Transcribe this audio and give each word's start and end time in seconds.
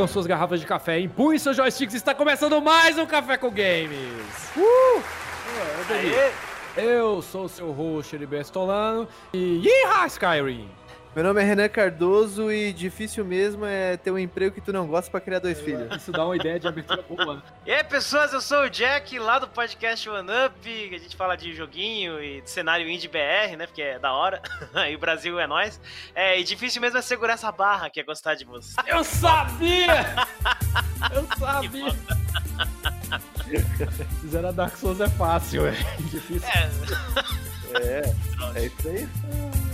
Ergam 0.00 0.08
suas 0.08 0.26
garrafas 0.26 0.58
de 0.58 0.64
café, 0.64 0.98
empurrem 0.98 1.38
seus 1.38 1.54
joysticks, 1.54 1.94
está 1.94 2.14
começando 2.14 2.58
mais 2.62 2.96
um 2.96 3.04
Café 3.04 3.36
com 3.36 3.50
Games! 3.50 4.50
Uh! 4.56 5.02
Eu 6.74 7.20
sou 7.20 7.44
o 7.44 7.48
seu 7.50 7.70
host, 7.70 8.16
Heriberto 8.16 8.46
Stolano, 8.46 9.06
e 9.30 9.60
Yeehaw, 9.62 10.06
Skyrim! 10.06 10.79
Meu 11.14 11.24
nome 11.24 11.42
é 11.42 11.44
Renan 11.44 11.68
Cardoso 11.68 12.52
e 12.52 12.72
difícil 12.72 13.24
mesmo 13.24 13.64
é 13.64 13.96
ter 13.96 14.12
um 14.12 14.18
emprego 14.18 14.54
que 14.54 14.60
tu 14.60 14.72
não 14.72 14.86
gosta 14.86 15.10
pra 15.10 15.20
criar 15.20 15.40
dois 15.40 15.58
É, 15.58 15.62
filhos. 15.64 15.96
Isso 15.96 16.12
dá 16.12 16.24
uma 16.24 16.36
ideia 16.36 16.60
de 16.60 16.68
abertura 16.68 17.02
boa, 17.02 17.34
né? 17.36 17.42
E 17.66 17.72
aí, 17.72 17.82
pessoas, 17.82 18.32
eu 18.32 18.40
sou 18.40 18.62
o 18.62 18.70
Jack, 18.70 19.18
lá 19.18 19.40
do 19.40 19.48
podcast 19.48 20.08
One 20.08 20.28
Up, 20.46 20.60
que 20.62 20.94
a 20.94 20.98
gente 20.98 21.16
fala 21.16 21.36
de 21.36 21.52
joguinho 21.52 22.22
e 22.22 22.40
de 22.42 22.48
cenário 22.48 22.88
indie 22.88 23.08
BR, 23.08 23.56
né, 23.58 23.66
porque 23.66 23.82
é 23.82 23.98
da 23.98 24.12
hora, 24.12 24.40
e 24.88 24.94
o 24.94 24.98
Brasil 25.00 25.40
é 25.40 25.48
nós. 25.48 25.80
É, 26.14 26.38
e 26.38 26.44
difícil 26.44 26.80
mesmo 26.80 26.98
é 26.98 27.02
segurar 27.02 27.32
essa 27.32 27.50
barra, 27.50 27.90
que 27.90 27.98
é 27.98 28.04
gostar 28.04 28.36
de 28.36 28.44
você. 28.44 28.76
Eu 28.86 29.02
sabia! 29.02 30.14
Eu 31.12 31.26
sabia! 31.36 31.96
Zerar 34.28 34.52
Dark 34.52 34.76
Souls 34.76 35.00
é 35.00 35.08
fácil, 35.08 35.66
é 35.66 35.72
difícil. 35.98 36.48
É, 36.48 36.70
É, 37.80 38.02
é 38.54 38.66
isso 38.66 38.88
aí. 38.88 39.08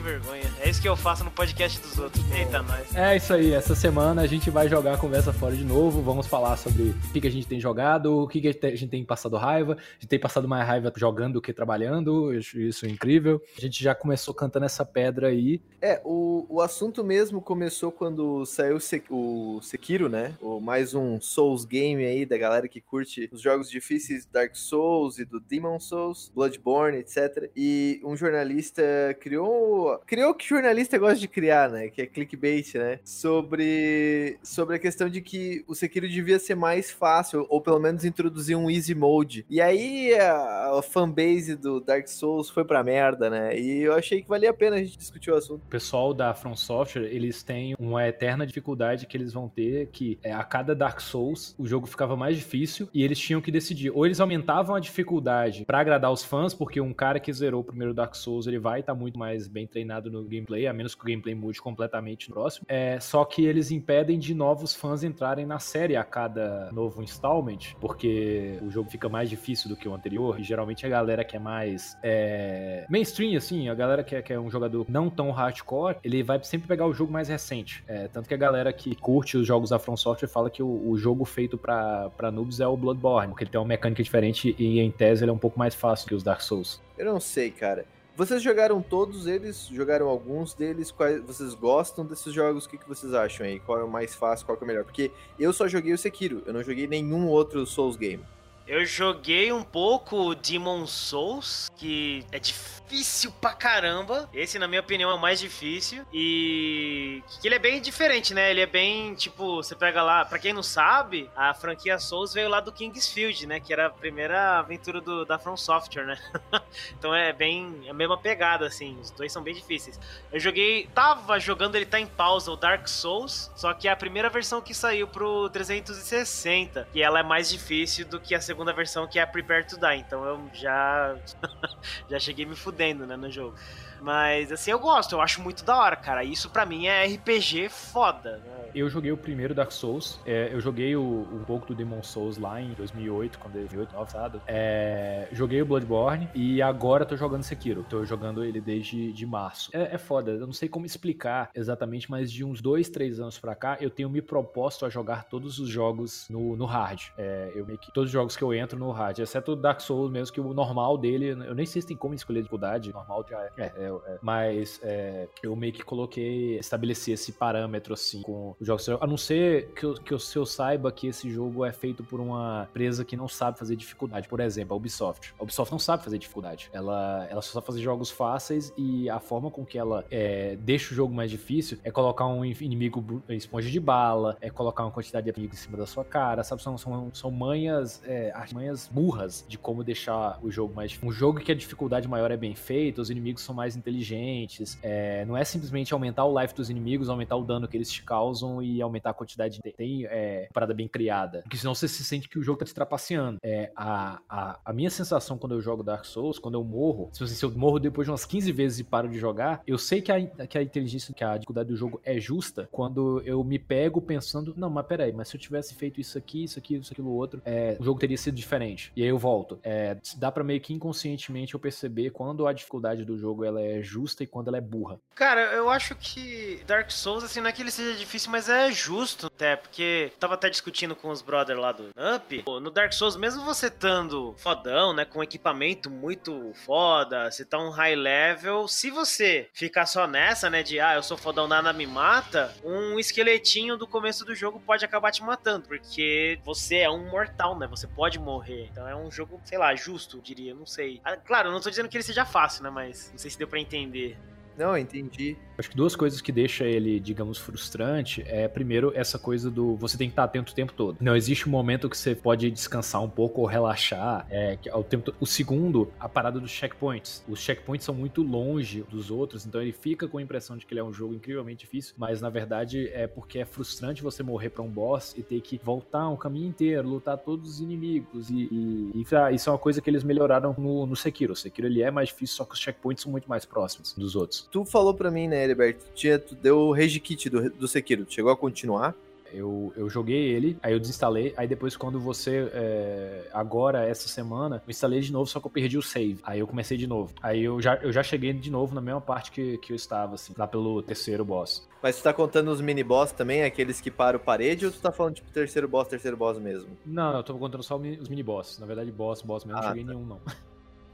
que 0.00 0.02
vergonha. 0.02 0.50
É 0.60 0.68
isso 0.68 0.80
que 0.80 0.88
eu 0.88 0.96
faço 0.96 1.22
no 1.22 1.30
podcast 1.30 1.78
dos 1.80 1.98
outros. 1.98 2.24
Eita, 2.32 2.62
nós. 2.62 2.94
É 2.96 3.16
isso 3.16 3.32
aí, 3.34 3.52
essa 3.52 3.74
semana 3.74 4.22
a 4.22 4.26
gente 4.26 4.50
vai 4.50 4.68
jogar 4.68 4.94
a 4.94 4.96
conversa 4.96 5.32
fora 5.32 5.54
de 5.54 5.64
novo. 5.64 6.00
Vamos 6.00 6.26
falar 6.26 6.56
sobre 6.56 6.90
o 6.90 7.12
que, 7.12 7.20
que 7.20 7.26
a 7.26 7.30
gente 7.30 7.46
tem 7.46 7.60
jogado, 7.60 8.22
o 8.22 8.26
que, 8.26 8.40
que 8.40 8.66
a 8.66 8.70
gente 8.70 8.88
tem 8.88 9.04
passado 9.04 9.36
raiva. 9.36 9.74
A 9.74 9.92
gente 9.94 10.08
tem 10.08 10.18
passado 10.18 10.48
mais 10.48 10.66
raiva 10.66 10.90
jogando 10.96 11.34
do 11.34 11.42
que 11.42 11.52
trabalhando, 11.52 12.32
isso 12.34 12.86
é 12.86 12.88
incrível. 12.88 13.42
A 13.56 13.60
gente 13.60 13.82
já 13.82 13.94
começou 13.94 14.32
cantando 14.32 14.64
essa 14.64 14.84
pedra 14.84 15.28
aí. 15.28 15.60
É, 15.82 16.00
o, 16.04 16.46
o 16.48 16.60
assunto 16.60 17.04
mesmo 17.04 17.40
começou 17.40 17.92
quando 17.92 18.44
saiu 18.46 18.78
o 19.10 19.60
Sekiro, 19.60 20.08
né? 20.08 20.34
O, 20.40 20.60
mais 20.60 20.94
um 20.94 21.20
Souls 21.20 21.64
game 21.64 22.04
aí 22.04 22.24
da 22.24 22.38
galera 22.38 22.68
que 22.68 22.80
curte 22.80 23.28
os 23.32 23.40
jogos 23.40 23.70
difíceis 23.70 24.26
Dark 24.26 24.56
Souls 24.56 25.18
e 25.18 25.24
do 25.24 25.40
Demon 25.40 25.78
Souls, 25.78 26.30
Bloodborne, 26.34 26.98
etc. 26.98 27.50
E 27.54 28.00
um 28.04 28.16
jornalista 28.16 28.82
criou. 29.20 29.89
Criou 29.98 30.30
o 30.30 30.34
que 30.34 30.48
jornalista 30.48 30.98
gosta 30.98 31.18
de 31.18 31.28
criar, 31.28 31.70
né? 31.70 31.88
Que 31.88 32.02
é 32.02 32.06
clickbait, 32.06 32.74
né? 32.74 32.98
Sobre, 33.04 34.38
sobre 34.42 34.76
a 34.76 34.78
questão 34.78 35.08
de 35.08 35.20
que 35.20 35.64
o 35.66 35.74
Sekiro 35.74 36.08
devia 36.08 36.38
ser 36.38 36.54
mais 36.54 36.90
fácil, 36.90 37.46
ou 37.48 37.60
pelo 37.60 37.78
menos 37.78 38.04
introduzir 38.04 38.56
um 38.56 38.70
easy 38.70 38.94
mode. 38.94 39.44
E 39.48 39.60
aí 39.60 40.14
a, 40.14 40.78
a 40.78 40.82
fanbase 40.82 41.56
do 41.56 41.80
Dark 41.80 42.06
Souls 42.08 42.48
foi 42.48 42.64
pra 42.64 42.82
merda, 42.82 43.28
né? 43.28 43.58
E 43.58 43.82
eu 43.82 43.94
achei 43.94 44.22
que 44.22 44.28
valia 44.28 44.50
a 44.50 44.54
pena 44.54 44.76
a 44.76 44.78
gente 44.78 44.96
discutir 44.96 45.30
o 45.30 45.36
assunto. 45.36 45.62
O 45.62 45.70
pessoal 45.70 46.14
da 46.14 46.32
From 46.34 46.56
Software, 46.56 47.08
eles 47.10 47.42
têm 47.42 47.74
uma 47.78 48.06
eterna 48.06 48.46
dificuldade 48.46 49.06
que 49.06 49.16
eles 49.16 49.32
vão 49.32 49.48
ter, 49.48 49.88
que 49.92 50.18
é, 50.22 50.32
a 50.32 50.42
cada 50.44 50.74
Dark 50.74 51.00
Souls 51.00 51.54
o 51.58 51.66
jogo 51.66 51.86
ficava 51.86 52.16
mais 52.16 52.36
difícil 52.36 52.88
e 52.92 53.02
eles 53.02 53.18
tinham 53.18 53.40
que 53.40 53.50
decidir. 53.50 53.90
Ou 53.90 54.06
eles 54.06 54.20
aumentavam 54.20 54.74
a 54.76 54.80
dificuldade 54.80 55.64
pra 55.64 55.80
agradar 55.80 56.12
os 56.12 56.24
fãs, 56.24 56.54
porque 56.54 56.80
um 56.80 56.92
cara 56.92 57.20
que 57.20 57.32
zerou 57.32 57.60
o 57.60 57.64
primeiro 57.64 57.94
Dark 57.94 58.14
Souls, 58.14 58.46
ele 58.46 58.58
vai 58.58 58.80
estar 58.80 58.94
muito 58.94 59.18
mais 59.18 59.48
bem 59.48 59.66
treinado 59.66 59.79
no 59.84 60.22
gameplay, 60.24 60.66
a 60.66 60.72
menos 60.72 60.94
que 60.94 61.02
o 61.02 61.06
gameplay 61.06 61.34
mude 61.34 61.60
completamente 61.60 62.28
no 62.28 62.34
próximo. 62.34 62.66
É, 62.68 62.98
só 63.00 63.24
que 63.24 63.44
eles 63.44 63.70
impedem 63.70 64.18
de 64.18 64.34
novos 64.34 64.74
fãs 64.74 65.02
entrarem 65.02 65.46
na 65.46 65.58
série 65.58 65.96
a 65.96 66.04
cada 66.04 66.70
novo 66.72 67.02
installment, 67.02 67.74
porque 67.80 68.58
o 68.62 68.70
jogo 68.70 68.90
fica 68.90 69.08
mais 69.08 69.28
difícil 69.28 69.68
do 69.68 69.76
que 69.76 69.88
o 69.88 69.94
anterior, 69.94 70.38
e 70.38 70.42
geralmente 70.42 70.86
a 70.86 70.88
galera 70.88 71.24
que 71.24 71.36
é 71.36 71.38
mais 71.38 71.96
é, 72.02 72.86
mainstream, 72.88 73.36
assim, 73.36 73.68
a 73.68 73.74
galera 73.74 74.02
que 74.02 74.14
é, 74.14 74.22
que 74.22 74.32
é 74.32 74.38
um 74.38 74.50
jogador 74.50 74.86
não 74.88 75.08
tão 75.08 75.30
hardcore, 75.30 75.96
ele 76.02 76.22
vai 76.22 76.42
sempre 76.42 76.68
pegar 76.68 76.86
o 76.86 76.92
jogo 76.92 77.12
mais 77.12 77.28
recente. 77.28 77.84
É, 77.86 78.08
tanto 78.08 78.28
que 78.28 78.34
a 78.34 78.38
galera 78.38 78.72
que 78.72 78.94
curte 78.94 79.36
os 79.36 79.46
jogos 79.46 79.70
da 79.70 79.78
From 79.78 79.96
Software 79.96 80.28
fala 80.28 80.50
que 80.50 80.62
o, 80.62 80.88
o 80.88 80.96
jogo 80.96 81.24
feito 81.24 81.56
pra, 81.56 82.10
pra 82.10 82.30
noobs 82.30 82.60
é 82.60 82.66
o 82.66 82.76
Bloodborne, 82.76 83.28
porque 83.28 83.44
ele 83.44 83.50
tem 83.50 83.60
uma 83.60 83.66
mecânica 83.66 84.02
diferente 84.02 84.54
e 84.58 84.80
em 84.80 84.90
tese 84.90 85.24
ele 85.24 85.30
é 85.30 85.34
um 85.34 85.38
pouco 85.38 85.58
mais 85.58 85.74
fácil 85.74 86.08
que 86.08 86.14
os 86.14 86.22
Dark 86.22 86.40
Souls. 86.40 86.80
Eu 86.98 87.06
não 87.06 87.20
sei, 87.20 87.50
cara. 87.50 87.84
Vocês 88.20 88.42
jogaram 88.42 88.82
todos 88.82 89.26
eles? 89.26 89.66
Jogaram 89.68 90.06
alguns 90.06 90.52
deles? 90.52 90.90
Quais 90.90 91.22
vocês 91.24 91.54
gostam 91.54 92.04
desses 92.04 92.34
jogos? 92.34 92.66
O 92.66 92.68
que, 92.68 92.76
que 92.76 92.86
vocês 92.86 93.14
acham 93.14 93.46
aí? 93.46 93.58
Qual 93.60 93.80
é 93.80 93.82
o 93.82 93.88
mais 93.88 94.14
fácil? 94.14 94.44
Qual 94.44 94.58
é 94.60 94.62
o 94.62 94.66
melhor? 94.66 94.84
Porque 94.84 95.10
eu 95.38 95.54
só 95.54 95.66
joguei 95.66 95.94
o 95.94 95.96
Sekiro. 95.96 96.42
Eu 96.44 96.52
não 96.52 96.62
joguei 96.62 96.86
nenhum 96.86 97.26
outro 97.28 97.64
Souls 97.64 97.96
game. 97.96 98.22
Eu 98.70 98.86
joguei 98.86 99.52
um 99.52 99.64
pouco 99.64 100.32
Demon 100.32 100.86
Souls, 100.86 101.68
que 101.76 102.24
é 102.30 102.38
difícil 102.38 103.32
pra 103.40 103.52
caramba. 103.52 104.28
Esse, 104.32 104.60
na 104.60 104.68
minha 104.68 104.80
opinião, 104.80 105.10
é 105.10 105.14
o 105.14 105.18
mais 105.18 105.40
difícil. 105.40 106.06
E 106.12 107.20
que 107.40 107.48
ele 107.48 107.56
é 107.56 107.58
bem 107.58 107.80
diferente, 107.80 108.32
né? 108.32 108.48
Ele 108.48 108.60
é 108.60 108.66
bem, 108.66 109.12
tipo, 109.16 109.56
você 109.56 109.74
pega 109.74 110.04
lá, 110.04 110.24
pra 110.24 110.38
quem 110.38 110.52
não 110.52 110.62
sabe, 110.62 111.28
a 111.34 111.52
franquia 111.52 111.98
Souls 111.98 112.32
veio 112.32 112.48
lá 112.48 112.60
do 112.60 112.70
Kingsfield, 112.70 113.44
né? 113.44 113.58
Que 113.58 113.72
era 113.72 113.86
a 113.86 113.90
primeira 113.90 114.60
aventura 114.60 115.00
do, 115.00 115.24
da 115.24 115.36
From 115.36 115.56
Software, 115.56 116.06
né? 116.06 116.18
então 116.96 117.12
é 117.12 117.32
bem 117.32 117.88
a 117.88 117.92
mesma 117.92 118.16
pegada, 118.16 118.66
assim. 118.66 118.96
Os 119.00 119.10
dois 119.10 119.32
são 119.32 119.42
bem 119.42 119.54
difíceis. 119.54 119.98
Eu 120.32 120.38
joguei, 120.38 120.88
tava 120.94 121.40
jogando, 121.40 121.74
ele 121.74 121.86
tá 121.86 121.98
em 121.98 122.06
pausa, 122.06 122.52
o 122.52 122.56
Dark 122.56 122.86
Souls, 122.86 123.50
só 123.56 123.74
que 123.74 123.88
é 123.88 123.90
a 123.90 123.96
primeira 123.96 124.28
versão 124.28 124.60
que 124.60 124.72
saiu 124.74 125.08
pro 125.08 125.50
360, 125.50 126.86
e 126.94 127.02
ela 127.02 127.18
é 127.18 127.22
mais 127.24 127.50
difícil 127.50 128.06
do 128.06 128.20
que 128.20 128.32
a 128.32 128.40
segunda 128.40 128.59
versão, 128.72 129.06
que 129.06 129.18
é 129.18 129.22
a 129.22 129.26
Prepare 129.26 129.64
to 129.64 129.78
Die. 129.78 129.98
Então 129.98 130.24
eu 130.24 130.50
já 130.52 131.16
já 132.08 132.18
cheguei 132.18 132.46
me 132.46 132.56
fudendo, 132.56 133.06
né, 133.06 133.16
no 133.16 133.30
jogo. 133.30 133.56
Mas 134.00 134.52
assim, 134.52 134.70
eu 134.70 134.78
gosto, 134.78 135.14
eu 135.14 135.20
acho 135.20 135.40
muito 135.40 135.64
da 135.64 135.76
hora, 135.76 135.96
cara. 135.96 136.24
Isso 136.24 136.50
pra 136.50 136.66
mim 136.66 136.86
é 136.86 137.06
RPG 137.06 137.68
foda, 137.68 138.38
né? 138.38 138.70
Eu 138.74 138.88
joguei 138.88 139.10
o 139.10 139.16
primeiro 139.16 139.52
Dark 139.52 139.72
Souls, 139.72 140.20
é, 140.24 140.50
eu 140.52 140.60
joguei 140.60 140.94
o, 140.94 141.26
um 141.32 141.42
pouco 141.44 141.66
do 141.66 141.74
Demon 141.74 142.02
Souls 142.02 142.38
lá 142.38 142.60
em 142.60 142.72
2008, 142.74 143.38
quando 143.38 143.56
ele 143.56 143.66
2008, 143.66 143.94
passado. 143.94 144.42
É, 144.46 145.28
joguei 145.32 145.60
o 145.62 145.66
Bloodborne 145.66 146.28
e 146.34 146.60
agora 146.62 147.04
tô 147.04 147.16
jogando 147.16 147.42
Sekiro. 147.42 147.84
Tô 147.88 148.04
jogando 148.04 148.44
ele 148.44 148.60
desde 148.60 149.12
de 149.12 149.26
março. 149.26 149.70
É, 149.72 149.94
é 149.94 149.98
foda, 149.98 150.32
eu 150.32 150.46
não 150.46 150.52
sei 150.52 150.68
como 150.68 150.86
explicar 150.86 151.50
exatamente, 151.54 152.10
mas 152.10 152.30
de 152.30 152.44
uns 152.44 152.60
dois, 152.60 152.88
três 152.88 153.20
anos 153.20 153.38
pra 153.38 153.54
cá, 153.54 153.76
eu 153.80 153.90
tenho 153.90 154.08
me 154.08 154.22
proposto 154.22 154.84
a 154.84 154.90
jogar 154.90 155.24
todos 155.24 155.58
os 155.58 155.68
jogos 155.68 156.28
no, 156.28 156.56
no 156.56 156.64
hard. 156.64 157.08
É, 157.16 157.52
eu 157.54 157.66
meio 157.66 157.78
que 157.78 157.92
todos 157.92 158.08
os 158.08 158.12
jogos 158.12 158.36
que 158.36 158.42
eu 158.42 158.52
entro 158.52 158.78
no 158.78 158.90
hard, 158.90 159.18
exceto 159.18 159.52
o 159.52 159.56
Dark 159.56 159.80
Souls 159.80 160.10
mesmo, 160.10 160.34
que 160.34 160.40
o 160.40 160.54
normal 160.54 160.96
dele, 160.98 161.30
eu 161.30 161.54
nem 161.54 161.66
sei 161.66 161.82
se 161.82 161.88
tem 161.88 161.96
como 161.96 162.14
escolher 162.14 162.40
dificuldade, 162.40 162.92
normal 162.92 163.24
já 163.28 163.40
é. 163.56 163.72
é, 163.76 163.89
é, 164.06 164.12
é. 164.12 164.18
mas 164.22 164.80
é, 164.82 165.28
eu 165.42 165.54
meio 165.56 165.72
que 165.72 165.82
coloquei, 165.82 166.58
estabeleci 166.58 167.12
esse 167.12 167.32
parâmetro 167.32 167.94
assim 167.94 168.22
com 168.22 168.54
os 168.58 168.66
jogos. 168.66 168.88
A 168.88 169.06
não 169.06 169.16
ser 169.16 169.68
que 169.74 169.84
eu, 169.84 169.94
que 169.94 170.14
saiba 170.46 170.92
que 170.92 171.06
esse 171.06 171.30
jogo 171.30 171.64
é 171.64 171.72
feito 171.72 172.02
por 172.04 172.20
uma 172.20 172.66
empresa 172.70 173.04
que 173.04 173.16
não 173.16 173.28
sabe 173.28 173.58
fazer 173.58 173.76
dificuldade. 173.76 174.28
Por 174.28 174.40
exemplo, 174.40 174.74
a 174.74 174.76
Ubisoft. 174.76 175.34
A 175.38 175.42
Ubisoft 175.42 175.72
não 175.72 175.78
sabe 175.78 176.04
fazer 176.04 176.18
dificuldade. 176.18 176.70
Ela, 176.72 177.26
ela 177.30 177.42
só 177.42 177.54
sabe 177.54 177.66
fazer 177.66 177.80
jogos 177.80 178.10
fáceis 178.10 178.72
e 178.76 179.08
a 179.08 179.18
forma 179.18 179.50
com 179.50 179.64
que 179.64 179.78
ela 179.78 180.04
é, 180.10 180.56
deixa 180.56 180.92
o 180.92 180.96
jogo 180.96 181.14
mais 181.14 181.30
difícil 181.30 181.78
é 181.84 181.90
colocar 181.90 182.26
um 182.26 182.44
inimigo 182.44 183.22
esponja 183.28 183.70
de 183.70 183.80
bala, 183.80 184.36
é 184.40 184.50
colocar 184.50 184.84
uma 184.84 184.90
quantidade 184.90 185.24
de 185.24 185.30
inimigos 185.30 185.58
em 185.58 185.62
cima 185.62 185.76
da 185.76 185.86
sua 185.86 186.04
cara, 186.04 186.42
sabe? 186.42 186.62
São, 186.62 186.76
são, 186.76 187.10
são 187.12 187.30
manhas, 187.30 188.02
é, 188.04 188.32
manhas 188.52 188.88
burras 188.88 189.44
de 189.48 189.58
como 189.58 189.84
deixar 189.84 190.38
o 190.42 190.50
jogo 190.50 190.74
mais 190.74 190.90
difícil. 190.90 191.08
Um 191.08 191.12
jogo 191.12 191.40
que 191.40 191.52
a 191.52 191.54
dificuldade 191.54 192.08
maior 192.08 192.30
é 192.30 192.36
bem 192.36 192.54
feita, 192.54 193.00
os 193.00 193.10
inimigos 193.10 193.42
são 193.42 193.54
mais 193.54 193.76
inteligentes, 193.80 194.78
é, 194.82 195.24
não 195.24 195.36
é 195.36 195.44
simplesmente 195.44 195.92
aumentar 195.92 196.24
o 196.24 196.40
life 196.40 196.54
dos 196.54 196.70
inimigos, 196.70 197.08
aumentar 197.08 197.36
o 197.36 197.44
dano 197.44 197.66
que 197.66 197.76
eles 197.76 197.90
te 197.90 198.02
causam 198.02 198.62
e 198.62 198.80
aumentar 198.80 199.10
a 199.10 199.14
quantidade 199.14 199.60
de. 199.60 199.72
Tem 199.72 200.04
é, 200.06 200.48
parada 200.52 200.74
bem 200.74 200.88
criada. 200.88 201.40
Porque 201.42 201.56
senão 201.56 201.74
você 201.74 201.88
se 201.88 202.04
sente 202.04 202.28
que 202.28 202.38
o 202.38 202.42
jogo 202.42 202.58
tá 202.58 202.64
te 202.64 202.74
trapaceando. 202.74 203.38
É, 203.42 203.70
a, 203.74 204.20
a, 204.28 204.60
a 204.64 204.72
minha 204.72 204.90
sensação 204.90 205.38
quando 205.38 205.54
eu 205.54 205.60
jogo 205.60 205.82
Dark 205.82 206.04
Souls, 206.04 206.38
quando 206.38 206.54
eu 206.54 206.64
morro, 206.64 207.10
se, 207.12 207.26
se 207.26 207.44
eu 207.44 207.50
morro 207.50 207.78
depois 207.78 208.06
de 208.06 208.10
umas 208.10 208.24
15 208.24 208.52
vezes 208.52 208.78
e 208.78 208.84
paro 208.84 209.08
de 209.08 209.18
jogar, 209.18 209.62
eu 209.66 209.78
sei 209.78 210.00
que 210.00 210.12
a, 210.12 210.46
que 210.46 210.58
a 210.58 210.62
inteligência, 210.62 211.14
que 211.14 211.24
a 211.24 211.34
dificuldade 211.34 211.68
do 211.68 211.76
jogo 211.76 212.00
é 212.04 212.18
justa 212.20 212.68
quando 212.70 213.22
eu 213.24 213.42
me 213.42 213.58
pego 213.58 214.00
pensando, 214.00 214.54
não, 214.56 214.70
mas 214.70 214.86
peraí, 214.86 215.12
mas 215.12 215.28
se 215.28 215.36
eu 215.36 215.40
tivesse 215.40 215.74
feito 215.74 216.00
isso 216.00 216.18
aqui, 216.18 216.44
isso 216.44 216.58
aqui, 216.58 216.76
isso 216.76 216.92
aquilo 216.92 217.10
outro, 217.10 217.40
é, 217.44 217.76
o 217.78 217.84
jogo 217.84 218.00
teria 218.00 218.16
sido 218.16 218.34
diferente. 218.34 218.92
E 218.96 219.02
aí 219.02 219.08
eu 219.08 219.18
volto. 219.18 219.58
É, 219.62 219.96
dá 220.16 220.30
pra 220.32 220.42
meio 220.42 220.60
que 220.60 220.74
inconscientemente 220.74 221.54
eu 221.54 221.60
perceber 221.60 222.10
quando 222.10 222.46
a 222.46 222.52
dificuldade 222.52 223.04
do 223.04 223.16
jogo 223.16 223.44
ela 223.44 223.60
é 223.60 223.69
justa 223.82 224.22
e 224.22 224.26
quando 224.26 224.48
ela 224.48 224.58
é 224.58 224.60
burra. 224.60 224.98
Cara, 225.14 225.40
eu 225.52 225.68
acho 225.68 225.94
que 225.94 226.62
Dark 226.66 226.90
Souls, 226.90 227.22
assim, 227.24 227.40
não 227.40 227.48
é 227.48 227.52
que 227.52 227.62
ele 227.62 227.70
seja 227.70 227.96
difícil, 227.98 228.30
mas 228.30 228.48
é 228.48 228.70
justo, 228.72 229.26
até, 229.26 229.56
porque 229.56 230.12
tava 230.18 230.34
até 230.34 230.48
discutindo 230.48 230.96
com 230.96 231.10
os 231.10 231.22
brothers 231.22 231.58
lá 231.58 231.72
do 231.72 231.90
Up. 232.16 232.44
No 232.46 232.70
Dark 232.70 232.92
Souls, 232.92 233.16
mesmo 233.16 233.44
você 233.44 233.66
estando 233.66 234.34
fodão, 234.38 234.92
né, 234.92 235.04
com 235.04 235.22
equipamento 235.22 235.90
muito 235.90 236.52
foda, 236.64 237.30
você 237.30 237.44
tá 237.44 237.58
um 237.58 237.70
high 237.70 237.94
level, 237.94 238.66
se 238.66 238.90
você 238.90 239.48
ficar 239.52 239.86
só 239.86 240.06
nessa, 240.06 240.48
né, 240.50 240.62
de 240.62 240.80
ah, 240.80 240.94
eu 240.94 241.02
sou 241.02 241.16
fodão, 241.16 241.46
nada 241.46 241.72
me 241.72 241.86
mata, 241.86 242.54
um 242.64 242.98
esqueletinho 242.98 243.76
do 243.76 243.86
começo 243.86 244.24
do 244.24 244.34
jogo 244.34 244.60
pode 244.60 244.84
acabar 244.84 245.12
te 245.12 245.22
matando, 245.22 245.68
porque 245.68 246.38
você 246.42 246.78
é 246.78 246.90
um 246.90 247.08
mortal, 247.10 247.58
né, 247.58 247.66
você 247.66 247.86
pode 247.86 248.18
morrer. 248.18 248.68
Então 248.72 248.88
é 248.88 248.96
um 248.96 249.10
jogo, 249.10 249.40
sei 249.44 249.58
lá, 249.58 249.74
justo, 249.74 250.20
diria, 250.20 250.54
não 250.54 250.66
sei. 250.66 251.00
Ah, 251.04 251.16
claro, 251.16 251.50
não 251.50 251.60
tô 251.60 251.70
dizendo 251.70 251.88
que 251.88 251.96
ele 251.96 252.04
seja 252.04 252.24
fácil, 252.24 252.64
né, 252.64 252.70
mas 252.70 253.10
não 253.12 253.18
sei 253.18 253.30
se 253.30 253.38
deu 253.38 253.48
pra 253.48 253.59
entender. 253.60 254.16
Não, 254.60 254.76
entendi. 254.76 255.38
Acho 255.56 255.70
que 255.70 255.76
duas 255.76 255.96
coisas 255.96 256.20
que 256.20 256.30
deixa 256.30 256.64
ele, 256.64 257.00
digamos, 257.00 257.38
frustrante 257.38 258.22
é, 258.26 258.48
primeiro, 258.48 258.92
essa 258.94 259.18
coisa 259.18 259.50
do 259.50 259.74
você 259.76 259.96
tem 259.96 260.08
que 260.08 260.12
estar 260.12 260.24
atento 260.24 260.52
o 260.52 260.54
tempo 260.54 260.72
todo. 260.72 260.98
Não 261.00 261.16
existe 261.16 261.48
um 261.48 261.50
momento 261.50 261.88
que 261.88 261.96
você 261.96 262.14
pode 262.14 262.50
descansar 262.50 263.02
um 263.02 263.08
pouco 263.08 263.40
ou 263.40 263.46
relaxar. 263.46 264.26
É, 264.30 264.58
ao 264.70 264.84
tempo 264.84 265.14
O 265.18 265.26
segundo, 265.26 265.90
a 265.98 266.08
parada 266.08 266.38
dos 266.38 266.50
checkpoints. 266.50 267.24
Os 267.26 267.40
checkpoints 267.40 267.84
são 267.84 267.94
muito 267.94 268.22
longe 268.22 268.84
dos 268.90 269.10
outros, 269.10 269.46
então 269.46 269.62
ele 269.62 269.72
fica 269.72 270.06
com 270.06 270.18
a 270.18 270.22
impressão 270.22 270.56
de 270.56 270.66
que 270.66 270.74
ele 270.74 270.80
é 270.80 270.84
um 270.84 270.92
jogo 270.92 271.14
incrivelmente 271.14 271.60
difícil, 271.60 271.94
mas 271.96 272.20
na 272.20 272.28
verdade 272.28 272.88
é 272.88 273.06
porque 273.06 273.38
é 273.38 273.44
frustrante 273.44 274.02
você 274.02 274.22
morrer 274.22 274.50
para 274.50 274.62
um 274.62 274.68
boss 274.68 275.14
e 275.16 275.22
ter 275.22 275.40
que 275.40 275.58
voltar 275.62 276.08
um 276.08 276.16
caminho 276.16 276.48
inteiro, 276.48 276.88
lutar 276.88 277.16
todos 277.18 277.50
os 277.50 277.60
inimigos 277.60 278.30
e, 278.30 278.48
e, 278.50 278.90
e 278.94 279.34
isso 279.34 279.48
é 279.48 279.52
uma 279.52 279.58
coisa 279.58 279.80
que 279.80 279.88
eles 279.88 280.04
melhoraram 280.04 280.54
no, 280.58 280.86
no 280.86 280.96
Sekiro. 280.96 281.32
O 281.32 281.36
Sekiro 281.36 281.66
ele 281.66 281.82
é 281.82 281.90
mais 281.90 282.08
difícil, 282.08 282.36
só 282.36 282.44
que 282.44 282.54
os 282.54 282.60
checkpoints 282.60 283.02
são 283.02 283.12
muito 283.12 283.28
mais 283.28 283.44
próximos 283.44 283.92
dos 283.94 284.16
outros. 284.16 284.48
Tu 284.50 284.64
falou 284.64 284.92
para 284.92 285.10
mim, 285.10 285.28
né, 285.28 285.44
Heriberto? 285.44 285.84
Tu, 285.94 286.18
tu 286.18 286.34
deu 286.34 286.58
o 286.58 286.72
Rage 286.72 286.98
Kit 286.98 287.30
do, 287.30 287.50
do 287.50 287.68
Sekiro. 287.68 288.04
Tu 288.04 288.14
chegou 288.14 288.32
a 288.32 288.36
continuar? 288.36 288.94
Eu, 289.32 289.72
eu 289.76 289.88
joguei 289.88 290.28
ele, 290.28 290.58
aí 290.62 290.72
eu 290.72 290.80
desinstalei, 290.80 291.32
aí 291.36 291.46
depois 291.46 291.76
quando 291.76 292.00
você, 292.00 292.50
é, 292.52 293.28
agora, 293.32 293.84
essa 293.86 294.08
semana, 294.08 294.56
eu 294.66 294.70
instalei 294.70 295.00
de 295.00 295.12
novo, 295.12 295.30
só 295.30 295.38
que 295.38 295.46
eu 295.46 295.50
perdi 295.50 295.78
o 295.78 295.82
save. 295.82 296.18
Aí 296.22 296.40
eu 296.40 296.46
comecei 296.46 296.76
de 296.76 296.86
novo. 296.86 297.12
Aí 297.22 297.44
eu 297.44 297.60
já, 297.60 297.76
eu 297.76 297.92
já 297.92 298.02
cheguei 298.02 298.32
de 298.32 298.50
novo 298.50 298.74
na 298.74 298.80
mesma 298.80 299.00
parte 299.00 299.30
que, 299.30 299.58
que 299.58 299.72
eu 299.72 299.76
estava, 299.76 300.14
assim, 300.14 300.32
lá 300.36 300.46
pelo 300.46 300.82
terceiro 300.82 301.24
boss. 301.24 301.68
Mas 301.82 301.96
tu 301.96 302.02
tá 302.02 302.12
contando 302.12 302.50
os 302.50 302.60
mini 302.60 302.82
boss 302.82 303.12
também, 303.12 303.44
aqueles 303.44 303.80
que 303.80 303.90
param 303.90 304.18
parede, 304.18 304.66
ou 304.66 304.72
tu 304.72 304.80
tá 304.80 304.90
falando 304.90 305.14
tipo 305.14 305.30
terceiro 305.30 305.68
boss, 305.68 305.88
terceiro 305.88 306.16
boss 306.16 306.38
mesmo? 306.38 306.76
Não, 306.84 307.16
eu 307.16 307.22
tô 307.22 307.34
contando 307.34 307.62
só 307.62 307.76
os 307.76 308.08
mini 308.08 308.22
boss. 308.22 308.58
Na 308.58 308.66
verdade, 308.66 308.90
boss, 308.90 309.22
boss 309.22 309.44
mesmo, 309.44 309.58
ah, 309.58 309.62
não 309.62 309.68
cheguei 309.68 309.84
tá. 309.84 309.92
nenhum, 309.92 310.06
não. 310.06 310.20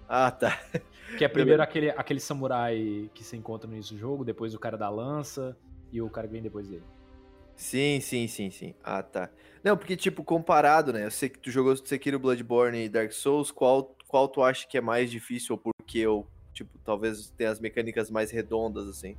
Ah, 0.08 0.30
tá. 0.30 0.58
Que 1.16 1.24
é 1.24 1.28
primeiro 1.28 1.62
aquele, 1.62 1.90
aquele 1.90 2.20
samurai 2.20 3.10
que 3.14 3.24
se 3.24 3.36
encontra 3.36 3.68
no 3.68 3.74
início 3.74 3.94
do 3.94 3.98
jogo, 4.00 4.24
depois 4.24 4.54
o 4.54 4.58
cara 4.58 4.76
da 4.76 4.88
lança 4.88 5.56
e 5.92 6.00
o 6.02 6.10
cara 6.10 6.26
que 6.26 6.32
vem 6.32 6.42
depois 6.42 6.68
dele. 6.68 6.84
Sim, 7.54 8.00
sim, 8.00 8.28
sim, 8.28 8.50
sim. 8.50 8.74
Ah, 8.84 9.02
tá. 9.02 9.30
Não, 9.64 9.76
porque, 9.76 9.96
tipo, 9.96 10.22
comparado, 10.22 10.92
né? 10.92 11.06
Eu 11.06 11.10
sei 11.10 11.28
que 11.28 11.38
tu 11.38 11.50
jogou 11.50 11.74
Sekiro, 11.76 12.18
Bloodborne 12.18 12.84
e 12.84 12.88
Dark 12.88 13.12
Souls, 13.12 13.50
qual, 13.50 13.96
qual 14.06 14.28
tu 14.28 14.42
acha 14.42 14.66
que 14.68 14.76
é 14.76 14.80
mais 14.80 15.10
difícil 15.10 15.54
ou 15.54 15.58
por 15.58 15.72
que? 15.86 16.06
Ou, 16.06 16.28
tipo, 16.52 16.78
talvez 16.84 17.30
tenha 17.30 17.50
as 17.50 17.58
mecânicas 17.58 18.10
mais 18.10 18.30
redondas, 18.30 18.86
assim? 18.86 19.16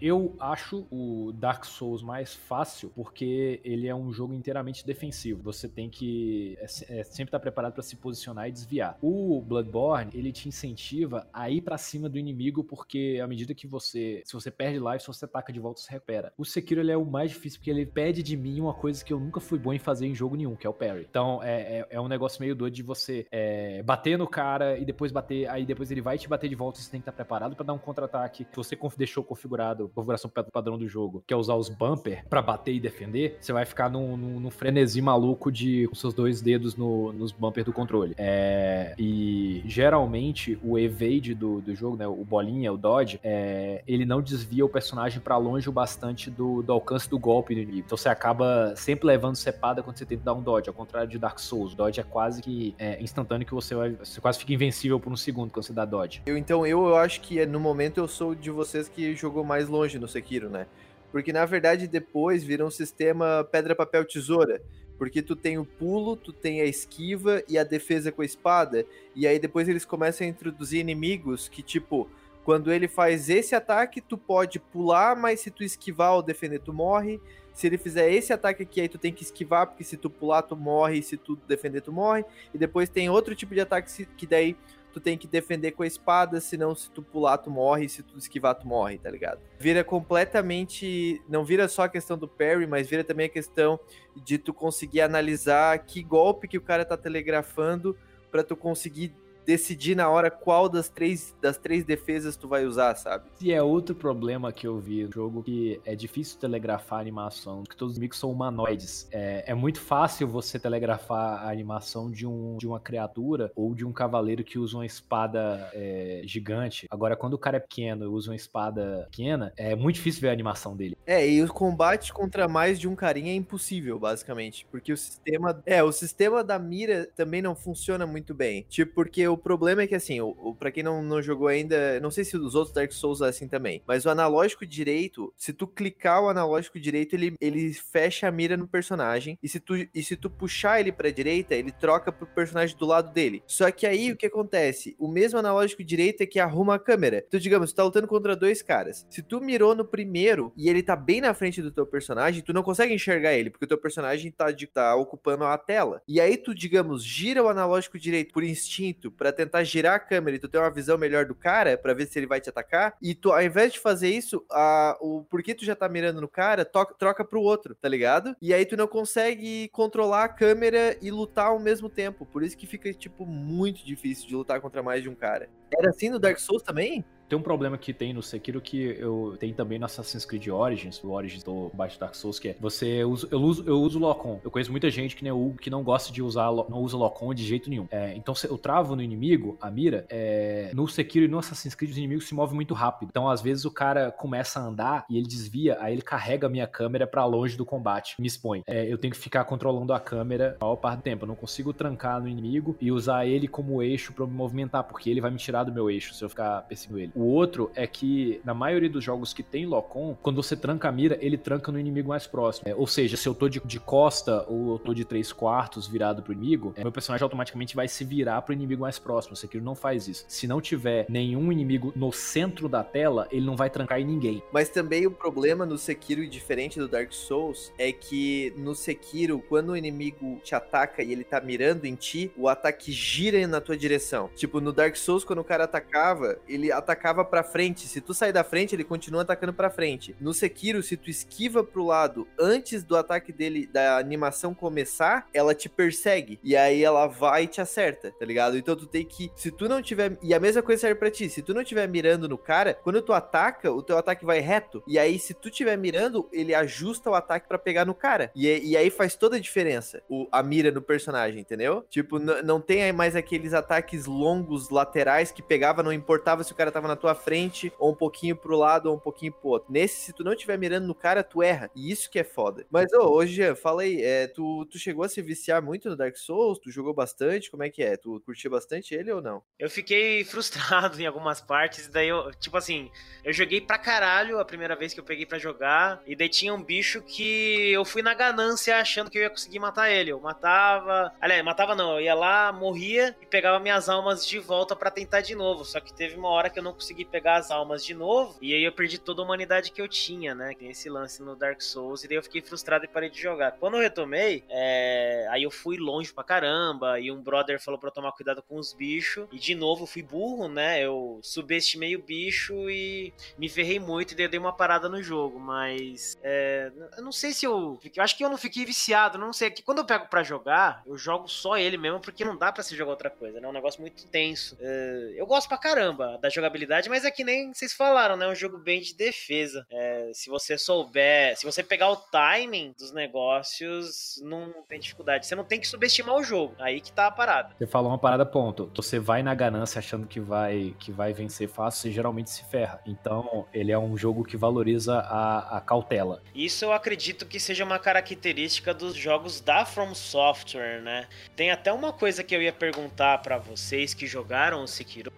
Eu 0.00 0.36
acho 0.38 0.86
o 0.90 1.32
Dark 1.32 1.64
Souls 1.64 2.02
mais 2.02 2.34
fácil 2.34 2.90
porque 2.94 3.60
ele 3.64 3.88
é 3.88 3.94
um 3.94 4.12
jogo 4.12 4.32
inteiramente 4.32 4.86
defensivo. 4.86 5.42
Você 5.42 5.68
tem 5.68 5.90
que 5.90 6.56
é, 6.60 6.64
é, 6.64 6.66
sempre 6.66 7.24
estar 7.24 7.38
tá 7.38 7.40
preparado 7.40 7.72
para 7.72 7.82
se 7.82 7.96
posicionar 7.96 8.48
e 8.48 8.52
desviar. 8.52 8.96
O 9.02 9.40
Bloodborne, 9.40 10.10
ele 10.14 10.30
te 10.30 10.48
incentiva 10.48 11.26
a 11.32 11.50
ir 11.50 11.62
para 11.62 11.76
cima 11.76 12.08
do 12.08 12.18
inimigo 12.18 12.62
porque 12.62 13.20
à 13.22 13.26
medida 13.26 13.54
que 13.54 13.66
você, 13.66 14.22
se 14.24 14.32
você 14.32 14.50
perde 14.50 14.78
life, 14.78 15.00
se 15.00 15.08
você 15.08 15.24
ataca 15.24 15.52
de 15.52 15.58
volta, 15.58 15.80
você 15.80 15.92
recupera. 15.92 16.32
O 16.38 16.44
Sekiro 16.44 16.80
ele 16.80 16.92
é 16.92 16.96
o 16.96 17.04
mais 17.04 17.30
difícil 17.30 17.58
porque 17.58 17.70
ele 17.70 17.84
pede 17.84 18.22
de 18.22 18.36
mim 18.36 18.60
uma 18.60 18.74
coisa 18.74 19.04
que 19.04 19.12
eu 19.12 19.18
nunca 19.18 19.40
fui 19.40 19.58
bom 19.58 19.72
em 19.72 19.78
fazer 19.78 20.06
em 20.06 20.14
jogo 20.14 20.36
nenhum, 20.36 20.54
que 20.54 20.66
é 20.66 20.70
o 20.70 20.74
parry. 20.74 21.06
Então 21.10 21.42
é, 21.42 21.80
é, 21.80 21.86
é 21.90 22.00
um 22.00 22.08
negócio 22.08 22.40
meio 22.40 22.54
doido 22.54 22.74
de 22.74 22.82
você 22.82 23.26
é, 23.32 23.82
bater 23.82 24.16
no 24.16 24.28
cara 24.28 24.78
e 24.78 24.84
depois 24.84 25.10
bater, 25.10 25.48
aí 25.48 25.66
depois 25.66 25.90
ele 25.90 26.00
vai 26.00 26.16
te 26.18 26.28
bater 26.28 26.48
de 26.48 26.54
volta, 26.54 26.80
você 26.80 26.90
tem 26.90 27.00
que 27.00 27.02
estar 27.02 27.12
tá 27.12 27.16
preparado 27.16 27.56
para 27.56 27.66
dar 27.66 27.72
um 27.72 27.78
contra-ataque 27.78 28.44
que 28.44 28.56
você 28.56 28.78
deixou 28.96 29.24
configurado 29.24 29.87
configuração 29.94 30.30
padrão 30.52 30.78
do 30.78 30.88
jogo, 30.88 31.22
que 31.26 31.34
é 31.34 31.36
usar 31.36 31.54
os 31.54 31.68
bumper 31.68 32.24
para 32.28 32.42
bater 32.42 32.74
e 32.74 32.80
defender, 32.80 33.36
você 33.40 33.52
vai 33.52 33.64
ficar 33.64 33.90
num, 33.90 34.16
num, 34.16 34.40
num 34.40 34.50
frenesi 34.50 35.00
maluco 35.00 35.50
de 35.50 35.86
com 35.88 35.94
seus 35.94 36.14
dois 36.14 36.40
dedos 36.40 36.76
no, 36.76 37.12
nos 37.12 37.32
bumper 37.32 37.64
do 37.64 37.72
controle. 37.72 38.14
É, 38.16 38.94
e 38.98 39.62
geralmente 39.66 40.58
o 40.62 40.78
evade 40.78 41.34
do, 41.34 41.60
do 41.60 41.74
jogo, 41.74 41.96
né, 41.96 42.06
o 42.06 42.24
bolinha, 42.24 42.72
o 42.72 42.76
dodge, 42.76 43.20
é, 43.22 43.82
ele 43.86 44.04
não 44.04 44.20
desvia 44.20 44.64
o 44.64 44.68
personagem 44.68 45.20
para 45.20 45.36
longe 45.36 45.68
o 45.68 45.72
bastante 45.72 46.30
do, 46.30 46.62
do 46.62 46.72
alcance 46.72 47.08
do 47.08 47.18
golpe 47.18 47.54
do 47.54 47.60
inimigo. 47.60 47.84
Então 47.86 47.96
você 47.96 48.08
acaba 48.08 48.74
sempre 48.76 49.06
levando 49.06 49.36
cepada 49.36 49.82
quando 49.82 49.96
você 49.96 50.06
tenta 50.06 50.24
dar 50.24 50.34
um 50.34 50.42
dodge, 50.42 50.68
ao 50.68 50.74
contrário 50.74 51.08
de 51.08 51.18
Dark 51.18 51.38
Souls. 51.38 51.72
O 51.72 51.76
dodge 51.76 52.00
é 52.00 52.04
quase 52.04 52.42
que 52.42 52.74
é, 52.78 53.00
instantâneo 53.02 53.46
que 53.46 53.54
você 53.54 53.74
vai. 53.74 53.90
Você 53.90 54.20
quase 54.20 54.38
fica 54.38 54.52
invencível 54.52 54.98
por 55.00 55.12
um 55.12 55.16
segundo 55.16 55.50
quando 55.50 55.64
você 55.64 55.72
dá 55.72 55.84
dodge. 55.84 56.22
Eu, 56.26 56.36
então 56.36 56.66
eu, 56.66 56.86
eu 56.86 56.96
acho 56.96 57.20
que 57.20 57.44
no 57.46 57.60
momento 57.60 57.98
eu 57.98 58.08
sou 58.08 58.34
de 58.34 58.50
vocês 58.50 58.88
que 58.88 59.14
jogou 59.14 59.44
mais 59.44 59.68
longe 59.68 59.77
no 59.98 60.08
Sekiro, 60.08 60.48
né? 60.48 60.66
Porque 61.10 61.32
na 61.32 61.44
verdade 61.44 61.86
depois 61.86 62.44
vira 62.44 62.64
um 62.64 62.70
sistema 62.70 63.46
pedra, 63.50 63.74
papel, 63.74 64.04
tesoura. 64.04 64.60
Porque 64.98 65.22
tu 65.22 65.36
tem 65.36 65.58
o 65.58 65.64
pulo, 65.64 66.16
tu 66.16 66.32
tem 66.32 66.60
a 66.60 66.64
esquiva 66.64 67.42
e 67.48 67.56
a 67.56 67.62
defesa 67.62 68.10
com 68.10 68.20
a 68.20 68.24
espada. 68.24 68.84
E 69.14 69.26
aí 69.26 69.38
depois 69.38 69.68
eles 69.68 69.84
começam 69.84 70.26
a 70.26 70.30
introduzir 70.30 70.80
inimigos 70.80 71.48
que, 71.48 71.62
tipo, 71.62 72.10
quando 72.44 72.72
ele 72.72 72.88
faz 72.88 73.30
esse 73.30 73.54
ataque, 73.54 74.00
tu 74.00 74.18
pode 74.18 74.58
pular, 74.58 75.14
mas 75.14 75.40
se 75.40 75.50
tu 75.50 75.62
esquivar 75.62 76.14
ou 76.14 76.22
defender, 76.22 76.58
tu 76.58 76.72
morre. 76.72 77.20
Se 77.52 77.66
ele 77.66 77.78
fizer 77.78 78.10
esse 78.10 78.32
ataque 78.32 78.62
aqui, 78.62 78.80
aí 78.80 78.88
tu 78.88 78.98
tem 78.98 79.12
que 79.12 79.22
esquivar, 79.22 79.66
porque 79.66 79.84
se 79.84 79.96
tu 79.96 80.08
pular, 80.08 80.42
tu 80.42 80.56
morre, 80.56 80.98
e 80.98 81.02
se 81.02 81.16
tu 81.16 81.36
defender, 81.46 81.80
tu 81.80 81.92
morre. 81.92 82.24
E 82.54 82.58
depois 82.58 82.88
tem 82.88 83.10
outro 83.10 83.34
tipo 83.34 83.54
de 83.54 83.60
ataque 83.60 84.06
que 84.16 84.26
daí 84.26 84.56
tu 84.98 85.00
tem 85.00 85.16
que 85.16 85.28
defender 85.28 85.72
com 85.72 85.84
a 85.84 85.86
espada, 85.86 86.40
senão 86.40 86.74
se 86.74 86.90
tu 86.90 87.02
pular 87.02 87.38
tu 87.38 87.50
morre, 87.50 87.88
se 87.88 88.02
tu 88.02 88.18
esquivar 88.18 88.54
tu 88.56 88.66
morre, 88.66 88.98
tá 88.98 89.08
ligado? 89.08 89.40
Vira 89.58 89.84
completamente, 89.84 91.22
não 91.28 91.44
vira 91.44 91.68
só 91.68 91.82
a 91.82 91.88
questão 91.88 92.18
do 92.18 92.26
parry, 92.26 92.66
mas 92.66 92.88
vira 92.88 93.04
também 93.04 93.26
a 93.26 93.28
questão 93.28 93.78
de 94.16 94.38
tu 94.38 94.52
conseguir 94.52 95.00
analisar 95.00 95.78
que 95.78 96.02
golpe 96.02 96.48
que 96.48 96.58
o 96.58 96.60
cara 96.60 96.84
tá 96.84 96.96
telegrafando 96.96 97.96
para 98.30 98.42
tu 98.42 98.56
conseguir 98.56 99.14
decidir 99.48 99.94
na 99.94 100.10
hora 100.10 100.30
qual 100.30 100.68
das 100.68 100.90
três, 100.90 101.34
das 101.40 101.56
três 101.56 101.82
defesas 101.82 102.36
tu 102.36 102.46
vai 102.46 102.66
usar, 102.66 102.94
sabe? 102.96 103.30
E 103.40 103.50
é 103.50 103.62
outro 103.62 103.94
problema 103.94 104.52
que 104.52 104.66
eu 104.66 104.78
vi 104.78 105.04
no 105.04 105.10
jogo, 105.10 105.42
que 105.42 105.80
é 105.86 105.96
difícil 105.96 106.38
telegrafar 106.38 106.98
a 106.98 107.00
animação, 107.00 107.62
porque 107.62 107.74
todos 107.74 107.92
os 107.92 107.96
inimigos 107.96 108.18
são 108.18 108.30
humanoides. 108.30 109.08
É, 109.10 109.50
é 109.50 109.54
muito 109.54 109.80
fácil 109.80 110.28
você 110.28 110.58
telegrafar 110.58 111.46
a 111.46 111.50
animação 111.50 112.10
de, 112.10 112.26
um, 112.26 112.58
de 112.58 112.66
uma 112.66 112.78
criatura 112.78 113.50
ou 113.56 113.74
de 113.74 113.86
um 113.86 113.92
cavaleiro 113.92 114.44
que 114.44 114.58
usa 114.58 114.76
uma 114.76 114.84
espada 114.84 115.70
é, 115.72 116.20
gigante. 116.26 116.86
Agora, 116.90 117.16
quando 117.16 117.32
o 117.32 117.38
cara 117.38 117.56
é 117.56 117.60
pequeno 117.60 118.04
e 118.04 118.06
usa 118.06 118.30
uma 118.30 118.36
espada 118.36 119.08
pequena, 119.10 119.50
é 119.56 119.74
muito 119.74 119.94
difícil 119.94 120.20
ver 120.20 120.28
a 120.28 120.32
animação 120.32 120.76
dele. 120.76 120.94
É, 121.06 121.26
e 121.26 121.42
o 121.42 121.48
combate 121.48 122.12
contra 122.12 122.46
mais 122.46 122.78
de 122.78 122.86
um 122.86 122.94
carinha 122.94 123.32
é 123.32 123.36
impossível, 123.36 123.98
basicamente, 123.98 124.66
porque 124.70 124.92
o 124.92 124.96
sistema... 124.96 125.62
É, 125.64 125.82
o 125.82 125.90
sistema 125.90 126.44
da 126.44 126.58
mira 126.58 127.08
também 127.16 127.40
não 127.40 127.56
funciona 127.56 128.06
muito 128.06 128.34
bem. 128.34 128.66
Tipo, 128.68 128.92
porque 128.92 129.26
o 129.26 129.37
problema 129.38 129.82
é 129.82 129.86
que, 129.86 129.94
assim, 129.94 130.20
o, 130.20 130.36
o, 130.38 130.54
pra 130.54 130.70
quem 130.70 130.82
não, 130.82 131.02
não 131.02 131.22
jogou 131.22 131.48
ainda, 131.48 132.00
não 132.00 132.10
sei 132.10 132.24
se 132.24 132.36
os 132.36 132.54
outros 132.54 132.74
Dark 132.74 132.92
Souls 132.92 133.20
é 133.20 133.28
assim 133.28 133.48
também, 133.48 133.82
mas 133.86 134.04
o 134.04 134.10
analógico 134.10 134.66
direito, 134.66 135.32
se 135.36 135.52
tu 135.52 135.66
clicar 135.66 136.22
o 136.22 136.28
analógico 136.28 136.78
direito, 136.78 137.14
ele, 137.14 137.34
ele 137.40 137.72
fecha 137.72 138.28
a 138.28 138.30
mira 138.30 138.56
no 138.56 138.68
personagem, 138.68 139.38
e 139.42 139.48
se 139.48 139.60
tu, 139.60 139.74
e 139.76 140.02
se 140.02 140.16
tu 140.16 140.30
puxar 140.30 140.80
ele 140.80 140.92
pra 140.92 141.10
direita, 141.10 141.54
ele 141.54 141.72
troca 141.72 142.12
pro 142.12 142.26
personagem 142.26 142.76
do 142.76 142.86
lado 142.86 143.12
dele. 143.12 143.42
Só 143.46 143.70
que 143.70 143.86
aí, 143.86 144.12
o 144.12 144.16
que 144.16 144.26
acontece? 144.26 144.96
O 144.98 145.08
mesmo 145.08 145.38
analógico 145.38 145.84
direito 145.84 146.22
é 146.22 146.26
que 146.26 146.40
arruma 146.40 146.74
a 146.74 146.78
câmera. 146.78 147.24
Então, 147.26 147.40
digamos, 147.40 147.72
tu 147.72 147.76
tá 147.76 147.84
lutando 147.84 148.06
contra 148.06 148.36
dois 148.36 148.62
caras. 148.62 149.06
Se 149.10 149.22
tu 149.22 149.40
mirou 149.40 149.74
no 149.74 149.84
primeiro, 149.84 150.52
e 150.56 150.68
ele 150.68 150.82
tá 150.82 150.96
bem 150.96 151.20
na 151.20 151.34
frente 151.34 151.62
do 151.62 151.70
teu 151.70 151.86
personagem, 151.86 152.42
tu 152.42 152.52
não 152.52 152.62
consegue 152.62 152.94
enxergar 152.94 153.34
ele, 153.34 153.50
porque 153.50 153.64
o 153.64 153.68
teu 153.68 153.78
personagem 153.78 154.30
tá, 154.30 154.50
de, 154.50 154.66
tá 154.66 154.94
ocupando 154.94 155.44
a 155.44 155.56
tela. 155.56 156.02
E 156.06 156.20
aí 156.20 156.36
tu, 156.36 156.54
digamos, 156.54 157.04
gira 157.04 157.42
o 157.42 157.48
analógico 157.48 157.98
direito 157.98 158.32
por 158.32 158.42
instinto 158.42 159.10
para 159.28 159.32
tentar 159.32 159.64
girar 159.64 159.94
a 159.94 159.98
câmera 159.98 160.36
e 160.36 160.40
tu 160.40 160.48
ter 160.48 160.58
uma 160.58 160.70
visão 160.70 160.96
melhor 160.96 161.26
do 161.26 161.34
cara 161.34 161.76
para 161.76 161.92
ver 161.92 162.06
se 162.06 162.18
ele 162.18 162.26
vai 162.26 162.40
te 162.40 162.48
atacar. 162.48 162.96
E 163.00 163.14
tu, 163.14 163.30
ao 163.30 163.42
invés 163.42 163.74
de 163.74 163.78
fazer 163.78 164.08
isso, 164.08 164.44
a, 164.50 164.96
o 165.00 165.22
porquê 165.24 165.54
tu 165.54 165.64
já 165.64 165.76
tá 165.76 165.88
mirando 165.88 166.20
no 166.20 166.28
cara, 166.28 166.64
toca, 166.64 166.94
troca 166.94 167.24
pro 167.24 167.42
outro, 167.42 167.74
tá 167.74 167.88
ligado? 167.88 168.34
E 168.40 168.54
aí 168.54 168.64
tu 168.64 168.76
não 168.76 168.86
consegue 168.86 169.68
controlar 169.68 170.24
a 170.24 170.28
câmera 170.28 170.96
e 171.02 171.10
lutar 171.10 171.48
ao 171.48 171.58
mesmo 171.58 171.90
tempo. 171.90 172.24
Por 172.24 172.42
isso 172.42 172.56
que 172.56 172.66
fica, 172.66 172.92
tipo, 172.92 173.26
muito 173.26 173.84
difícil 173.84 174.26
de 174.26 174.34
lutar 174.34 174.60
contra 174.60 174.82
mais 174.82 175.02
de 175.02 175.08
um 175.08 175.14
cara. 175.14 175.48
Era 175.76 175.90
assim 175.90 176.08
no 176.08 176.18
Dark 176.18 176.38
Souls 176.38 176.62
também? 176.62 177.04
Tem 177.28 177.38
um 177.38 177.42
problema 177.42 177.76
que 177.76 177.92
tem 177.92 178.12
no 178.12 178.22
Sekiro 178.22 178.60
que 178.60 178.96
eu 178.98 179.36
tenho 179.38 179.54
também 179.54 179.78
no 179.78 179.84
Assassin's 179.84 180.24
Creed 180.24 180.48
Origins, 180.48 181.02
o 181.02 181.10
Origins 181.10 181.42
do 181.42 181.70
baixo 181.74 181.98
Dark 182.00 182.14
Souls, 182.14 182.38
que 182.38 182.48
é 182.48 182.56
você 182.58 183.04
usa, 183.04 183.28
eu 183.30 183.40
uso 183.40 183.64
eu 183.66 183.80
uso 183.80 183.98
Locom. 183.98 184.40
Eu 184.42 184.50
conheço 184.50 184.70
muita 184.70 184.90
gente 184.90 185.14
que 185.14 185.22
nem 185.22 185.32
o 185.32 185.46
Hugo 185.46 185.58
que 185.58 185.70
não 185.70 185.82
gosta 185.82 186.12
de 186.12 186.22
usar 186.22 186.50
não 186.68 186.80
usa 186.80 186.96
Locom 186.96 187.34
de 187.34 187.44
jeito 187.44 187.68
nenhum. 187.68 187.86
É, 187.90 188.14
então 188.16 188.34
eu 188.44 188.56
travo 188.56 188.96
no 188.96 189.02
inimigo, 189.02 189.58
a 189.60 189.70
mira, 189.70 190.06
é, 190.08 190.70
no 190.74 190.88
Sekiro 190.88 191.26
e 191.26 191.28
no 191.28 191.38
Assassin's 191.38 191.74
Creed 191.74 191.90
os 191.90 191.98
inimigos 191.98 192.26
se 192.26 192.34
movem 192.34 192.54
muito 192.54 192.74
rápido. 192.74 193.08
Então 193.10 193.28
às 193.28 193.42
vezes 193.42 193.64
o 193.64 193.70
cara 193.70 194.10
começa 194.10 194.60
a 194.60 194.62
andar 194.62 195.04
e 195.10 195.18
ele 195.18 195.26
desvia, 195.26 195.76
aí 195.80 195.92
ele 195.92 196.02
carrega 196.02 196.46
a 196.46 196.50
minha 196.50 196.66
câmera 196.66 197.06
para 197.06 197.24
longe 197.24 197.56
do 197.56 197.64
combate, 197.64 198.14
me 198.18 198.26
expõe. 198.26 198.62
É, 198.66 198.90
eu 198.90 198.96
tenho 198.96 199.12
que 199.12 199.20
ficar 199.20 199.44
controlando 199.44 199.92
a 199.92 200.00
câmera 200.00 200.56
a 200.60 200.64
maior 200.64 200.76
parte 200.76 200.98
do 200.98 201.02
tempo. 201.02 201.24
Eu 201.24 201.28
não 201.28 201.36
consigo 201.36 201.72
trancar 201.72 202.20
no 202.20 202.28
inimigo 202.28 202.76
e 202.80 202.90
usar 202.90 203.26
ele 203.26 203.46
como 203.46 203.82
eixo 203.82 204.12
para 204.12 204.26
me 204.26 204.32
movimentar, 204.32 204.84
porque 204.84 205.10
ele 205.10 205.20
vai 205.20 205.30
me 205.30 205.36
tirar 205.36 205.64
do 205.64 205.72
meu 205.72 205.90
eixo 205.90 206.14
se 206.14 206.24
eu 206.24 206.28
ficar 206.28 206.62
perseguindo 206.62 206.98
ele. 206.98 207.12
O 207.18 207.24
outro 207.24 207.68
é 207.74 207.84
que, 207.84 208.40
na 208.44 208.54
maioria 208.54 208.88
dos 208.88 209.02
jogos 209.02 209.34
que 209.34 209.42
tem 209.42 209.66
lock-on, 209.66 210.14
quando 210.22 210.40
você 210.40 210.56
tranca 210.56 210.88
a 210.88 210.92
mira, 210.92 211.18
ele 211.20 211.36
tranca 211.36 211.72
no 211.72 211.78
inimigo 211.80 212.10
mais 212.10 212.28
próximo. 212.28 212.68
É, 212.68 212.74
ou 212.76 212.86
seja, 212.86 213.16
se 213.16 213.28
eu 213.28 213.34
tô 213.34 213.48
de, 213.48 213.60
de, 213.64 213.80
costa 213.80 214.44
ou 214.46 214.74
eu 214.74 214.78
tô 214.78 214.94
de 214.94 215.04
três 215.04 215.32
quartos 215.32 215.88
virado 215.88 216.22
pro 216.22 216.32
inimigo, 216.32 216.72
é, 216.76 216.82
meu 216.84 216.92
personagem 216.92 217.24
automaticamente 217.24 217.74
vai 217.74 217.88
se 217.88 218.04
virar 218.04 218.42
pro 218.42 218.52
inimigo 218.54 218.82
mais 218.82 219.00
próximo. 219.00 219.32
O 219.32 219.36
Sekiro 219.36 219.64
não 219.64 219.74
faz 219.74 220.06
isso. 220.06 220.26
Se 220.28 220.46
não 220.46 220.60
tiver 220.60 221.06
nenhum 221.08 221.50
inimigo 221.50 221.92
no 221.96 222.12
centro 222.12 222.68
da 222.68 222.84
tela, 222.84 223.26
ele 223.32 223.44
não 223.44 223.56
vai 223.56 223.68
trancar 223.68 224.00
em 224.00 224.04
ninguém. 224.04 224.40
Mas 224.52 224.68
também 224.68 225.04
o 225.04 225.10
problema 225.10 225.66
no 225.66 225.76
Sekiro, 225.76 226.24
diferente 226.24 226.78
do 226.78 226.86
Dark 226.86 227.12
Souls, 227.12 227.72
é 227.78 227.90
que 227.90 228.54
no 228.56 228.76
Sekiro, 228.76 229.42
quando 229.48 229.70
o 229.70 229.76
inimigo 229.76 230.40
te 230.44 230.54
ataca 230.54 231.02
e 231.02 231.10
ele 231.10 231.24
tá 231.24 231.40
mirando 231.40 231.84
em 231.84 231.96
ti, 231.96 232.30
o 232.36 232.48
ataque 232.48 232.92
gira 232.92 233.44
na 233.48 233.60
tua 233.60 233.76
direção. 233.76 234.30
Tipo, 234.36 234.60
no 234.60 234.72
Dark 234.72 234.94
Souls, 234.94 235.24
quando 235.24 235.40
o 235.40 235.44
cara 235.44 235.64
atacava, 235.64 236.38
ele 236.46 236.70
atacava 236.70 237.07
pra 237.24 237.42
frente. 237.42 237.86
Se 237.86 238.00
tu 238.00 238.14
sair 238.14 238.32
da 238.32 238.44
frente, 238.44 238.74
ele 238.74 238.84
continua 238.84 239.22
atacando 239.22 239.52
pra 239.52 239.70
frente. 239.70 240.16
No 240.20 240.32
Sekiro, 240.32 240.82
se 240.82 240.96
tu 240.96 241.10
esquiva 241.10 241.62
pro 241.64 241.84
lado 241.84 242.26
antes 242.38 242.82
do 242.82 242.96
ataque 242.96 243.32
dele, 243.32 243.66
da 243.66 243.98
animação 243.98 244.54
começar, 244.54 245.26
ela 245.32 245.54
te 245.54 245.68
persegue. 245.68 246.38
E 246.42 246.56
aí 246.56 246.82
ela 246.82 247.06
vai 247.06 247.44
e 247.44 247.46
te 247.46 247.60
acerta, 247.60 248.12
tá 248.18 248.24
ligado? 248.24 248.56
Então 248.56 248.76
tu 248.76 248.86
tem 248.86 249.04
que. 249.04 249.30
Se 249.36 249.50
tu 249.50 249.68
não 249.68 249.82
tiver. 249.82 250.18
E 250.22 250.34
a 250.34 250.40
mesma 250.40 250.62
coisa 250.62 250.80
serve 250.80 250.98
pra 250.98 251.10
ti. 251.10 251.28
Se 251.28 251.42
tu 251.42 251.54
não 251.54 251.64
tiver 251.64 251.86
mirando 251.88 252.28
no 252.28 252.38
cara, 252.38 252.74
quando 252.74 253.02
tu 253.02 253.12
ataca, 253.12 253.72
o 253.72 253.82
teu 253.82 253.98
ataque 253.98 254.24
vai 254.24 254.40
reto. 254.40 254.82
E 254.86 254.98
aí, 254.98 255.18
se 255.18 255.34
tu 255.34 255.50
tiver 255.50 255.76
mirando, 255.76 256.28
ele 256.32 256.54
ajusta 256.54 257.10
o 257.10 257.14
ataque 257.14 257.48
para 257.48 257.58
pegar 257.58 257.84
no 257.84 257.94
cara. 257.94 258.30
E, 258.34 258.46
e 258.70 258.76
aí 258.76 258.90
faz 258.90 259.16
toda 259.16 259.36
a 259.36 259.40
diferença. 259.40 260.02
O, 260.08 260.26
a 260.30 260.42
mira 260.42 260.70
no 260.70 260.82
personagem, 260.82 261.40
entendeu? 261.40 261.84
Tipo, 261.88 262.18
não 262.18 262.60
tem 262.60 262.92
mais 262.92 263.16
aqueles 263.16 263.54
ataques 263.54 264.06
longos 264.06 264.70
laterais 264.70 265.30
que 265.30 265.42
pegava, 265.42 265.82
não 265.82 265.92
importava 265.92 266.42
se 266.44 266.52
o 266.52 266.54
cara 266.54 266.70
tava 266.70 266.88
na 266.88 266.96
tua 266.98 267.14
frente, 267.14 267.72
ou 267.78 267.92
um 267.92 267.94
pouquinho 267.94 268.36
pro 268.36 268.56
lado, 268.56 268.86
ou 268.90 268.96
um 268.96 269.00
pouquinho 269.00 269.32
pro 269.32 269.48
outro. 269.48 269.72
Nesse, 269.72 270.00
se 270.00 270.12
tu 270.12 270.24
não 270.24 270.32
estiver 270.32 270.58
mirando 270.58 270.86
no 270.86 270.94
cara, 270.94 271.22
tu 271.22 271.42
erra. 271.42 271.70
E 271.74 271.90
isso 271.90 272.10
que 272.10 272.18
é 272.18 272.24
foda. 272.24 272.66
Mas, 272.70 272.92
ô, 272.92 273.10
hoje, 273.10 273.54
fala 273.54 273.82
aí, 273.82 274.02
é, 274.02 274.26
tu, 274.26 274.66
tu 274.66 274.78
chegou 274.78 275.04
a 275.04 275.08
se 275.08 275.22
viciar 275.22 275.62
muito 275.62 275.88
no 275.88 275.96
Dark 275.96 276.16
Souls? 276.16 276.58
Tu 276.58 276.70
jogou 276.70 276.92
bastante? 276.92 277.50
Como 277.50 277.62
é 277.62 277.70
que 277.70 277.82
é? 277.82 277.96
Tu 277.96 278.20
curtiu 278.24 278.50
bastante 278.50 278.94
ele 278.94 279.12
ou 279.12 279.22
não? 279.22 279.42
Eu 279.58 279.70
fiquei 279.70 280.24
frustrado 280.26 281.00
em 281.00 281.06
algumas 281.06 281.40
partes, 281.40 281.86
e 281.86 281.90
daí 281.90 282.08
eu, 282.08 282.30
tipo 282.32 282.56
assim, 282.56 282.90
eu 283.24 283.32
joguei 283.32 283.60
pra 283.60 283.78
caralho 283.78 284.38
a 284.38 284.44
primeira 284.44 284.76
vez 284.76 284.92
que 284.92 285.00
eu 285.00 285.04
peguei 285.04 285.26
para 285.26 285.38
jogar, 285.38 286.02
e 286.06 286.16
daí 286.16 286.28
tinha 286.28 286.52
um 286.52 286.62
bicho 286.62 287.02
que 287.02 287.72
eu 287.72 287.84
fui 287.84 288.02
na 288.02 288.14
ganância 288.14 288.78
achando 288.78 289.10
que 289.10 289.18
eu 289.18 289.22
ia 289.22 289.30
conseguir 289.30 289.58
matar 289.58 289.90
ele. 289.90 290.10
Eu 290.10 290.20
matava. 290.20 291.12
Aliás, 291.20 291.44
matava 291.44 291.74
não, 291.74 291.94
eu 291.94 292.00
ia 292.00 292.14
lá, 292.14 292.52
morria 292.52 293.16
e 293.20 293.26
pegava 293.26 293.60
minhas 293.60 293.88
almas 293.88 294.26
de 294.26 294.38
volta 294.38 294.74
para 294.74 294.90
tentar 294.90 295.20
de 295.20 295.34
novo. 295.34 295.64
Só 295.64 295.80
que 295.80 295.92
teve 295.92 296.16
uma 296.16 296.28
hora 296.28 296.50
que 296.50 296.58
eu 296.58 296.62
não 296.62 296.72
consegui 296.72 296.87
pegar 297.04 297.36
as 297.36 297.50
almas 297.50 297.84
de 297.84 297.94
novo, 297.94 298.36
e 298.40 298.54
aí 298.54 298.62
eu 298.62 298.72
perdi 298.72 298.98
toda 298.98 299.22
a 299.22 299.24
humanidade 299.24 299.70
que 299.72 299.80
eu 299.80 299.88
tinha, 299.88 300.34
né? 300.34 300.54
Tem 300.58 300.70
esse 300.70 300.88
lance 300.88 301.22
no 301.22 301.36
Dark 301.36 301.60
Souls, 301.60 302.04
e 302.04 302.08
daí 302.08 302.16
eu 302.16 302.22
fiquei 302.22 302.40
frustrado 302.42 302.84
e 302.84 302.88
parei 302.88 303.10
de 303.10 303.20
jogar. 303.20 303.52
Quando 303.52 303.74
eu 303.74 303.80
retomei, 303.80 304.44
é... 304.48 305.26
aí 305.30 305.42
eu 305.42 305.50
fui 305.50 305.76
longe 305.76 306.12
pra 306.12 306.24
caramba, 306.24 307.00
e 307.00 307.10
um 307.10 307.20
brother 307.20 307.60
falou 307.60 307.78
pra 307.78 307.88
eu 307.88 307.92
tomar 307.92 308.12
cuidado 308.12 308.42
com 308.42 308.56
os 308.56 308.72
bichos, 308.72 309.26
e 309.32 309.38
de 309.38 309.54
novo 309.54 309.82
eu 309.82 309.86
fui 309.86 310.02
burro, 310.02 310.48
né? 310.48 310.80
Eu 310.82 311.20
subestimei 311.22 311.96
o 311.96 312.02
bicho 312.02 312.68
e 312.70 313.12
me 313.36 313.48
ferrei 313.48 313.78
muito, 313.78 314.12
e 314.12 314.14
daí 314.14 314.26
eu 314.26 314.30
dei 314.30 314.40
uma 314.40 314.52
parada 314.52 314.88
no 314.88 315.02
jogo, 315.02 315.38
mas 315.38 316.16
é... 316.22 316.70
eu 316.96 317.02
não 317.02 317.12
sei 317.12 317.32
se 317.32 317.44
eu. 317.44 317.78
Eu 317.94 318.02
acho 318.02 318.16
que 318.16 318.24
eu 318.24 318.30
não 318.30 318.36
fiquei 318.36 318.64
viciado, 318.64 319.18
não 319.18 319.32
sei. 319.32 319.50
Que 319.50 319.62
quando 319.62 319.78
eu 319.78 319.84
pego 319.84 320.06
para 320.08 320.22
jogar, 320.22 320.82
eu 320.86 320.96
jogo 320.96 321.26
só 321.26 321.56
ele 321.56 321.76
mesmo, 321.76 322.00
porque 322.00 322.24
não 322.24 322.36
dá 322.36 322.52
para 322.52 322.62
se 322.62 322.76
jogar 322.76 322.92
outra 322.92 323.10
coisa, 323.10 323.40
né? 323.40 323.46
É 323.46 323.50
um 323.50 323.52
negócio 323.52 323.80
muito 323.80 324.06
tenso. 324.06 324.56
É... 324.60 325.14
Eu 325.16 325.26
gosto 325.26 325.48
pra 325.48 325.58
caramba 325.58 326.18
da 326.18 326.28
jogabilidade, 326.28 326.77
mas 326.86 327.04
é 327.04 327.10
que 327.10 327.24
nem 327.24 327.52
vocês 327.52 327.72
falaram, 327.72 328.16
né? 328.16 328.26
É 328.26 328.28
um 328.28 328.34
jogo 328.34 328.58
bem 328.58 328.80
de 328.80 328.94
defesa. 328.94 329.66
É... 329.70 330.10
Se 330.12 330.28
você 330.28 330.58
souber, 330.58 331.36
se 331.36 331.44
você 331.46 331.62
pegar 331.62 331.90
o 331.90 331.96
timing 331.96 332.74
dos 332.78 332.92
negócios, 332.92 334.20
não 334.22 334.52
tem 334.68 334.78
dificuldade. 334.78 335.26
Você 335.26 335.34
não 335.34 335.44
tem 335.44 335.58
que 335.58 335.66
subestimar 335.66 336.16
o 336.16 336.22
jogo. 336.22 336.54
Aí 336.58 336.80
que 336.80 336.92
tá 336.92 337.06
a 337.06 337.10
parada. 337.10 337.54
Você 337.58 337.66
falou 337.66 337.90
uma 337.90 337.98
parada, 337.98 338.24
ponto. 338.26 338.70
Você 338.76 338.98
vai 338.98 339.22
na 339.22 339.34
ganância 339.34 339.78
achando 339.78 340.06
que 340.06 340.20
vai, 340.20 340.74
que 340.78 340.92
vai 340.92 341.12
vencer 341.12 341.48
fácil, 341.48 341.82
você 341.82 341.90
geralmente 341.90 342.30
se 342.30 342.44
ferra. 342.44 342.80
Então, 342.86 343.46
ele 343.52 343.72
é 343.72 343.78
um 343.78 343.96
jogo 343.96 344.24
que 344.24 344.36
valoriza 344.36 344.98
a, 344.98 345.58
a 345.58 345.60
cautela. 345.60 346.22
Isso 346.34 346.64
eu 346.64 346.72
acredito 346.72 347.26
que 347.26 347.40
seja 347.40 347.64
uma 347.64 347.78
característica 347.78 348.74
dos 348.74 348.94
jogos 348.94 349.40
da 349.40 349.64
From 349.64 349.94
Software, 349.94 350.82
né? 350.82 351.08
Tem 351.34 351.50
até 351.50 351.72
uma 351.72 351.92
coisa 351.92 352.22
que 352.22 352.34
eu 352.34 352.42
ia 352.42 352.52
perguntar 352.52 353.18
para 353.18 353.38
vocês 353.38 353.94
que 353.94 354.06
jogaram 354.06 354.62
o 354.62 354.68
Sekiro, 354.68 355.10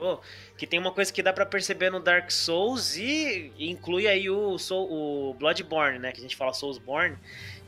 que 0.61 0.67
tem 0.67 0.79
uma 0.79 0.93
coisa 0.93 1.11
que 1.11 1.23
dá 1.23 1.33
para 1.33 1.47
perceber 1.47 1.89
no 1.89 1.99
Dark 1.99 2.31
Souls 2.31 2.95
e 2.95 3.51
inclui 3.59 4.07
aí 4.07 4.29
o, 4.29 4.59
o 4.71 5.35
Bloodborne, 5.39 5.99
né? 5.99 6.13
Que 6.13 6.19
a 6.19 6.23
gente 6.23 6.37
fala 6.37 6.53
Soulsborne 6.53 7.17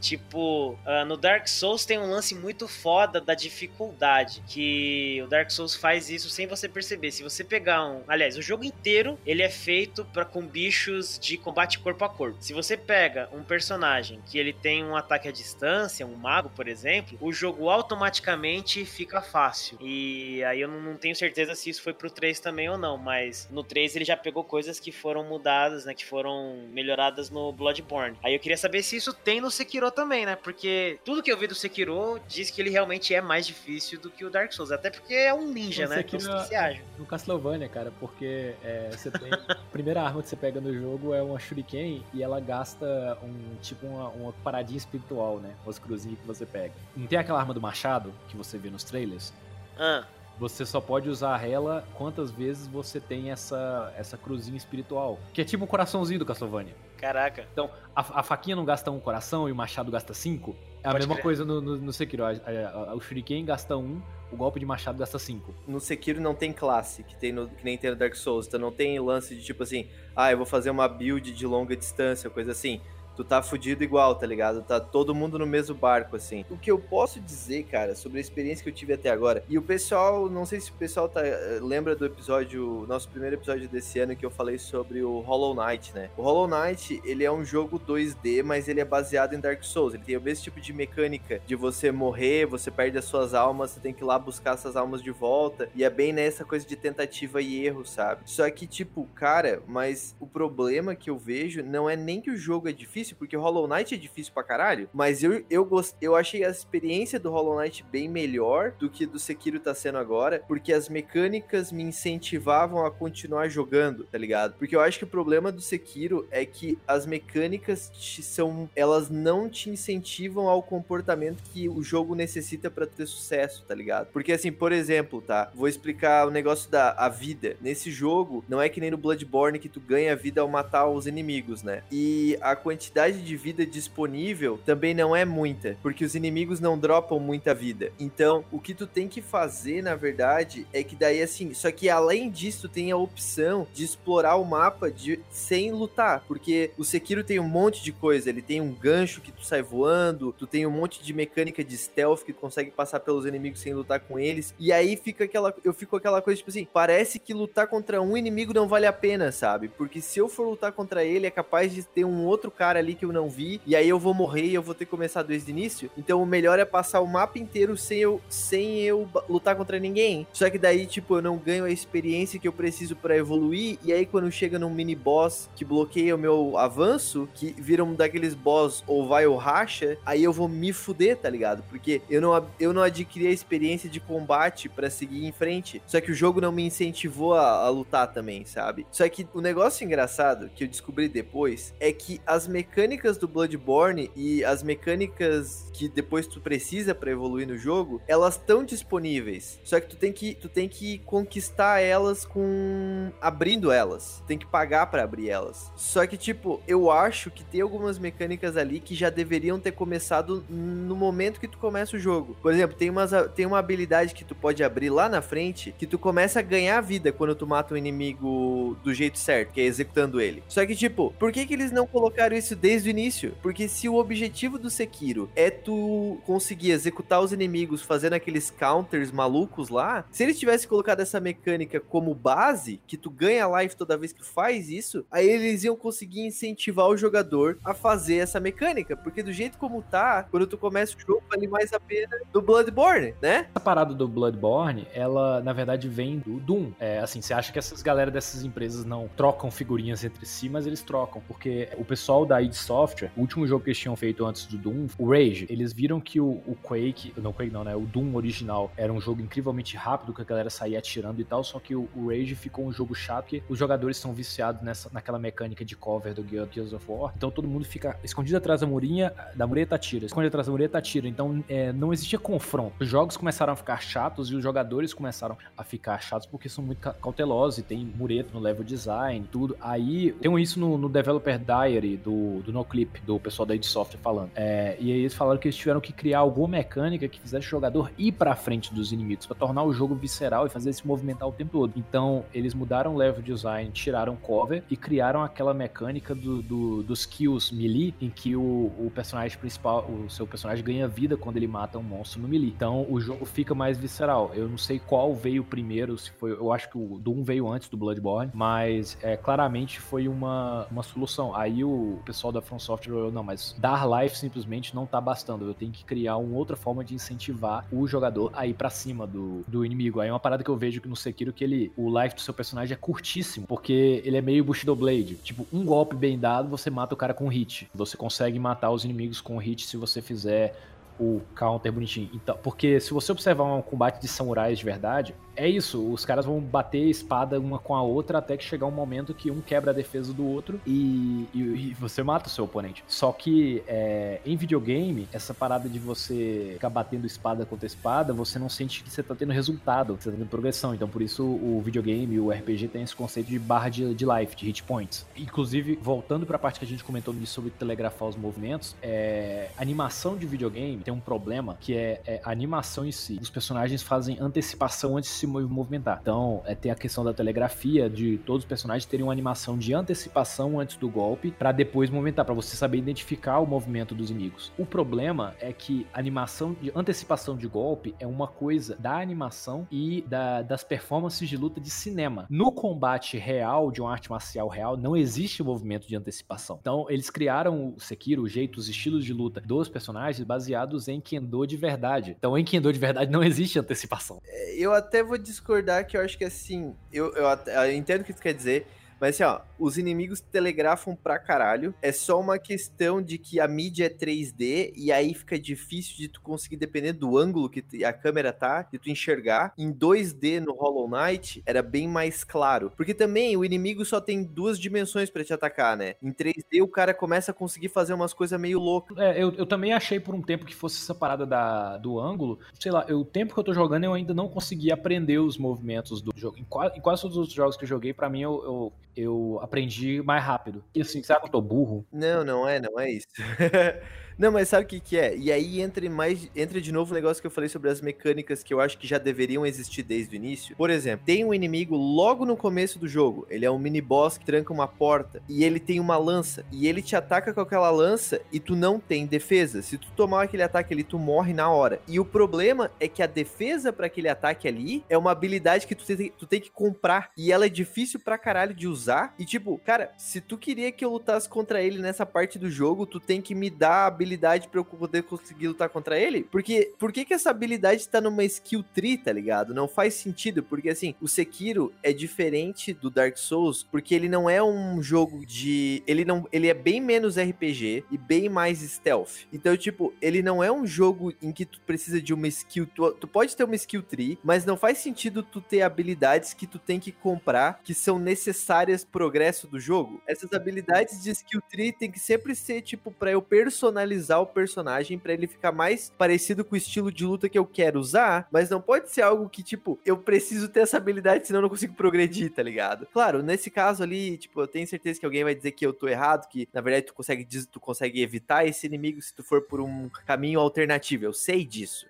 Tipo, 0.02 0.72
uh, 0.84 1.04
no 1.06 1.16
Dark 1.16 1.46
Souls 1.46 1.86
tem 1.86 1.96
um 1.96 2.10
lance 2.10 2.34
muito 2.34 2.66
foda 2.66 3.20
da 3.20 3.34
dificuldade, 3.34 4.42
que 4.48 5.22
o 5.24 5.28
Dark 5.28 5.48
Souls 5.48 5.76
faz 5.76 6.10
isso 6.10 6.28
sem 6.28 6.44
você 6.44 6.68
perceber. 6.68 7.12
Se 7.12 7.22
você 7.22 7.44
pegar 7.44 7.86
um, 7.86 8.02
aliás, 8.08 8.36
o 8.36 8.42
jogo 8.42 8.64
inteiro 8.64 9.16
ele 9.24 9.42
é 9.42 9.48
feito 9.48 10.04
para 10.06 10.24
com 10.24 10.44
bichos 10.44 11.20
de 11.20 11.36
combate 11.36 11.78
corpo 11.78 12.04
a 12.04 12.08
corpo. 12.08 12.38
Se 12.40 12.52
você 12.52 12.76
pega 12.76 13.28
um 13.32 13.44
personagem 13.44 14.20
que 14.26 14.38
ele 14.38 14.52
tem 14.52 14.84
um 14.84 14.96
ataque 14.96 15.28
à 15.28 15.32
distância, 15.32 16.04
um 16.04 16.16
mago, 16.16 16.50
por 16.50 16.66
exemplo, 16.66 17.16
o 17.20 17.32
jogo 17.32 17.70
automaticamente 17.70 18.84
fica 18.84 19.22
fácil. 19.22 19.78
E 19.80 20.42
aí 20.42 20.60
eu 20.60 20.68
não 20.68 20.96
tenho 20.96 21.14
certeza 21.14 21.54
se 21.54 21.70
isso 21.70 21.80
foi 21.80 21.94
pro 21.94 22.10
3 22.10 22.40
também 22.40 22.68
ou 22.68 22.76
não, 22.76 22.98
mas 22.98 23.48
no 23.52 23.62
3 23.62 23.94
ele 23.94 24.04
já 24.04 24.16
pegou 24.16 24.42
coisas 24.42 24.80
que 24.80 24.90
foram 24.90 25.22
mudadas, 25.22 25.84
né, 25.84 25.94
que 25.94 26.04
foram 26.04 26.66
melhoradas 26.72 27.30
no 27.30 27.52
Bloodborne. 27.52 28.18
Aí 28.20 28.34
eu 28.34 28.40
queria 28.40 28.56
saber 28.56 28.82
se 28.82 28.96
isso 28.96 29.14
tem 29.14 29.40
no 29.40 29.50
Sekiro 29.50 29.91
também, 29.92 30.26
né? 30.26 30.36
Porque 30.36 30.98
tudo 31.04 31.22
que 31.22 31.30
eu 31.30 31.36
vi 31.36 31.46
do 31.46 31.54
Sekiro 31.54 32.20
diz 32.26 32.50
que 32.50 32.60
ele 32.60 32.70
realmente 32.70 33.14
é 33.14 33.20
mais 33.20 33.46
difícil 33.46 34.00
do 34.00 34.10
que 34.10 34.24
o 34.24 34.30
Dark 34.30 34.52
Souls. 34.52 34.72
Até 34.72 34.90
porque 34.90 35.14
é 35.14 35.32
um 35.32 35.46
ninja, 35.46 35.86
né? 35.86 35.96
Sekiro 35.96 36.22
então, 36.22 36.44
se 36.44 36.54
acha. 36.54 36.82
No 36.98 37.06
Castlevania, 37.06 37.68
cara, 37.68 37.92
porque 38.00 38.54
é, 38.62 38.90
você 38.90 39.10
tem. 39.10 39.32
a 39.32 39.54
primeira 39.70 40.02
arma 40.02 40.22
que 40.22 40.28
você 40.28 40.36
pega 40.36 40.60
no 40.60 40.74
jogo 40.74 41.14
é 41.14 41.22
uma 41.22 41.38
Shuriken 41.38 42.04
e 42.12 42.22
ela 42.22 42.40
gasta 42.40 43.18
um 43.22 43.56
tipo 43.62 43.86
uma, 43.86 44.08
uma 44.08 44.32
paradinha 44.44 44.78
espiritual, 44.78 45.38
né? 45.38 45.54
Umas 45.64 45.78
cruzinhas 45.78 46.18
que 46.18 46.26
você 46.26 46.46
pega. 46.46 46.74
Não 46.96 47.06
tem 47.06 47.18
aquela 47.18 47.38
arma 47.38 47.54
do 47.54 47.60
machado 47.60 48.12
que 48.28 48.36
você 48.36 48.58
vê 48.58 48.70
nos 48.70 48.84
trailers? 48.84 49.32
Ah. 49.78 50.04
Você 50.38 50.64
só 50.66 50.80
pode 50.80 51.08
usar 51.08 51.48
ela 51.48 51.84
quantas 51.94 52.30
vezes 52.30 52.66
você 52.66 53.00
tem 53.00 53.30
essa, 53.30 53.92
essa 53.96 54.16
cruzinha 54.16 54.56
espiritual. 54.56 55.18
Que 55.32 55.40
é 55.40 55.44
tipo 55.44 55.64
um 55.64 55.66
coraçãozinho 55.66 56.18
do 56.18 56.26
Castlevania. 56.26 56.74
Caraca. 56.96 57.46
Então, 57.52 57.70
a, 57.94 58.20
a 58.20 58.22
faquinha 58.22 58.54
não 58.54 58.64
gasta 58.64 58.90
um 58.90 59.00
coração 59.00 59.48
e 59.48 59.52
o 59.52 59.56
machado 59.56 59.90
gasta 59.90 60.14
cinco? 60.14 60.56
É 60.82 60.88
a 60.88 60.92
Pode 60.92 61.02
mesma 61.02 61.14
crer. 61.14 61.22
coisa 61.22 61.44
no, 61.44 61.60
no, 61.60 61.76
no 61.76 61.92
Sekiro. 61.92 62.24
A, 62.24 62.30
a, 62.30 62.90
a, 62.90 62.94
o 62.94 63.00
Shuriken 63.00 63.44
gasta 63.44 63.76
um, 63.76 64.00
o 64.30 64.36
golpe 64.36 64.60
de 64.60 64.66
machado 64.66 64.98
gasta 64.98 65.18
cinco. 65.18 65.54
No 65.66 65.80
Sekiro 65.80 66.20
não 66.20 66.34
tem 66.34 66.52
classe, 66.52 67.02
que, 67.02 67.16
tem 67.16 67.32
no, 67.32 67.48
que 67.48 67.64
nem 67.64 67.76
tem 67.76 67.90
no 67.90 67.96
Dark 67.96 68.14
Souls. 68.14 68.46
Então 68.46 68.58
não 68.58 68.72
tem 68.72 68.98
lance 69.00 69.34
de 69.34 69.42
tipo 69.42 69.62
assim, 69.62 69.88
ah, 70.14 70.30
eu 70.30 70.36
vou 70.36 70.46
fazer 70.46 70.70
uma 70.70 70.88
build 70.88 71.32
de 71.32 71.46
longa 71.46 71.76
distância, 71.76 72.30
coisa 72.30 72.52
assim 72.52 72.80
tu 73.16 73.24
tá 73.24 73.42
fudido 73.42 73.84
igual, 73.84 74.14
tá 74.14 74.26
ligado? 74.26 74.62
Tá 74.62 74.80
todo 74.80 75.14
mundo 75.14 75.38
no 75.38 75.46
mesmo 75.46 75.74
barco, 75.74 76.16
assim. 76.16 76.44
O 76.50 76.56
que 76.56 76.70
eu 76.70 76.78
posso 76.78 77.20
dizer, 77.20 77.64
cara, 77.64 77.94
sobre 77.94 78.18
a 78.18 78.20
experiência 78.20 78.62
que 78.62 78.70
eu 78.70 78.74
tive 78.74 78.92
até 78.92 79.10
agora, 79.10 79.44
e 79.48 79.58
o 79.58 79.62
pessoal, 79.62 80.28
não 80.28 80.44
sei 80.44 80.60
se 80.60 80.70
o 80.70 80.74
pessoal 80.74 81.08
tá, 81.08 81.24
eh, 81.26 81.58
lembra 81.62 81.94
do 81.94 82.04
episódio, 82.04 82.84
nosso 82.88 83.08
primeiro 83.08 83.36
episódio 83.36 83.68
desse 83.68 83.98
ano 83.98 84.16
que 84.16 84.24
eu 84.24 84.30
falei 84.30 84.58
sobre 84.58 85.02
o 85.02 85.20
Hollow 85.20 85.54
Knight, 85.54 85.94
né? 85.94 86.10
O 86.16 86.22
Hollow 86.22 86.48
Knight, 86.48 87.00
ele 87.04 87.24
é 87.24 87.32
um 87.32 87.44
jogo 87.44 87.78
2D, 87.78 88.42
mas 88.42 88.68
ele 88.68 88.80
é 88.80 88.84
baseado 88.84 89.34
em 89.34 89.40
Dark 89.40 89.62
Souls. 89.62 89.94
Ele 89.94 90.02
tem 90.02 90.16
o 90.16 90.20
mesmo 90.20 90.44
tipo 90.44 90.60
de 90.60 90.72
mecânica 90.72 91.40
de 91.46 91.54
você 91.54 91.90
morrer, 91.90 92.46
você 92.46 92.70
perde 92.70 92.98
as 92.98 93.04
suas 93.04 93.34
almas, 93.34 93.72
você 93.72 93.80
tem 93.80 93.92
que 93.92 94.02
ir 94.02 94.06
lá 94.06 94.18
buscar 94.18 94.54
essas 94.54 94.76
almas 94.76 95.02
de 95.02 95.10
volta, 95.10 95.68
e 95.74 95.84
é 95.84 95.90
bem 95.90 96.12
nessa 96.12 96.44
coisa 96.44 96.66
de 96.66 96.76
tentativa 96.76 97.40
e 97.40 97.64
erro, 97.64 97.84
sabe? 97.84 98.22
Só 98.26 98.48
que, 98.50 98.66
tipo, 98.66 99.06
cara, 99.14 99.62
mas 99.66 100.14
o 100.20 100.26
problema 100.26 100.94
que 100.94 101.10
eu 101.10 101.18
vejo 101.18 101.62
não 101.62 101.88
é 101.88 101.96
nem 101.96 102.20
que 102.20 102.30
o 102.30 102.36
jogo 102.36 102.68
é 102.68 102.72
difícil, 102.72 103.01
difícil, 103.02 103.16
porque 103.18 103.36
Hollow 103.36 103.66
Knight 103.66 103.94
é 103.94 103.98
difícil 103.98 104.32
pra 104.32 104.42
caralho, 104.42 104.88
mas 104.92 105.22
eu, 105.22 105.44
eu, 105.50 105.64
gost... 105.64 105.94
eu 106.00 106.14
achei 106.14 106.44
a 106.44 106.50
experiência 106.50 107.18
do 107.18 107.30
Hollow 107.30 107.60
Knight 107.60 107.84
bem 107.90 108.08
melhor 108.08 108.72
do 108.78 108.88
que 108.88 109.04
do 109.04 109.18
Sekiro 109.18 109.58
tá 109.58 109.74
sendo 109.74 109.98
agora, 109.98 110.42
porque 110.46 110.72
as 110.72 110.88
mecânicas 110.88 111.72
me 111.72 111.82
incentivavam 111.82 112.86
a 112.86 112.90
continuar 112.90 113.48
jogando, 113.48 114.04
tá 114.04 114.16
ligado? 114.16 114.54
Porque 114.58 114.74
eu 114.74 114.80
acho 114.80 114.98
que 114.98 115.04
o 115.04 115.08
problema 115.08 115.50
do 115.50 115.60
Sekiro 115.60 116.26
é 116.30 116.44
que 116.44 116.78
as 116.86 117.06
mecânicas 117.06 117.90
são. 118.22 118.68
Elas 118.74 119.10
não 119.10 119.48
te 119.48 119.68
incentivam 119.68 120.48
ao 120.48 120.62
comportamento 120.62 121.42
que 121.52 121.68
o 121.68 121.82
jogo 121.82 122.14
necessita 122.14 122.70
para 122.70 122.86
ter 122.86 123.06
sucesso, 123.06 123.64
tá 123.66 123.74
ligado? 123.74 124.08
Porque 124.12 124.32
assim, 124.32 124.52
por 124.52 124.72
exemplo, 124.72 125.20
tá? 125.20 125.50
Vou 125.54 125.68
explicar 125.68 126.26
o 126.26 126.30
negócio 126.30 126.70
da 126.70 126.92
a 126.92 127.08
vida. 127.08 127.56
Nesse 127.60 127.90
jogo, 127.90 128.44
não 128.48 128.60
é 128.60 128.68
que 128.68 128.80
nem 128.80 128.90
no 128.90 128.96
Bloodborne 128.96 129.58
que 129.58 129.68
tu 129.68 129.80
ganha 129.80 130.14
vida 130.14 130.40
ao 130.40 130.48
matar 130.48 130.88
os 130.88 131.06
inimigos, 131.06 131.62
né? 131.62 131.82
E 131.90 132.38
a 132.40 132.54
quantidade 132.54 132.91
quantidade 132.92 133.22
de 133.22 133.36
vida 133.36 133.64
disponível 133.64 134.60
também 134.66 134.92
não 134.92 135.16
é 135.16 135.24
muita, 135.24 135.78
porque 135.80 136.04
os 136.04 136.14
inimigos 136.14 136.60
não 136.60 136.78
dropam 136.78 137.18
muita 137.18 137.54
vida. 137.54 137.90
Então, 137.98 138.44
o 138.52 138.60
que 138.60 138.74
tu 138.74 138.86
tem 138.86 139.08
que 139.08 139.22
fazer, 139.22 139.82
na 139.82 139.94
verdade, 139.94 140.66
é 140.74 140.82
que 140.82 140.94
daí 140.94 141.22
assim, 141.22 141.54
só 141.54 141.70
que 141.70 141.88
além 141.88 142.30
disso, 142.30 142.68
tem 142.68 142.92
a 142.92 142.96
opção 142.96 143.66
de 143.72 143.82
explorar 143.82 144.36
o 144.36 144.44
mapa 144.44 144.90
de 144.90 145.18
sem 145.30 145.72
lutar, 145.72 146.22
porque 146.28 146.70
o 146.76 146.84
Sekiro 146.84 147.24
tem 147.24 147.40
um 147.40 147.48
monte 147.48 147.82
de 147.82 147.92
coisa, 147.92 148.28
ele 148.28 148.42
tem 148.42 148.60
um 148.60 148.72
gancho 148.72 149.22
que 149.22 149.32
tu 149.32 149.44
sai 149.44 149.62
voando, 149.62 150.34
tu 150.38 150.46
tem 150.46 150.66
um 150.66 150.70
monte 150.70 151.02
de 151.02 151.14
mecânica 151.14 151.64
de 151.64 151.76
stealth 151.78 152.22
que 152.24 152.32
consegue 152.34 152.70
passar 152.70 153.00
pelos 153.00 153.24
inimigos 153.24 153.60
sem 153.60 153.72
lutar 153.72 154.00
com 154.00 154.18
eles. 154.18 154.54
E 154.58 154.70
aí 154.70 154.96
fica 154.96 155.24
aquela 155.24 155.54
eu 155.64 155.72
fico 155.72 155.96
aquela 155.96 156.20
coisa 156.20 156.36
tipo 156.36 156.50
assim, 156.50 156.68
parece 156.70 157.18
que 157.18 157.32
lutar 157.32 157.66
contra 157.68 158.02
um 158.02 158.16
inimigo 158.16 158.52
não 158.52 158.68
vale 158.68 158.86
a 158.86 158.92
pena, 158.92 159.32
sabe? 159.32 159.68
Porque 159.68 160.00
se 160.00 160.18
eu 160.18 160.28
for 160.28 160.46
lutar 160.46 160.72
contra 160.72 161.02
ele, 161.02 161.26
é 161.26 161.30
capaz 161.30 161.72
de 161.72 161.82
ter 161.82 162.04
um 162.04 162.26
outro 162.26 162.50
cara 162.50 162.81
ali 162.82 162.94
que 162.94 163.04
eu 163.04 163.12
não 163.12 163.28
vi, 163.28 163.60
e 163.66 163.74
aí 163.74 163.88
eu 163.88 163.98
vou 163.98 164.12
morrer 164.12 164.44
e 164.44 164.54
eu 164.54 164.62
vou 164.62 164.74
ter 164.74 164.84
que 164.84 164.90
começar 164.90 165.22
desde 165.22 165.50
o 165.50 165.52
início. 165.52 165.90
Então 165.96 166.22
o 166.22 166.26
melhor 166.26 166.58
é 166.58 166.64
passar 166.64 167.00
o 167.00 167.06
mapa 167.06 167.38
inteiro 167.38 167.76
sem 167.76 167.98
eu 167.98 168.20
sem 168.28 168.80
eu 168.80 169.08
lutar 169.28 169.56
contra 169.56 169.78
ninguém. 169.78 170.26
Só 170.32 170.50
que 170.50 170.58
daí, 170.58 170.86
tipo, 170.86 171.16
eu 171.16 171.22
não 171.22 171.36
ganho 171.36 171.64
a 171.64 171.70
experiência 171.70 172.38
que 172.38 172.46
eu 172.46 172.52
preciso 172.52 172.96
para 172.96 173.16
evoluir, 173.16 173.78
e 173.82 173.92
aí 173.92 174.04
quando 174.04 174.30
chega 174.30 174.58
num 174.58 174.70
mini 174.70 174.94
boss 174.94 175.48
que 175.54 175.64
bloqueia 175.64 176.14
o 176.14 176.18
meu 176.18 176.58
avanço, 176.58 177.28
que 177.34 177.54
vira 177.58 177.84
um 177.84 177.94
daqueles 177.94 178.34
boss 178.34 178.82
ou 178.86 179.06
vai 179.06 179.26
ou 179.26 179.36
racha, 179.36 179.96
aí 180.04 180.22
eu 180.22 180.32
vou 180.32 180.48
me 180.48 180.72
fuder, 180.72 181.16
tá 181.16 181.30
ligado? 181.30 181.62
Porque 181.68 182.02
eu 182.10 182.20
não, 182.20 182.48
eu 182.58 182.72
não 182.72 182.82
adquiri 182.82 183.26
a 183.26 183.30
experiência 183.30 183.88
de 183.88 184.00
combate 184.00 184.68
para 184.68 184.90
seguir 184.90 185.24
em 185.24 185.32
frente. 185.32 185.82
Só 185.86 186.00
que 186.00 186.10
o 186.10 186.14
jogo 186.14 186.40
não 186.40 186.52
me 186.52 186.64
incentivou 186.64 187.34
a, 187.34 187.64
a 187.64 187.68
lutar 187.68 188.12
também, 188.12 188.44
sabe? 188.44 188.86
Só 188.90 189.08
que 189.08 189.26
o 189.32 189.40
negócio 189.40 189.84
engraçado 189.84 190.50
que 190.54 190.64
eu 190.64 190.68
descobri 190.68 191.08
depois 191.08 191.74
é 191.78 191.92
que 191.92 192.20
as 192.26 192.46
mecânicas 192.46 192.71
do 193.18 193.28
Bloodborne 193.28 194.10
e 194.16 194.44
as 194.44 194.62
mecânicas 194.62 195.70
que 195.72 195.88
depois 195.88 196.26
tu 196.26 196.40
precisa 196.40 196.94
para 196.94 197.10
evoluir 197.10 197.46
no 197.46 197.56
jogo, 197.56 198.00
elas 198.08 198.36
estão 198.36 198.64
disponíveis. 198.64 199.60
Só 199.64 199.78
que 199.78 199.88
tu 199.88 199.96
tem 199.96 200.12
que 200.12 200.34
tu 200.34 200.48
tem 200.48 200.68
que 200.68 200.98
conquistar 200.98 201.80
elas 201.80 202.24
com 202.24 203.12
abrindo 203.20 203.70
elas. 203.70 204.22
Tem 204.26 204.38
que 204.38 204.46
pagar 204.46 204.86
para 204.86 205.02
abrir 205.02 205.28
elas. 205.28 205.70
Só 205.76 206.06
que 206.06 206.16
tipo, 206.16 206.62
eu 206.66 206.90
acho 206.90 207.30
que 207.30 207.44
tem 207.44 207.60
algumas 207.60 207.98
mecânicas 207.98 208.56
ali 208.56 208.80
que 208.80 208.94
já 208.94 209.10
deveriam 209.10 209.60
ter 209.60 209.72
começado 209.72 210.44
no 210.48 210.96
momento 210.96 211.40
que 211.40 211.48
tu 211.48 211.58
começa 211.58 211.96
o 211.96 212.00
jogo. 212.00 212.36
Por 212.40 212.52
exemplo, 212.52 212.76
tem 212.76 212.90
umas 212.90 213.10
tem 213.34 213.46
uma 213.46 213.58
habilidade 213.58 214.14
que 214.14 214.24
tu 214.24 214.34
pode 214.34 214.64
abrir 214.64 214.90
lá 214.90 215.08
na 215.08 215.20
frente 215.20 215.74
que 215.78 215.86
tu 215.86 215.98
começa 215.98 216.38
a 216.38 216.42
ganhar 216.42 216.80
vida 216.80 217.12
quando 217.12 217.34
tu 217.34 217.46
mata 217.46 217.74
um 217.74 217.76
inimigo 217.76 218.76
do 218.82 218.94
jeito 218.94 219.18
certo, 219.18 219.52
que 219.52 219.60
é 219.60 219.64
executando 219.64 220.20
ele. 220.20 220.42
Só 220.48 220.64
que 220.64 220.74
tipo, 220.74 221.14
por 221.18 221.32
que 221.32 221.46
que 221.46 221.54
eles 221.54 221.70
não 221.70 221.86
colocaram 221.86 222.36
isso 222.36 222.56
desde 222.62 222.88
o 222.88 222.90
início? 222.90 223.34
Porque 223.42 223.66
se 223.66 223.88
o 223.88 223.96
objetivo 223.96 224.56
do 224.56 224.70
Sekiro 224.70 225.28
é 225.34 225.50
tu 225.50 226.18
conseguir 226.24 226.70
executar 226.70 227.20
os 227.20 227.32
inimigos 227.32 227.82
fazendo 227.82 228.12
aqueles 228.12 228.50
counters 228.50 229.10
malucos 229.10 229.68
lá, 229.68 230.04
se 230.12 230.22
eles 230.22 230.38
tivessem 230.38 230.68
colocado 230.68 231.00
essa 231.00 231.18
mecânica 231.18 231.80
como 231.80 232.14
base, 232.14 232.80
que 232.86 232.96
tu 232.96 233.10
ganha 233.10 233.48
life 233.60 233.76
toda 233.76 233.96
vez 233.96 234.12
que 234.12 234.24
faz 234.24 234.70
isso, 234.70 235.04
aí 235.10 235.28
eles 235.28 235.64
iam 235.64 235.74
conseguir 235.74 236.24
incentivar 236.24 236.86
o 236.86 236.96
jogador 236.96 237.58
a 237.64 237.74
fazer 237.74 238.18
essa 238.18 238.38
mecânica, 238.38 238.96
porque 238.96 239.24
do 239.24 239.32
jeito 239.32 239.58
como 239.58 239.82
tá, 239.82 240.22
quando 240.30 240.46
tu 240.46 240.56
começa 240.56 240.96
o 240.96 241.00
jogo, 241.00 241.22
vale 241.28 241.48
mais 241.48 241.72
a 241.72 241.80
pena 241.80 242.16
do 242.32 242.40
Bloodborne, 242.40 243.14
né? 243.20 243.48
Essa 243.50 243.60
parada 243.60 243.92
do 243.92 244.06
Bloodborne, 244.06 244.86
ela 244.94 245.42
na 245.42 245.52
verdade 245.52 245.88
vem 245.88 246.20
do 246.20 246.38
Doom. 246.38 246.70
É, 246.78 247.00
assim, 247.00 247.20
você 247.20 247.34
acha 247.34 247.52
que 247.52 247.58
essas 247.58 247.82
galera 247.82 248.10
dessas 248.10 248.44
empresas 248.44 248.84
não 248.84 249.08
trocam 249.16 249.50
figurinhas 249.50 250.04
entre 250.04 250.24
si, 250.24 250.48
mas 250.48 250.64
eles 250.64 250.82
trocam, 250.82 251.20
porque 251.26 251.68
o 251.76 251.84
pessoal 251.84 252.24
da 252.24 252.40
id 252.52 252.54
Software, 252.54 253.10
o 253.16 253.20
último 253.20 253.46
jogo 253.46 253.64
que 253.64 253.70
eles 253.70 253.78
tinham 253.78 253.96
feito 253.96 254.24
antes 254.24 254.46
do 254.46 254.56
Doom, 254.56 254.86
o 254.98 255.10
Rage, 255.10 255.46
eles 255.48 255.72
viram 255.72 256.00
que 256.00 256.20
o, 256.20 256.42
o 256.46 256.56
Quake, 256.62 257.12
não 257.16 257.32
Quake 257.32 257.52
não, 257.52 257.64
né, 257.64 257.74
o 257.74 257.80
Doom 257.80 258.14
original 258.14 258.70
era 258.76 258.92
um 258.92 259.00
jogo 259.00 259.20
incrivelmente 259.20 259.76
rápido, 259.76 260.12
que 260.14 260.22
a 260.22 260.24
galera 260.24 260.50
saía 260.50 260.78
atirando 260.78 261.20
e 261.20 261.24
tal, 261.24 261.42
só 261.42 261.58
que 261.58 261.74
o, 261.74 261.88
o 261.94 262.08
Rage 262.08 262.34
ficou 262.34 262.66
um 262.66 262.72
jogo 262.72 262.94
chato, 262.94 263.22
porque 263.22 263.42
os 263.48 263.58
jogadores 263.58 263.96
são 263.96 264.12
viciados 264.12 264.62
nessa, 264.62 264.90
naquela 264.92 265.18
mecânica 265.18 265.64
de 265.64 265.76
cover 265.76 266.14
do 266.14 266.26
Gears 266.26 266.72
of 266.72 266.84
War, 266.88 267.12
então 267.16 267.30
todo 267.30 267.48
mundo 267.48 267.64
fica 267.64 267.98
escondido 268.04 268.36
atrás 268.36 268.60
da 268.60 268.66
murinha, 268.66 269.12
da 269.34 269.46
mureta 269.46 269.78
tira, 269.78 270.06
escondido 270.06 270.28
atrás 270.28 270.46
da 270.46 270.52
mureta 270.52 270.80
tira, 270.80 271.08
então 271.08 271.42
é, 271.48 271.72
não 271.72 271.92
existia 271.92 272.18
confronto. 272.18 272.74
Os 272.80 272.88
jogos 272.88 273.16
começaram 273.16 273.52
a 273.52 273.56
ficar 273.56 273.80
chatos 273.80 274.30
e 274.30 274.34
os 274.34 274.42
jogadores 274.42 274.92
começaram 274.92 275.36
a 275.56 275.64
ficar 275.64 276.00
chatos 276.00 276.26
porque 276.26 276.48
são 276.48 276.64
muito 276.64 276.80
cautelosos 276.80 277.58
e 277.58 277.62
tem 277.62 277.84
mureta 277.84 278.30
no 278.32 278.40
level 278.40 278.64
design, 278.64 279.26
tudo. 279.30 279.56
Aí 279.60 280.12
tem 280.20 280.32
isso 280.42 280.58
no, 280.58 280.76
no 280.76 280.88
Developer 280.88 281.38
Diary 281.38 281.96
do, 281.96 282.41
do 282.42 282.52
NoClip, 282.52 283.00
do 283.02 283.18
pessoal 283.18 283.46
da 283.46 283.54
id 283.54 283.64
Software 283.64 284.00
falando. 284.00 284.30
É, 284.34 284.76
e 284.78 284.92
aí 284.92 285.00
eles 285.00 285.14
falaram 285.14 285.38
que 285.38 285.48
eles 285.48 285.56
tiveram 285.56 285.80
que 285.80 285.92
criar 285.92 286.20
alguma 286.20 286.48
mecânica 286.48 287.08
que 287.08 287.20
fizesse 287.20 287.46
o 287.46 287.50
jogador 287.50 287.90
ir 287.96 288.12
pra 288.12 288.34
frente 288.34 288.74
dos 288.74 288.92
inimigos, 288.92 289.26
para 289.26 289.36
tornar 289.36 289.62
o 289.62 289.72
jogo 289.72 289.94
visceral 289.94 290.46
e 290.46 290.50
fazer 290.50 290.68
ele 290.68 290.74
se 290.74 290.86
movimentar 290.86 291.28
o 291.28 291.32
tempo 291.32 291.52
todo. 291.52 291.72
Então, 291.76 292.24
eles 292.34 292.54
mudaram 292.54 292.94
o 292.94 292.96
level 292.96 293.22
design, 293.22 293.70
tiraram 293.70 294.16
cover 294.16 294.62
e 294.70 294.76
criaram 294.76 295.22
aquela 295.22 295.54
mecânica 295.54 296.14
do, 296.14 296.42
do, 296.42 296.82
dos 296.82 297.06
kills 297.06 297.54
melee, 297.54 297.94
em 298.00 298.10
que 298.10 298.36
o, 298.36 298.72
o 298.78 298.90
personagem 298.94 299.38
principal, 299.38 299.88
o 299.88 300.10
seu 300.10 300.26
personagem 300.26 300.64
ganha 300.64 300.88
vida 300.88 301.16
quando 301.16 301.36
ele 301.36 301.46
mata 301.46 301.78
um 301.78 301.82
monstro 301.82 302.20
no 302.20 302.28
melee. 302.28 302.52
Então, 302.54 302.86
o 302.88 303.00
jogo 303.00 303.24
fica 303.24 303.54
mais 303.54 303.78
visceral. 303.78 304.32
Eu 304.34 304.48
não 304.48 304.58
sei 304.58 304.78
qual 304.78 305.14
veio 305.14 305.44
primeiro, 305.44 305.96
se 305.98 306.10
foi, 306.12 306.32
eu 306.32 306.52
acho 306.52 306.68
que 306.68 306.78
o 306.78 306.98
Doom 306.98 307.22
veio 307.22 307.48
antes 307.48 307.68
do 307.68 307.76
Bloodborne, 307.76 308.30
mas 308.34 308.96
é, 309.02 309.16
claramente 309.16 309.80
foi 309.80 310.08
uma, 310.08 310.66
uma 310.70 310.82
solução. 310.82 311.34
Aí 311.34 311.64
o 311.64 311.98
pessoal 312.04 312.21
da 312.30 312.40
From 312.40 312.58
Software 312.58 312.94
falou, 312.94 313.10
não, 313.10 313.22
mas 313.22 313.54
dar 313.58 313.86
life 313.86 314.16
simplesmente 314.16 314.74
não 314.74 314.86
tá 314.86 315.00
bastando, 315.00 315.46
eu 315.46 315.54
tenho 315.54 315.72
que 315.72 315.84
criar 315.84 316.16
uma 316.18 316.36
outra 316.36 316.56
forma 316.56 316.84
de 316.84 316.94
incentivar 316.94 317.66
o 317.72 317.86
jogador 317.86 318.30
a 318.34 318.46
ir 318.46 318.54
pra 318.54 318.70
cima 318.70 319.06
do, 319.06 319.42
do 319.48 319.64
inimigo. 319.64 320.00
Aí 320.00 320.08
é 320.08 320.12
uma 320.12 320.20
parada 320.20 320.44
que 320.44 320.50
eu 320.50 320.56
vejo 320.56 320.80
no 320.84 320.96
Sekiro 320.96 321.32
que 321.32 321.42
ele, 321.42 321.72
o 321.76 321.88
life 322.00 322.14
do 322.14 322.20
seu 322.20 322.34
personagem 322.34 322.74
é 322.74 322.76
curtíssimo, 322.76 323.46
porque 323.46 324.02
ele 324.04 324.16
é 324.16 324.20
meio 324.20 324.44
Bushido 324.44 324.76
Blade. 324.76 325.16
Tipo, 325.16 325.46
um 325.52 325.64
golpe 325.64 325.96
bem 325.96 326.18
dado, 326.18 326.48
você 326.48 326.70
mata 326.70 326.94
o 326.94 326.96
cara 326.96 327.14
com 327.14 327.26
hit. 327.28 327.68
Você 327.74 327.96
consegue 327.96 328.38
matar 328.38 328.70
os 328.70 328.84
inimigos 328.84 329.20
com 329.20 329.36
hit 329.38 329.66
se 329.66 329.76
você 329.76 330.02
fizer 330.02 330.54
o 330.98 331.20
counter 331.34 331.72
bonitinho. 331.72 332.10
Então, 332.14 332.38
porque 332.42 332.78
se 332.78 332.92
você 332.92 333.12
observar 333.12 333.44
um 333.44 333.62
combate 333.62 334.00
de 334.00 334.08
samurais 334.08 334.58
de 334.58 334.64
verdade, 334.64 335.14
é 335.36 335.48
isso, 335.48 335.92
os 335.92 336.04
caras 336.04 336.24
vão 336.24 336.40
bater 336.40 336.88
espada 336.88 337.38
uma 337.40 337.58
com 337.58 337.74
a 337.74 337.82
outra 337.82 338.18
até 338.18 338.36
que 338.36 338.44
chegar 338.44 338.66
um 338.66 338.70
momento 338.70 339.14
que 339.14 339.30
um 339.30 339.40
quebra 339.40 339.70
a 339.70 339.74
defesa 339.74 340.12
do 340.12 340.26
outro 340.26 340.60
e, 340.66 341.26
e, 341.32 341.40
e 341.40 341.76
você 341.78 342.02
mata 342.02 342.28
o 342.28 342.30
seu 342.30 342.44
oponente. 342.44 342.84
Só 342.86 343.12
que 343.12 343.62
é, 343.66 344.20
em 344.24 344.36
videogame, 344.36 345.08
essa 345.12 345.32
parada 345.32 345.68
de 345.68 345.78
você 345.78 346.50
ficar 346.54 346.70
batendo 346.70 347.06
espada 347.06 347.46
contra 347.46 347.66
espada, 347.66 348.12
você 348.12 348.38
não 348.38 348.48
sente 348.48 348.82
que 348.82 348.90
você 348.90 349.02
tá 349.02 349.14
tendo 349.14 349.32
resultado, 349.32 349.96
que 349.96 350.04
você 350.04 350.10
tá 350.10 350.16
tendo 350.16 350.28
progressão. 350.28 350.74
Então 350.74 350.88
por 350.88 351.02
isso 351.02 351.24
o 351.24 351.60
videogame, 351.64 352.18
o 352.20 352.30
RPG 352.30 352.68
tem 352.68 352.82
esse 352.82 352.94
conceito 352.94 353.28
de 353.28 353.38
barra 353.38 353.68
de, 353.68 353.94
de 353.94 354.04
life, 354.04 354.36
de 354.36 354.46
hit 354.46 354.62
points. 354.62 355.06
Inclusive, 355.16 355.78
voltando 355.80 356.26
para 356.26 356.36
a 356.36 356.38
parte 356.38 356.58
que 356.58 356.64
a 356.64 356.68
gente 356.68 356.84
comentou 356.84 357.12
sobre 357.26 357.50
telegrafar 357.50 358.08
os 358.08 358.16
movimentos, 358.16 358.74
é, 358.82 359.50
animação 359.56 360.16
de 360.16 360.26
videogame 360.26 360.82
tem 360.82 360.92
um 360.92 361.00
problema 361.00 361.56
que 361.60 361.76
é, 361.76 362.00
é 362.06 362.20
a 362.24 362.30
animação 362.30 362.84
em 362.84 362.92
si. 362.92 363.18
Os 363.20 363.30
personagens 363.30 363.82
fazem 363.82 364.18
antecipação 364.20 364.96
antes 364.96 365.10
se 365.22 365.26
movimentar. 365.26 365.98
Então, 366.02 366.42
é, 366.44 366.54
tem 366.54 366.70
a 366.70 366.74
questão 366.74 367.04
da 367.04 367.12
telegrafia, 367.12 367.88
de 367.88 368.18
todos 368.18 368.42
os 368.42 368.48
personagens 368.48 368.84
terem 368.84 369.04
uma 369.04 369.12
animação 369.12 369.56
de 369.56 369.72
antecipação 369.72 370.58
antes 370.58 370.76
do 370.76 370.88
golpe, 370.88 371.30
para 371.30 371.52
depois 371.52 371.90
movimentar, 371.90 372.24
para 372.24 372.34
você 372.34 372.56
saber 372.56 372.78
identificar 372.78 373.38
o 373.38 373.46
movimento 373.46 373.94
dos 373.94 374.10
inimigos. 374.10 374.52
O 374.58 374.66
problema 374.66 375.34
é 375.40 375.52
que 375.52 375.86
animação 375.92 376.56
de 376.60 376.72
antecipação 376.74 377.36
de 377.36 377.46
golpe 377.46 377.94
é 377.98 378.06
uma 378.06 378.26
coisa 378.26 378.76
da 378.76 378.98
animação 378.98 379.66
e 379.70 380.02
da, 380.02 380.42
das 380.42 380.64
performances 380.64 381.28
de 381.28 381.36
luta 381.36 381.60
de 381.60 381.70
cinema. 381.70 382.26
No 382.28 382.50
combate 382.50 383.16
real, 383.16 383.70
de 383.70 383.80
uma 383.80 383.92
arte 383.92 384.10
marcial 384.10 384.48
real, 384.48 384.76
não 384.76 384.96
existe 384.96 385.42
movimento 385.42 385.86
de 385.86 385.94
antecipação. 385.94 386.58
Então, 386.60 386.86
eles 386.88 387.10
criaram 387.10 387.74
o 387.76 387.80
Sekiro, 387.80 388.22
o 388.22 388.28
jeito, 388.28 388.58
os 388.58 388.68
estilos 388.68 389.04
de 389.04 389.12
luta 389.12 389.40
dos 389.40 389.68
personagens 389.68 390.24
baseados 390.24 390.88
em 390.88 391.00
Kendo 391.00 391.46
de 391.46 391.56
verdade. 391.56 392.16
Então, 392.18 392.36
em 392.36 392.44
Kendo 392.44 392.72
de 392.72 392.78
verdade 392.78 393.10
não 393.10 393.22
existe 393.22 393.58
antecipação. 393.58 394.20
É, 394.24 394.56
eu 394.56 394.72
até 394.72 395.02
vou 395.02 395.11
discordar 395.18 395.86
que 395.86 395.96
eu 395.96 396.00
acho 396.00 396.16
que 396.16 396.24
assim, 396.24 396.74
eu, 396.92 397.14
eu, 397.14 397.26
eu 397.26 397.72
entendo 397.72 398.02
o 398.02 398.04
que 398.04 398.12
tu 398.12 398.22
quer 398.22 398.34
dizer, 398.34 398.66
mas 399.02 399.20
assim, 399.20 399.24
ó, 399.24 399.40
os 399.58 399.76
inimigos 399.76 400.20
telegrafam 400.20 400.94
pra 400.94 401.18
caralho. 401.18 401.74
É 401.82 401.90
só 401.90 402.20
uma 402.20 402.38
questão 402.38 403.02
de 403.02 403.18
que 403.18 403.40
a 403.40 403.48
mídia 403.48 403.86
é 403.86 403.88
3D 403.88 404.72
e 404.76 404.92
aí 404.92 405.12
fica 405.12 405.36
difícil 405.36 405.96
de 405.96 406.06
tu 406.06 406.20
conseguir, 406.20 406.56
dependendo 406.56 407.00
do 407.00 407.18
ângulo 407.18 407.50
que 407.50 407.84
a 407.84 407.92
câmera 407.92 408.32
tá, 408.32 408.62
de 408.62 408.78
tu 408.78 408.88
enxergar. 408.88 409.54
Em 409.58 409.72
2D 409.72 410.38
no 410.38 410.52
Hollow 410.52 410.88
Knight 410.88 411.42
era 411.44 411.64
bem 411.64 411.88
mais 411.88 412.22
claro. 412.22 412.72
Porque 412.76 412.94
também 412.94 413.36
o 413.36 413.44
inimigo 413.44 413.84
só 413.84 414.00
tem 414.00 414.22
duas 414.22 414.56
dimensões 414.56 415.10
para 415.10 415.24
te 415.24 415.32
atacar, 415.32 415.76
né? 415.76 415.96
Em 416.00 416.12
3D 416.12 416.62
o 416.62 416.68
cara 416.68 416.94
começa 416.94 417.32
a 417.32 417.34
conseguir 417.34 417.70
fazer 417.70 417.94
umas 417.94 418.12
coisas 418.12 418.38
meio 418.38 418.60
loucas. 418.60 418.96
É, 418.98 419.20
eu, 419.20 419.32
eu 419.32 419.46
também 419.46 419.72
achei 419.72 419.98
por 419.98 420.14
um 420.14 420.22
tempo 420.22 420.44
que 420.44 420.54
fosse 420.54 420.80
essa 420.80 420.94
parada 420.94 421.26
da, 421.26 421.76
do 421.76 421.98
ângulo. 421.98 422.38
Sei 422.56 422.70
lá, 422.70 422.84
eu, 422.86 423.00
o 423.00 423.04
tempo 423.04 423.34
que 423.34 423.40
eu 423.40 423.44
tô 423.44 423.52
jogando 423.52 423.82
eu 423.82 423.94
ainda 423.94 424.14
não 424.14 424.28
consegui 424.28 424.70
aprender 424.70 425.18
os 425.18 425.36
movimentos 425.36 426.00
do 426.00 426.12
jogo. 426.14 426.38
Em, 426.38 426.46
em 426.76 426.80
quase 426.80 427.02
todos 427.02 427.16
os 427.16 427.32
jogos 427.32 427.56
que 427.56 427.64
eu 427.64 427.68
joguei, 427.68 427.92
para 427.92 428.08
mim 428.08 428.20
eu, 428.20 428.44
eu 428.44 428.72
eu 428.96 429.38
aprendi 429.42 430.02
mais 430.02 430.22
rápido. 430.22 430.64
E 430.74 430.80
assim, 430.82 431.02
será 431.02 431.20
que 431.20 431.26
eu 431.26 431.30
tô 431.30 431.40
burro? 431.40 431.86
Não, 431.92 432.24
não 432.24 432.48
é, 432.48 432.60
não 432.60 432.78
é 432.78 432.90
isso. 432.90 433.06
Não, 434.18 434.30
mas 434.30 434.48
sabe 434.48 434.64
o 434.64 434.68
que, 434.68 434.80
que 434.80 434.98
é? 434.98 435.16
E 435.16 435.32
aí 435.32 435.60
entra 435.60 435.88
mais. 435.90 436.30
Entra 436.34 436.60
de 436.60 436.72
novo 436.72 436.92
o 436.92 436.94
negócio 436.94 437.20
que 437.20 437.26
eu 437.26 437.30
falei 437.30 437.48
sobre 437.48 437.70
as 437.70 437.80
mecânicas 437.80 438.42
que 438.42 438.52
eu 438.52 438.60
acho 438.60 438.78
que 438.78 438.86
já 438.86 438.98
deveriam 438.98 439.44
existir 439.44 439.82
desde 439.82 440.14
o 440.14 440.16
início. 440.16 440.54
Por 440.56 440.70
exemplo, 440.70 441.04
tem 441.04 441.24
um 441.24 441.34
inimigo 441.34 441.76
logo 441.76 442.24
no 442.24 442.36
começo 442.36 442.78
do 442.78 442.86
jogo. 442.86 443.26
Ele 443.28 443.44
é 443.44 443.50
um 443.50 443.58
mini 443.58 443.80
boss 443.80 444.16
que 444.16 444.24
tranca 444.24 444.52
uma 444.52 444.68
porta. 444.68 445.22
E 445.28 445.44
ele 445.44 445.58
tem 445.58 445.80
uma 445.80 445.96
lança. 445.96 446.44
E 446.52 446.66
ele 446.68 446.82
te 446.82 446.94
ataca 446.94 447.32
com 447.32 447.40
aquela 447.40 447.70
lança 447.70 448.20
e 448.32 448.38
tu 448.38 448.54
não 448.54 448.78
tem 448.78 449.06
defesa. 449.06 449.62
Se 449.62 449.76
tu 449.76 449.88
tomar 449.96 450.22
aquele 450.22 450.42
ataque 450.42 450.72
ali, 450.72 450.84
tu 450.84 450.98
morre 450.98 451.32
na 451.32 451.50
hora. 451.50 451.80
E 451.88 451.98
o 451.98 452.04
problema 452.04 452.70
é 452.78 452.86
que 452.86 453.02
a 453.02 453.06
defesa 453.06 453.72
para 453.72 453.86
aquele 453.86 454.08
ataque 454.08 454.46
ali 454.46 454.84
é 454.88 454.96
uma 454.96 455.10
habilidade 455.10 455.66
que 455.66 455.74
tu 455.74 455.84
tem, 455.84 456.10
tu 456.10 456.26
tem 456.26 456.40
que 456.40 456.50
comprar. 456.50 457.10
E 457.16 457.32
ela 457.32 457.46
é 457.46 457.48
difícil 457.48 457.98
pra 457.98 458.18
caralho 458.18 458.54
de 458.54 458.68
usar. 458.68 459.14
E 459.18 459.24
tipo, 459.24 459.58
cara, 459.64 459.92
se 459.96 460.20
tu 460.20 460.38
queria 460.38 460.70
que 460.70 460.84
eu 460.84 460.90
lutasse 460.90 461.28
contra 461.28 461.62
ele 461.62 461.78
nessa 461.78 462.06
parte 462.06 462.38
do 462.38 462.50
jogo, 462.50 462.86
tu 462.86 463.00
tem 463.00 463.20
que 463.20 463.34
me 463.34 463.50
dar 463.50 463.72
a 463.72 463.86
habilidade 463.86 464.11
para 464.18 464.60
eu 464.60 464.64
poder 464.64 465.02
conseguir 465.02 465.48
lutar 465.48 465.68
contra 465.68 465.98
ele? 465.98 466.24
Porque 466.24 466.72
por 466.78 466.90
que 466.90 467.04
que 467.04 467.14
essa 467.14 467.30
habilidade 467.30 467.88
tá 467.88 468.00
numa 468.00 468.24
skill 468.24 468.64
tree, 468.74 468.96
tá 468.96 469.12
ligado? 469.12 469.54
Não 469.54 469.68
faz 469.68 469.94
sentido, 469.94 470.42
porque 470.42 470.70
assim, 470.70 470.94
o 471.00 471.06
Sekiro 471.06 471.72
é 471.82 471.92
diferente 471.92 472.72
do 472.72 472.90
Dark 472.90 473.16
Souls, 473.18 473.62
porque 473.70 473.94
ele 473.94 474.08
não 474.08 474.28
é 474.28 474.42
um 474.42 474.82
jogo 474.82 475.24
de, 475.26 475.82
ele 475.86 476.04
não, 476.04 476.26
ele 476.32 476.48
é 476.48 476.54
bem 476.54 476.80
menos 476.80 477.18
RPG 477.18 477.84
e 477.90 477.98
bem 477.98 478.28
mais 478.28 478.60
stealth. 478.60 479.26
Então, 479.32 479.56
tipo, 479.56 479.92
ele 480.00 480.22
não 480.22 480.42
é 480.42 480.50
um 480.50 480.66
jogo 480.66 481.12
em 481.20 481.32
que 481.32 481.44
tu 481.44 481.60
precisa 481.60 482.00
de 482.00 482.14
uma 482.14 482.28
skill, 482.28 482.66
tu, 482.66 482.92
tu 482.92 483.06
pode 483.06 483.36
ter 483.36 483.44
uma 483.44 483.56
skill 483.56 483.82
tree, 483.82 484.18
mas 484.24 484.46
não 484.46 484.56
faz 484.56 484.78
sentido 484.78 485.22
tu 485.22 485.40
ter 485.40 485.60
habilidades 485.62 486.32
que 486.32 486.46
tu 486.46 486.58
tem 486.58 486.80
que 486.80 486.92
comprar, 486.92 487.60
que 487.62 487.74
são 487.74 487.98
necessárias 487.98 488.84
pro 488.84 489.02
progresso 489.02 489.48
do 489.48 489.58
jogo. 489.58 490.00
Essas 490.06 490.32
habilidades 490.32 491.02
de 491.02 491.10
skill 491.10 491.42
tree 491.50 491.72
tem 491.72 491.90
que 491.90 491.98
sempre 491.98 492.36
ser 492.36 492.62
tipo 492.62 492.92
para 492.92 493.10
eu 493.10 493.20
personalizar 493.20 493.82
personalizar 493.92 494.20
o 494.20 494.26
personagem 494.26 494.98
para 494.98 495.12
ele 495.12 495.26
ficar 495.26 495.52
mais 495.52 495.92
parecido 495.96 496.44
com 496.44 496.54
o 496.54 496.58
estilo 496.58 496.90
de 496.90 497.04
luta 497.04 497.28
que 497.28 497.38
eu 497.38 497.46
quero 497.46 497.78
usar, 497.78 498.26
mas 498.30 498.50
não 498.50 498.60
pode 498.60 498.90
ser 498.90 499.02
algo 499.02 499.28
que, 499.28 499.42
tipo, 499.42 499.78
eu 499.84 499.96
preciso 499.98 500.48
ter 500.48 500.60
essa 500.60 500.76
habilidade, 500.76 501.26
senão 501.26 501.38
eu 501.38 501.42
não 501.42 501.48
consigo 501.48 501.74
progredir, 501.74 502.32
tá 502.32 502.42
ligado? 502.42 502.86
Claro, 502.92 503.22
nesse 503.22 503.50
caso 503.50 503.82
ali, 503.82 504.16
tipo, 504.16 504.40
eu 504.40 504.46
tenho 504.46 504.66
certeza 504.66 504.98
que 504.98 505.06
alguém 505.06 505.24
vai 505.24 505.34
dizer 505.34 505.52
que 505.52 505.66
eu 505.66 505.72
tô 505.72 505.88
errado, 505.88 506.28
que 506.28 506.48
na 506.52 506.60
verdade 506.60 506.86
tu 506.86 506.94
consegue, 506.94 507.26
tu 507.46 507.60
consegue 507.60 508.02
evitar 508.02 508.46
esse 508.46 508.66
inimigo 508.66 509.00
se 509.00 509.14
tu 509.14 509.22
for 509.22 509.42
por 509.42 509.60
um 509.60 509.88
caminho 510.06 510.40
alternativo. 510.40 511.04
Eu 511.04 511.12
sei 511.12 511.44
disso. 511.44 511.86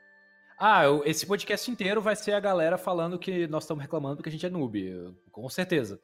Ah, 0.59 0.85
esse 1.05 1.27
podcast 1.27 1.71
inteiro 1.71 2.01
vai 2.01 2.15
ser 2.15 2.33
a 2.33 2.41
galera 2.41 2.79
falando 2.79 3.19
que 3.19 3.49
nós 3.49 3.65
estamos 3.65 3.83
reclamando 3.83 4.17
porque 4.17 4.29
a 4.29 4.33
gente 4.33 4.47
é 4.47 4.51
noob. 4.51 5.13
Com 5.31 5.49
certeza. 5.49 6.01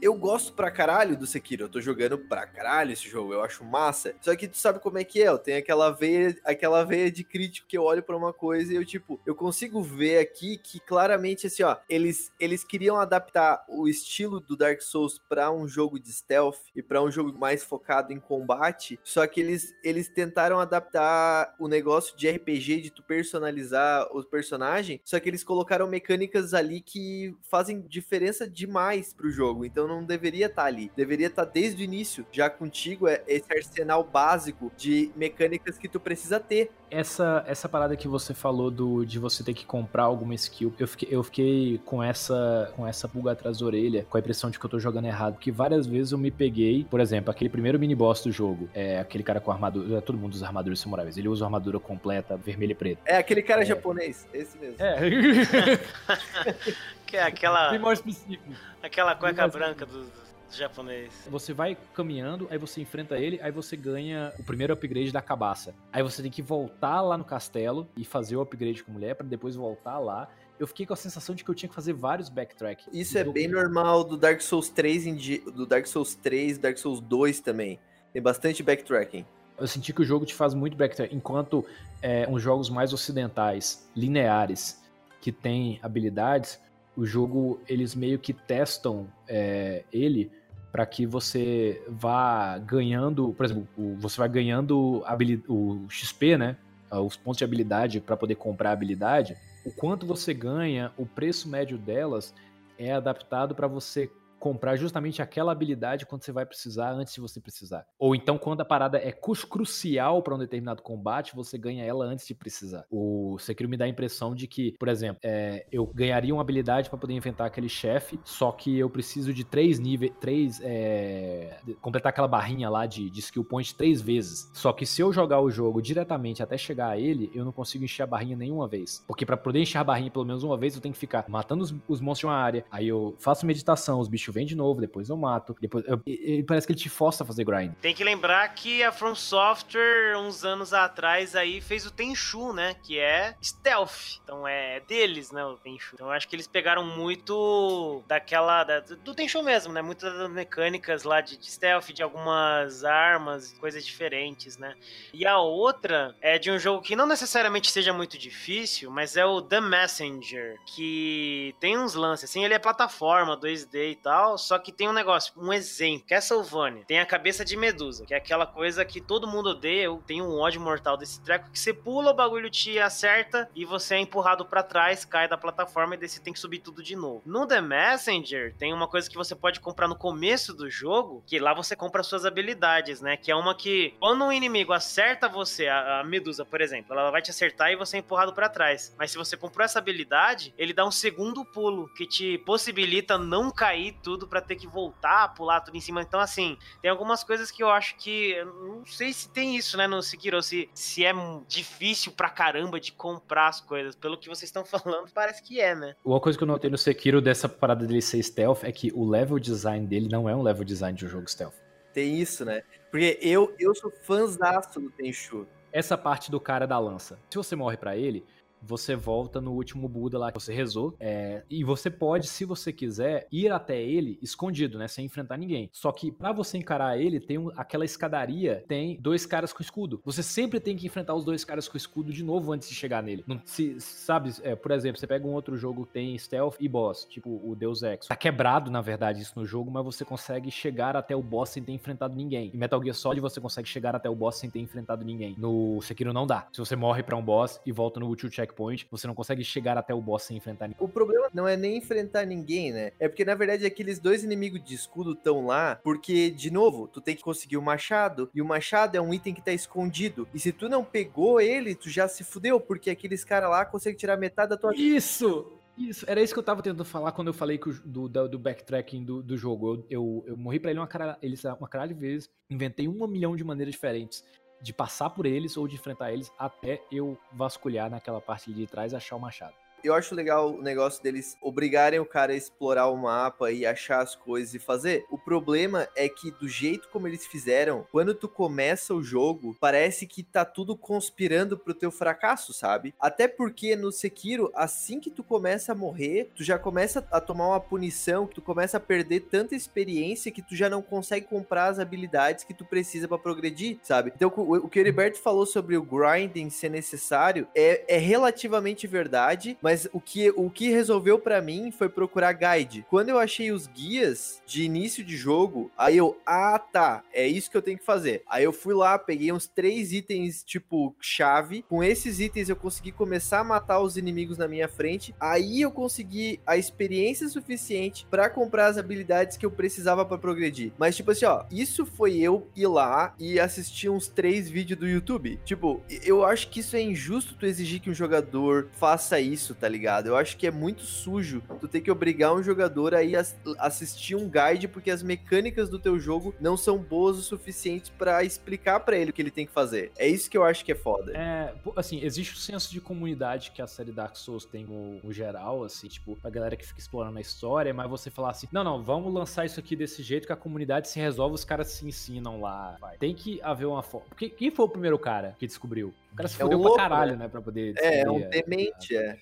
Eu 0.00 0.14
gosto 0.14 0.52
pra 0.52 0.70
caralho 0.70 1.16
do 1.16 1.26
Sekiro, 1.28 1.64
eu 1.64 1.68
tô 1.68 1.80
jogando 1.80 2.18
pra 2.18 2.44
caralho 2.44 2.92
esse 2.92 3.08
jogo, 3.08 3.32
eu 3.32 3.42
acho 3.42 3.64
massa. 3.64 4.14
Só 4.20 4.34
que 4.34 4.48
tu 4.48 4.56
sabe 4.56 4.80
como 4.80 4.98
é 4.98 5.04
que 5.04 5.22
é, 5.22 5.28
eu 5.28 5.38
tenho 5.38 5.58
aquela 5.58 5.90
veia, 5.90 6.36
aquela 6.44 6.82
veia 6.84 7.10
de 7.10 7.22
crítico 7.22 7.68
que 7.68 7.78
eu 7.78 7.84
olho 7.84 8.02
pra 8.02 8.16
uma 8.16 8.32
coisa 8.32 8.72
e 8.72 8.76
eu, 8.76 8.84
tipo, 8.84 9.20
eu 9.24 9.32
consigo 9.34 9.80
ver 9.80 10.18
aqui 10.18 10.58
que 10.58 10.80
claramente, 10.80 11.46
assim, 11.46 11.62
ó, 11.62 11.76
eles, 11.88 12.32
eles 12.40 12.64
queriam 12.64 12.96
adaptar 12.96 13.64
o 13.68 13.86
estilo 13.86 14.40
do 14.40 14.56
Dark 14.56 14.80
Souls 14.80 15.20
pra 15.28 15.52
um 15.52 15.68
jogo 15.68 16.00
de 16.00 16.12
stealth 16.12 16.58
e 16.74 16.82
pra 16.82 17.00
um 17.00 17.10
jogo 17.10 17.38
mais 17.38 17.62
focado 17.62 18.12
em 18.12 18.18
combate, 18.18 18.98
só 19.04 19.24
que 19.26 19.40
eles, 19.40 19.72
eles 19.84 20.08
tentaram 20.08 20.58
adaptar 20.58 21.54
o 21.60 21.68
negócio 21.68 22.16
de 22.16 22.28
RPG, 22.28 22.80
de 22.80 22.90
tu 22.90 23.04
personalizar 23.04 24.08
os 24.12 24.24
personagens, 24.24 25.00
só 25.04 25.20
que 25.20 25.28
eles 25.28 25.44
colocaram 25.44 25.86
mecânicas 25.86 26.54
ali 26.54 26.80
que 26.80 27.36
fazem 27.42 27.80
diferença 27.82 28.48
demais 28.48 29.14
pro 29.14 29.30
jogo. 29.30 29.64
Então 29.64 29.81
não 29.86 30.02
deveria 30.02 30.46
estar 30.46 30.62
tá 30.62 30.68
ali. 30.68 30.90
Deveria 30.96 31.26
estar 31.26 31.46
tá 31.46 31.50
desde 31.52 31.82
o 31.82 31.84
início, 31.84 32.26
já 32.32 32.48
contigo, 32.48 33.08
é 33.08 33.22
esse 33.26 33.52
arsenal 33.52 34.04
básico 34.04 34.70
de 34.76 35.10
mecânicas 35.16 35.78
que 35.78 35.88
tu 35.88 36.00
precisa 36.00 36.38
ter. 36.40 36.70
Essa, 36.90 37.42
essa 37.46 37.68
parada 37.68 37.96
que 37.96 38.06
você 38.06 38.34
falou 38.34 38.70
do, 38.70 39.04
de 39.04 39.18
você 39.18 39.42
ter 39.42 39.54
que 39.54 39.64
comprar 39.64 40.04
alguma 40.04 40.34
skill, 40.34 40.74
eu 40.78 40.86
fiquei, 40.86 41.08
eu 41.10 41.22
fiquei 41.22 41.80
com 41.86 42.02
essa 42.02 42.70
com 42.76 42.86
essa 42.86 43.08
pulga 43.08 43.32
atrás 43.32 43.58
da 43.58 43.66
orelha, 43.66 44.06
com 44.08 44.16
a 44.16 44.20
impressão 44.20 44.50
de 44.50 44.58
que 44.58 44.64
eu 44.64 44.70
tô 44.70 44.78
jogando 44.78 45.06
errado, 45.06 45.34
porque 45.34 45.50
várias 45.50 45.86
vezes 45.86 46.12
eu 46.12 46.18
me 46.18 46.30
peguei, 46.30 46.86
por 46.90 47.00
exemplo, 47.00 47.30
aquele 47.30 47.48
primeiro 47.48 47.78
mini 47.78 47.94
boss 47.94 48.22
do 48.22 48.30
jogo, 48.30 48.68
é 48.74 48.98
aquele 48.98 49.24
cara 49.24 49.40
com 49.40 49.50
armadura, 49.50 50.02
todo 50.02 50.18
mundo 50.18 50.34
usa 50.34 50.46
armaduras 50.46 50.80
samurais, 50.80 51.16
ele 51.16 51.28
usa 51.28 51.44
armadura 51.44 51.80
completa, 51.80 52.36
vermelha 52.36 52.72
e 52.72 52.74
preta. 52.74 53.00
É 53.06 53.16
aquele 53.16 53.42
cara 53.42 53.62
é. 53.62 53.64
japonês, 53.64 54.26
esse 54.32 54.58
mesmo. 54.58 54.76
É. 54.78 54.98
que 57.12 57.16
é 57.18 57.22
aquela. 57.22 57.70
Bem 57.70 57.78
mais 57.78 57.98
específico. 57.98 58.54
Aquela 58.82 59.14
cueca 59.14 59.46
branca 59.46 59.84
do, 59.84 60.04
do 60.04 60.12
japonês. 60.50 61.12
Você 61.28 61.52
vai 61.52 61.76
caminhando, 61.94 62.48
aí 62.50 62.56
você 62.56 62.80
enfrenta 62.80 63.18
ele, 63.18 63.38
aí 63.42 63.52
você 63.52 63.76
ganha 63.76 64.32
o 64.38 64.42
primeiro 64.42 64.72
upgrade 64.72 65.12
da 65.12 65.20
cabaça. 65.20 65.74
Aí 65.92 66.02
você 66.02 66.22
tem 66.22 66.30
que 66.30 66.40
voltar 66.40 67.02
lá 67.02 67.18
no 67.18 67.24
castelo 67.24 67.86
e 67.94 68.04
fazer 68.04 68.36
o 68.36 68.40
upgrade 68.40 68.82
com 68.82 68.90
a 68.92 68.94
mulher 68.94 69.14
para 69.14 69.26
depois 69.26 69.54
voltar 69.54 69.98
lá. 69.98 70.26
Eu 70.58 70.66
fiquei 70.66 70.86
com 70.86 70.94
a 70.94 70.96
sensação 70.96 71.34
de 71.34 71.44
que 71.44 71.50
eu 71.50 71.54
tinha 71.54 71.68
que 71.68 71.74
fazer 71.74 71.92
vários 71.92 72.30
backtrack. 72.30 72.84
Isso 72.92 73.18
é 73.18 73.24
bem 73.24 73.46
normal 73.46 74.04
do 74.04 74.16
Dark 74.16 74.40
Souls 74.40 74.70
3 74.70 75.04
do 75.52 75.66
Dark 75.66 75.86
Souls 75.86 76.14
3, 76.14 76.56
Dark 76.56 76.78
Souls 76.78 77.00
2 77.00 77.40
também. 77.40 77.78
Tem 78.12 78.22
bastante 78.22 78.62
backtracking. 78.62 79.26
Eu 79.58 79.66
senti 79.66 79.92
que 79.92 80.00
o 80.00 80.04
jogo 80.04 80.24
te 80.24 80.34
faz 80.34 80.54
muito 80.54 80.76
backtrack, 80.76 81.14
enquanto 81.14 81.64
é, 82.00 82.26
uns 82.28 82.40
jogos 82.40 82.70
mais 82.70 82.92
ocidentais, 82.92 83.86
lineares, 83.94 84.82
que 85.20 85.30
tem 85.30 85.78
habilidades, 85.82 86.58
o 86.96 87.04
jogo 87.06 87.60
eles 87.68 87.94
meio 87.94 88.18
que 88.18 88.32
testam 88.32 89.08
é, 89.28 89.84
ele 89.92 90.30
para 90.70 90.86
que 90.86 91.04
você 91.04 91.82
vá 91.86 92.56
ganhando, 92.58 93.34
por 93.34 93.44
exemplo, 93.44 93.66
você 93.98 94.16
vai 94.18 94.28
ganhando 94.28 95.04
o 95.46 95.86
XP, 95.88 96.38
né? 96.38 96.56
Os 96.90 97.16
pontos 97.16 97.38
de 97.38 97.44
habilidade 97.44 98.00
para 98.00 98.16
poder 98.16 98.36
comprar 98.36 98.72
habilidade. 98.72 99.36
O 99.66 99.70
quanto 99.70 100.06
você 100.06 100.32
ganha, 100.32 100.90
o 100.96 101.04
preço 101.04 101.48
médio 101.48 101.76
delas 101.76 102.34
é 102.78 102.92
adaptado 102.92 103.54
para 103.54 103.66
você 103.66 104.10
comprar 104.42 104.74
justamente 104.74 105.22
aquela 105.22 105.52
habilidade 105.52 106.04
quando 106.04 106.24
você 106.24 106.32
vai 106.32 106.44
precisar 106.44 106.90
antes 106.90 107.14
de 107.14 107.20
você 107.20 107.40
precisar. 107.40 107.86
Ou 107.96 108.12
então 108.12 108.36
quando 108.36 108.60
a 108.60 108.64
parada 108.64 108.98
é 108.98 109.12
crucial 109.12 110.20
para 110.20 110.34
um 110.34 110.38
determinado 110.38 110.82
combate, 110.82 111.36
você 111.36 111.56
ganha 111.56 111.84
ela 111.84 112.04
antes 112.04 112.26
de 112.26 112.34
precisar. 112.34 112.84
O 112.90 113.38
Sekiro 113.38 113.68
me 113.68 113.76
dá 113.76 113.84
a 113.84 113.88
impressão 113.88 114.34
de 114.34 114.48
que, 114.48 114.74
por 114.80 114.88
exemplo, 114.88 115.20
é, 115.22 115.64
eu 115.70 115.86
ganharia 115.86 116.34
uma 116.34 116.42
habilidade 116.42 116.90
para 116.90 116.98
poder 116.98 117.14
enfrentar 117.14 117.46
aquele 117.46 117.68
chefe, 117.68 118.18
só 118.24 118.50
que 118.50 118.76
eu 118.76 118.90
preciso 118.90 119.32
de 119.32 119.44
três 119.44 119.78
níveis, 119.78 120.12
três, 120.20 120.60
é, 120.64 121.60
completar 121.80 122.10
aquela 122.10 122.26
barrinha 122.26 122.68
lá 122.68 122.84
de, 122.84 123.08
de 123.10 123.20
skill 123.20 123.44
point 123.44 123.72
três 123.76 124.02
vezes. 124.02 124.50
Só 124.52 124.72
que 124.72 124.84
se 124.84 125.00
eu 125.00 125.12
jogar 125.12 125.40
o 125.40 125.50
jogo 125.50 125.80
diretamente 125.80 126.42
até 126.42 126.58
chegar 126.58 126.88
a 126.88 126.98
ele, 126.98 127.30
eu 127.32 127.44
não 127.44 127.52
consigo 127.52 127.84
encher 127.84 128.02
a 128.02 128.06
barrinha 128.08 128.36
nenhuma 128.36 128.66
vez. 128.66 129.04
Porque 129.06 129.24
para 129.24 129.36
poder 129.36 129.60
encher 129.60 129.78
a 129.78 129.84
barrinha 129.84 130.10
pelo 130.10 130.24
menos 130.24 130.42
uma 130.42 130.56
vez, 130.56 130.74
eu 130.74 130.80
tenho 130.80 130.92
que 130.92 130.98
ficar 130.98 131.26
matando 131.28 131.62
os, 131.62 131.72
os 131.86 132.00
monstros 132.00 132.18
de 132.18 132.26
uma 132.26 132.34
área, 132.34 132.64
aí 132.72 132.88
eu 132.88 133.14
faço 133.20 133.46
meditação, 133.46 134.00
os 134.00 134.08
bichos 134.08 134.31
vem 134.32 134.46
de 134.46 134.56
novo, 134.56 134.80
depois 134.80 135.08
eu 135.08 135.16
mato. 135.16 135.54
Depois 135.60 135.84
eu, 135.86 136.00
ele 136.06 136.42
parece 136.42 136.66
que 136.66 136.72
ele 136.72 136.80
te 136.80 136.88
força 136.88 137.22
a 137.22 137.26
fazer 137.26 137.44
grind. 137.44 137.72
Tem 137.80 137.94
que 137.94 138.02
lembrar 138.02 138.48
que 138.54 138.82
a 138.82 138.90
From 138.90 139.14
Software, 139.14 140.16
uns 140.18 140.44
anos 140.44 140.72
atrás, 140.72 141.36
aí 141.36 141.60
fez 141.60 141.86
o 141.86 141.90
Tenchu, 141.90 142.52
né? 142.52 142.74
Que 142.82 142.98
é 142.98 143.36
stealth. 143.42 144.20
Então 144.24 144.46
é 144.46 144.80
deles, 144.80 145.30
né? 145.30 145.44
O 145.44 145.56
Tenchu. 145.56 145.94
Então 145.94 146.08
eu 146.08 146.12
acho 146.12 146.28
que 146.28 146.34
eles 146.34 146.46
pegaram 146.46 146.84
muito 146.84 148.02
daquela. 148.08 148.64
Da, 148.64 148.80
do 148.80 149.14
Tenchu 149.14 149.42
mesmo, 149.42 149.72
né? 149.72 149.82
Muitas 149.82 150.12
das 150.12 150.30
mecânicas 150.30 151.04
lá 151.04 151.20
de, 151.20 151.36
de 151.36 151.50
stealth, 151.50 151.92
de 151.92 152.02
algumas 152.02 152.84
armas, 152.84 153.52
coisas 153.58 153.84
diferentes, 153.84 154.56
né? 154.56 154.74
E 155.12 155.26
a 155.26 155.38
outra 155.38 156.16
é 156.20 156.38
de 156.38 156.50
um 156.50 156.58
jogo 156.58 156.82
que 156.82 156.96
não 156.96 157.06
necessariamente 157.06 157.70
seja 157.70 157.92
muito 157.92 158.18
difícil, 158.18 158.90
mas 158.90 159.16
é 159.16 159.24
o 159.24 159.42
The 159.42 159.60
Messenger, 159.60 160.58
que 160.66 161.54
tem 161.60 161.78
uns 161.78 161.94
lances, 161.94 162.30
assim, 162.30 162.44
ele 162.44 162.54
é 162.54 162.58
plataforma, 162.58 163.36
2D 163.36 163.92
e 163.92 163.96
tal, 163.96 164.21
tal, 164.22 164.38
só 164.38 164.58
que 164.58 164.70
tem 164.70 164.88
um 164.88 164.92
negócio, 164.92 165.32
um 165.36 165.52
exemplo, 165.52 166.06
Castlevania, 166.06 166.84
tem 166.86 167.00
a 167.00 167.06
cabeça 167.06 167.44
de 167.44 167.56
Medusa, 167.56 168.06
que 168.06 168.14
é 168.14 168.16
aquela 168.16 168.46
coisa 168.46 168.84
que 168.84 169.00
todo 169.00 169.26
mundo 169.26 169.50
odeia, 169.50 169.84
eu 169.84 170.02
tenho 170.06 170.24
um 170.24 170.38
ódio 170.38 170.60
mortal 170.60 170.96
desse 170.96 171.20
treco, 171.20 171.50
que 171.50 171.58
você 171.58 171.74
pula, 171.74 172.12
o 172.12 172.14
bagulho 172.14 172.48
te 172.48 172.78
acerta 172.78 173.50
e 173.54 173.64
você 173.64 173.96
é 173.96 173.98
empurrado 173.98 174.44
para 174.44 174.62
trás, 174.62 175.04
cai 175.04 175.28
da 175.28 175.36
plataforma 175.36 175.94
e 175.94 175.98
daí 175.98 176.08
você 176.08 176.20
tem 176.20 176.32
que 176.32 176.38
subir 176.38 176.60
tudo 176.60 176.82
de 176.82 176.94
novo. 176.94 177.22
No 177.26 177.46
The 177.46 177.60
Messenger, 177.60 178.54
tem 178.56 178.72
uma 178.72 178.86
coisa 178.86 179.10
que 179.10 179.16
você 179.16 179.34
pode 179.34 179.58
comprar 179.60 179.88
no 179.88 179.96
começo 179.96 180.54
do 180.54 180.70
jogo, 180.70 181.22
que 181.26 181.38
lá 181.38 181.52
você 181.52 181.74
compra 181.74 182.02
suas 182.02 182.24
habilidades, 182.24 183.00
né? 183.00 183.16
Que 183.16 183.32
é 183.32 183.36
uma 183.36 183.54
que, 183.54 183.94
quando 183.98 184.24
um 184.24 184.32
inimigo 184.32 184.72
acerta 184.72 185.28
você, 185.28 185.66
a, 185.66 186.00
a 186.00 186.04
Medusa, 186.04 186.44
por 186.44 186.60
exemplo, 186.60 186.92
ela 186.92 187.10
vai 187.10 187.22
te 187.22 187.30
acertar 187.30 187.70
e 187.70 187.76
você 187.76 187.96
é 187.96 188.00
empurrado 188.00 188.32
para 188.32 188.48
trás. 188.48 188.94
Mas 188.96 189.10
se 189.10 189.18
você 189.18 189.36
comprou 189.36 189.64
essa 189.64 189.78
habilidade, 189.78 190.54
ele 190.56 190.72
dá 190.72 190.86
um 190.86 190.90
segundo 190.90 191.44
pulo, 191.44 191.88
que 191.94 192.06
te 192.06 192.38
possibilita 192.38 193.18
não 193.18 193.50
cair 193.50 193.96
tudo 194.02 194.11
tudo 194.12 194.28
para 194.28 194.42
ter 194.42 194.56
que 194.56 194.66
voltar, 194.66 195.32
pular 195.34 195.60
tudo 195.60 195.76
em 195.76 195.80
cima. 195.80 196.02
Então, 196.02 196.20
assim, 196.20 196.58
tem 196.82 196.90
algumas 196.90 197.24
coisas 197.24 197.50
que 197.50 197.62
eu 197.62 197.70
acho 197.70 197.96
que. 197.96 198.44
Não 198.44 198.84
sei 198.84 199.10
se 199.12 199.28
tem 199.30 199.56
isso, 199.56 199.76
né, 199.76 199.86
no 199.86 200.02
Sekiro, 200.02 200.42
se, 200.42 200.68
se 200.74 201.04
é 201.04 201.12
difícil 201.48 202.12
pra 202.12 202.28
caramba 202.28 202.78
de 202.78 202.92
comprar 202.92 203.48
as 203.48 203.60
coisas. 203.60 203.96
Pelo 203.96 204.18
que 204.18 204.28
vocês 204.28 204.44
estão 204.44 204.64
falando, 204.66 205.10
parece 205.14 205.42
que 205.42 205.60
é, 205.60 205.74
né? 205.74 205.94
Uma 206.04 206.20
coisa 206.20 206.36
que 206.36 206.44
eu 206.44 206.48
notei 206.48 206.68
no 206.68 206.76
Sekiro 206.76 207.22
dessa 207.22 207.48
parada 207.48 207.86
dele 207.86 208.02
ser 208.02 208.22
stealth 208.22 208.64
é 208.64 208.72
que 208.72 208.92
o 208.94 209.08
level 209.08 209.38
design 209.38 209.86
dele 209.86 210.08
não 210.10 210.28
é 210.28 210.36
um 210.36 210.42
level 210.42 210.64
design 210.64 210.96
de 210.96 211.06
um 211.06 211.08
jogo 211.08 211.28
stealth. 211.28 211.54
Tem 211.94 212.18
isso, 212.18 212.44
né? 212.44 212.62
Porque 212.90 213.18
eu, 213.22 213.54
eu 213.58 213.74
sou 213.74 213.90
fãzaço 213.90 214.78
do 214.78 214.90
Tenchu. 214.90 215.46
Essa 215.72 215.96
parte 215.96 216.30
do 216.30 216.38
cara 216.38 216.66
da 216.66 216.78
lança. 216.78 217.18
Se 217.30 217.38
você 217.38 217.56
morre 217.56 217.78
para 217.78 217.96
ele, 217.96 218.26
você 218.62 218.94
volta 218.94 219.40
no 219.40 219.52
último 219.52 219.88
Buda 219.88 220.18
lá 220.18 220.30
que 220.32 220.40
você 220.40 220.54
rezou. 220.54 220.94
É, 221.00 221.42
e 221.50 221.64
você 221.64 221.90
pode, 221.90 222.26
se 222.26 222.44
você 222.44 222.72
quiser, 222.72 223.26
ir 223.30 223.50
até 223.50 223.80
ele 223.80 224.18
escondido, 224.22 224.78
né? 224.78 224.88
Sem 224.88 225.06
enfrentar 225.06 225.36
ninguém. 225.36 225.68
Só 225.72 225.92
que 225.92 226.10
para 226.10 226.32
você 226.32 226.58
encarar 226.58 226.98
ele, 226.98 227.20
tem 227.20 227.38
um, 227.38 227.50
aquela 227.56 227.84
escadaria, 227.84 228.64
tem 228.68 228.96
dois 229.00 229.26
caras 229.26 229.52
com 229.52 229.62
escudo. 229.62 230.00
Você 230.04 230.22
sempre 230.22 230.60
tem 230.60 230.76
que 230.76 230.86
enfrentar 230.86 231.14
os 231.14 231.24
dois 231.24 231.44
caras 231.44 231.68
com 231.68 231.76
escudo 231.76 232.12
de 232.12 232.22
novo 232.22 232.52
antes 232.52 232.68
de 232.68 232.74
chegar 232.74 233.02
nele. 233.02 233.24
Não, 233.26 233.40
se, 233.44 233.80
sabe, 233.80 234.32
é, 234.42 234.54
por 234.54 234.70
exemplo, 234.70 234.98
você 234.98 235.06
pega 235.06 235.26
um 235.26 235.32
outro 235.32 235.56
jogo 235.56 235.86
que 235.86 235.92
tem 235.92 236.16
stealth 236.18 236.56
e 236.60 236.68
boss, 236.68 237.04
tipo 237.04 237.40
o 237.44 237.54
Deus 237.54 237.82
Ex. 237.82 238.06
Tá 238.06 238.16
quebrado, 238.16 238.70
na 238.70 238.80
verdade, 238.80 239.22
isso 239.22 239.32
no 239.36 239.44
jogo, 239.44 239.70
mas 239.70 239.84
você 239.84 240.04
consegue 240.04 240.50
chegar 240.50 240.96
até 240.96 241.14
o 241.16 241.22
boss 241.22 241.50
sem 241.50 241.62
ter 241.62 241.72
enfrentado 241.72 242.14
ninguém. 242.14 242.50
Em 242.54 242.56
Metal 242.56 242.82
Gear 242.82 242.94
Solid 242.94 243.20
você 243.20 243.40
consegue 243.40 243.68
chegar 243.68 243.94
até 243.94 244.08
o 244.08 244.14
boss 244.14 244.36
sem 244.36 244.50
ter 244.50 244.60
enfrentado 244.60 245.04
ninguém. 245.04 245.34
No 245.38 245.80
Sekiro 245.82 246.12
não 246.12 246.26
dá. 246.26 246.46
Se 246.52 246.60
você 246.60 246.76
morre 246.76 247.02
para 247.02 247.16
um 247.16 247.22
boss 247.22 247.60
e 247.66 247.72
volta 247.72 247.98
no 247.98 248.06
último 248.06 248.30
check 248.30 248.51
checkpoint, 248.52 248.86
você 248.90 249.06
não 249.06 249.14
consegue 249.14 249.42
chegar 249.42 249.76
até 249.78 249.94
o 249.94 250.00
boss 250.00 250.24
sem 250.24 250.36
enfrentar 250.36 250.68
ninguém. 250.68 250.84
O 250.84 250.88
problema 250.88 251.28
não 251.32 251.48
é 251.48 251.56
nem 251.56 251.78
enfrentar 251.78 252.26
ninguém, 252.26 252.72
né? 252.72 252.92
É 253.00 253.08
porque, 253.08 253.24
na 253.24 253.34
verdade, 253.34 253.66
aqueles 253.66 253.98
dois 253.98 254.22
inimigos 254.22 254.62
de 254.62 254.74
escudo 254.74 255.12
estão 255.12 255.46
lá, 255.46 255.80
porque, 255.82 256.30
de 256.30 256.50
novo, 256.50 256.86
tu 256.86 257.00
tem 257.00 257.16
que 257.16 257.22
conseguir 257.22 257.56
o 257.56 257.62
machado, 257.62 258.30
e 258.34 258.42
o 258.42 258.44
machado 258.44 258.96
é 258.96 259.00
um 259.00 259.12
item 259.12 259.34
que 259.34 259.42
tá 259.42 259.52
escondido. 259.52 260.28
E 260.34 260.38
se 260.38 260.52
tu 260.52 260.68
não 260.68 260.84
pegou 260.84 261.40
ele, 261.40 261.74
tu 261.74 261.88
já 261.88 262.06
se 262.06 262.22
fudeu, 262.22 262.60
porque 262.60 262.90
aqueles 262.90 263.24
caras 263.24 263.50
lá 263.50 263.64
conseguem 263.64 263.98
tirar 263.98 264.16
metade 264.16 264.50
da 264.50 264.56
tua 264.56 264.74
Isso! 264.76 265.58
Isso, 265.76 266.04
era 266.06 266.20
isso 266.20 266.34
que 266.34 266.38
eu 266.38 266.44
tava 266.44 266.60
tentando 266.60 266.84
falar 266.84 267.12
quando 267.12 267.28
eu 267.28 267.32
falei 267.32 267.56
que 267.56 267.70
o, 267.70 267.72
do, 267.72 268.06
do, 268.06 268.28
do 268.28 268.38
backtracking 268.38 269.02
do, 269.02 269.22
do 269.22 269.38
jogo. 269.38 269.74
Eu, 269.74 269.86
eu, 269.88 270.24
eu 270.26 270.36
morri 270.36 270.60
pra 270.60 270.70
ele 270.70 270.78
uma 270.78 270.86
cara, 270.86 271.16
ele 271.22 271.34
uma 271.58 271.66
cara 271.66 271.86
de 271.86 271.94
vezes, 271.94 272.30
inventei 272.50 272.86
um 272.86 273.06
milhão 273.06 273.34
de 273.34 273.42
maneiras 273.42 273.72
diferentes 273.72 274.22
de 274.62 274.72
passar 274.72 275.10
por 275.10 275.26
eles 275.26 275.56
ou 275.56 275.66
de 275.66 275.74
enfrentar 275.74 276.12
eles 276.12 276.32
até 276.38 276.80
eu 276.90 277.18
vasculhar 277.32 277.90
naquela 277.90 278.20
parte 278.20 278.52
de 278.52 278.66
trás 278.66 278.92
e 278.92 278.96
achar 278.96 279.16
o 279.16 279.20
machado 279.20 279.54
eu 279.84 279.94
acho 279.94 280.14
legal 280.14 280.54
o 280.54 280.62
negócio 280.62 281.02
deles 281.02 281.36
obrigarem 281.40 281.98
o 281.98 282.06
cara 282.06 282.32
a 282.32 282.36
explorar 282.36 282.88
o 282.88 282.96
mapa 282.96 283.50
e 283.50 283.66
achar 283.66 284.00
as 284.00 284.14
coisas 284.14 284.54
e 284.54 284.58
fazer. 284.58 285.04
O 285.10 285.18
problema 285.18 285.88
é 285.96 286.08
que 286.08 286.30
do 286.30 286.48
jeito 286.48 286.88
como 286.88 287.08
eles 287.08 287.26
fizeram, 287.26 287.86
quando 287.90 288.14
tu 288.14 288.28
começa 288.28 288.94
o 288.94 289.02
jogo, 289.02 289.56
parece 289.60 290.06
que 290.06 290.22
tá 290.22 290.44
tudo 290.44 290.76
conspirando 290.76 291.58
pro 291.58 291.74
teu 291.74 291.90
fracasso, 291.90 292.52
sabe? 292.52 292.94
Até 293.00 293.26
porque 293.26 293.74
no 293.76 293.90
Sekiro, 293.90 294.50
assim 294.54 295.00
que 295.00 295.10
tu 295.10 295.22
começa 295.22 295.72
a 295.72 295.74
morrer, 295.74 296.30
tu 296.34 296.44
já 296.44 296.58
começa 296.58 297.06
a 297.10 297.20
tomar 297.20 297.48
uma 297.48 297.60
punição, 297.60 298.26
tu 298.26 298.42
começa 298.42 298.76
a 298.76 298.80
perder 298.80 299.20
tanta 299.20 299.54
experiência 299.54 300.30
que 300.30 300.42
tu 300.42 300.54
já 300.54 300.68
não 300.68 300.82
consegue 300.82 301.26
comprar 301.26 301.66
as 301.66 301.78
habilidades 301.78 302.44
que 302.44 302.54
tu 302.54 302.64
precisa 302.64 303.08
para 303.08 303.18
progredir, 303.18 303.78
sabe? 303.82 304.12
Então 304.14 304.32
o, 304.36 304.68
que 304.68 304.78
o 304.78 304.80
Heriberto 304.80 305.18
falou 305.18 305.46
sobre 305.46 305.76
o 305.76 305.82
grinding 305.82 306.50
ser 306.50 306.68
necessário 306.68 307.46
é, 307.54 307.96
é 307.96 307.98
relativamente 307.98 308.86
verdade, 308.86 309.56
mas 309.62 309.71
mas 309.72 309.88
o 309.90 309.98
que, 309.98 310.30
o 310.36 310.50
que 310.50 310.68
resolveu 310.68 311.18
para 311.18 311.40
mim 311.40 311.72
foi 311.72 311.88
procurar 311.88 312.34
guide. 312.34 312.84
Quando 312.90 313.08
eu 313.08 313.18
achei 313.18 313.50
os 313.50 313.66
guias 313.66 314.42
de 314.44 314.64
início 314.64 315.02
de 315.02 315.16
jogo, 315.16 315.70
aí 315.78 315.96
eu, 315.96 316.20
ah 316.26 316.58
tá, 316.58 317.02
é 317.10 317.26
isso 317.26 317.50
que 317.50 317.56
eu 317.56 317.62
tenho 317.62 317.78
que 317.78 317.84
fazer. 317.84 318.22
Aí 318.28 318.44
eu 318.44 318.52
fui 318.52 318.74
lá, 318.74 318.98
peguei 318.98 319.32
uns 319.32 319.46
três 319.46 319.90
itens 319.94 320.44
tipo 320.44 320.94
chave. 321.00 321.64
Com 321.70 321.82
esses 321.82 322.20
itens 322.20 322.50
eu 322.50 322.56
consegui 322.56 322.92
começar 322.92 323.40
a 323.40 323.44
matar 323.44 323.80
os 323.80 323.96
inimigos 323.96 324.36
na 324.36 324.46
minha 324.46 324.68
frente. 324.68 325.14
Aí 325.18 325.62
eu 325.62 325.70
consegui 325.70 326.38
a 326.46 326.54
experiência 326.58 327.26
suficiente 327.30 328.06
para 328.10 328.28
comprar 328.28 328.66
as 328.66 328.76
habilidades 328.76 329.38
que 329.38 329.46
eu 329.46 329.50
precisava 329.50 330.04
para 330.04 330.18
progredir. 330.18 330.72
Mas 330.76 330.96
tipo 330.96 331.12
assim, 331.12 331.24
ó, 331.24 331.44
isso 331.50 331.86
foi 331.86 332.18
eu 332.18 332.46
ir 332.54 332.66
lá 332.66 333.14
e 333.18 333.40
assistir 333.40 333.88
uns 333.88 334.06
três 334.06 334.50
vídeos 334.50 334.78
do 334.78 334.86
YouTube. 334.86 335.40
Tipo, 335.46 335.82
eu 336.04 336.26
acho 336.26 336.50
que 336.50 336.60
isso 336.60 336.76
é 336.76 336.82
injusto 336.82 337.36
tu 337.36 337.46
exigir 337.46 337.80
que 337.80 337.88
um 337.88 337.94
jogador 337.94 338.68
faça 338.74 339.18
isso, 339.22 339.54
tá 339.62 339.68
ligado? 339.68 340.08
Eu 340.08 340.16
acho 340.16 340.36
que 340.36 340.44
é 340.44 340.50
muito 340.50 340.82
sujo 340.82 341.40
tu 341.60 341.68
ter 341.68 341.80
que 341.80 341.90
obrigar 341.90 342.34
um 342.34 342.42
jogador 342.42 342.96
a 342.96 343.02
ir 343.04 343.14
assistir 343.58 344.16
um 344.16 344.28
guide 344.28 344.66
porque 344.66 344.90
as 344.90 345.04
mecânicas 345.04 345.68
do 345.68 345.78
teu 345.78 346.00
jogo 346.00 346.34
não 346.40 346.56
são 346.56 346.78
boas 346.78 347.16
o 347.16 347.22
suficiente 347.22 347.92
para 347.92 348.24
explicar 348.24 348.80
para 348.80 348.96
ele 348.96 349.10
o 349.10 349.14
que 349.14 349.22
ele 349.22 349.30
tem 349.30 349.46
que 349.46 349.52
fazer. 349.52 349.92
É 349.96 350.08
isso 350.08 350.28
que 350.28 350.36
eu 350.36 350.42
acho 350.42 350.64
que 350.64 350.72
é 350.72 350.74
foda. 350.74 351.12
É, 351.16 351.54
assim, 351.76 352.00
existe 352.02 352.34
o 352.34 352.38
senso 352.38 352.72
de 352.72 352.80
comunidade 352.80 353.52
que 353.52 353.62
a 353.62 353.68
série 353.68 353.92
Dark 353.92 354.16
Souls 354.16 354.44
tem 354.44 354.64
no, 354.64 354.98
no 355.00 355.12
geral, 355.12 355.62
assim, 355.62 355.86
tipo, 355.86 356.18
a 356.24 356.28
galera 356.28 356.56
que 356.56 356.66
fica 356.66 356.80
explorando 356.80 357.18
a 357.18 357.20
história, 357.20 357.72
mas 357.72 357.88
você 357.88 358.10
falar 358.10 358.30
assim, 358.30 358.48
não, 358.50 358.64
não, 358.64 358.82
vamos 358.82 359.14
lançar 359.14 359.46
isso 359.46 359.60
aqui 359.60 359.76
desse 359.76 360.02
jeito 360.02 360.26
que 360.26 360.32
a 360.32 360.36
comunidade 360.36 360.88
se 360.88 360.98
resolve, 360.98 361.36
os 361.36 361.44
caras 361.44 361.68
se 361.68 361.86
ensinam 361.86 362.40
lá. 362.40 362.76
Vai. 362.80 362.96
Tem 362.96 363.14
que 363.14 363.40
haver 363.42 363.66
uma 363.66 363.84
forma. 363.84 364.08
Porque 364.08 364.28
quem 364.28 364.50
foi 364.50 364.64
o 364.64 364.68
primeiro 364.68 364.98
cara 364.98 365.36
que 365.38 365.46
descobriu? 365.46 365.94
O 366.12 366.16
cara 366.16 366.28
se 366.28 366.34
é 366.34 366.38
fudeu 366.38 366.58
um 366.58 366.62
louco, 366.62 366.76
pra 366.76 366.88
caralho, 366.88 367.12
né? 367.12 367.18
né, 367.18 367.28
pra 367.28 367.40
poder. 367.40 367.74
É, 367.78 368.00
é 368.00 368.10
um 368.10 368.28
demente, 368.28 368.96
a... 368.96 369.00
é. 369.00 369.18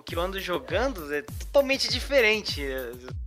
O 0.00 0.02
que 0.02 0.16
eu 0.16 0.20
ando 0.20 0.40
jogando 0.40 1.14
é 1.14 1.20
totalmente 1.20 1.88
diferente. 1.88 2.62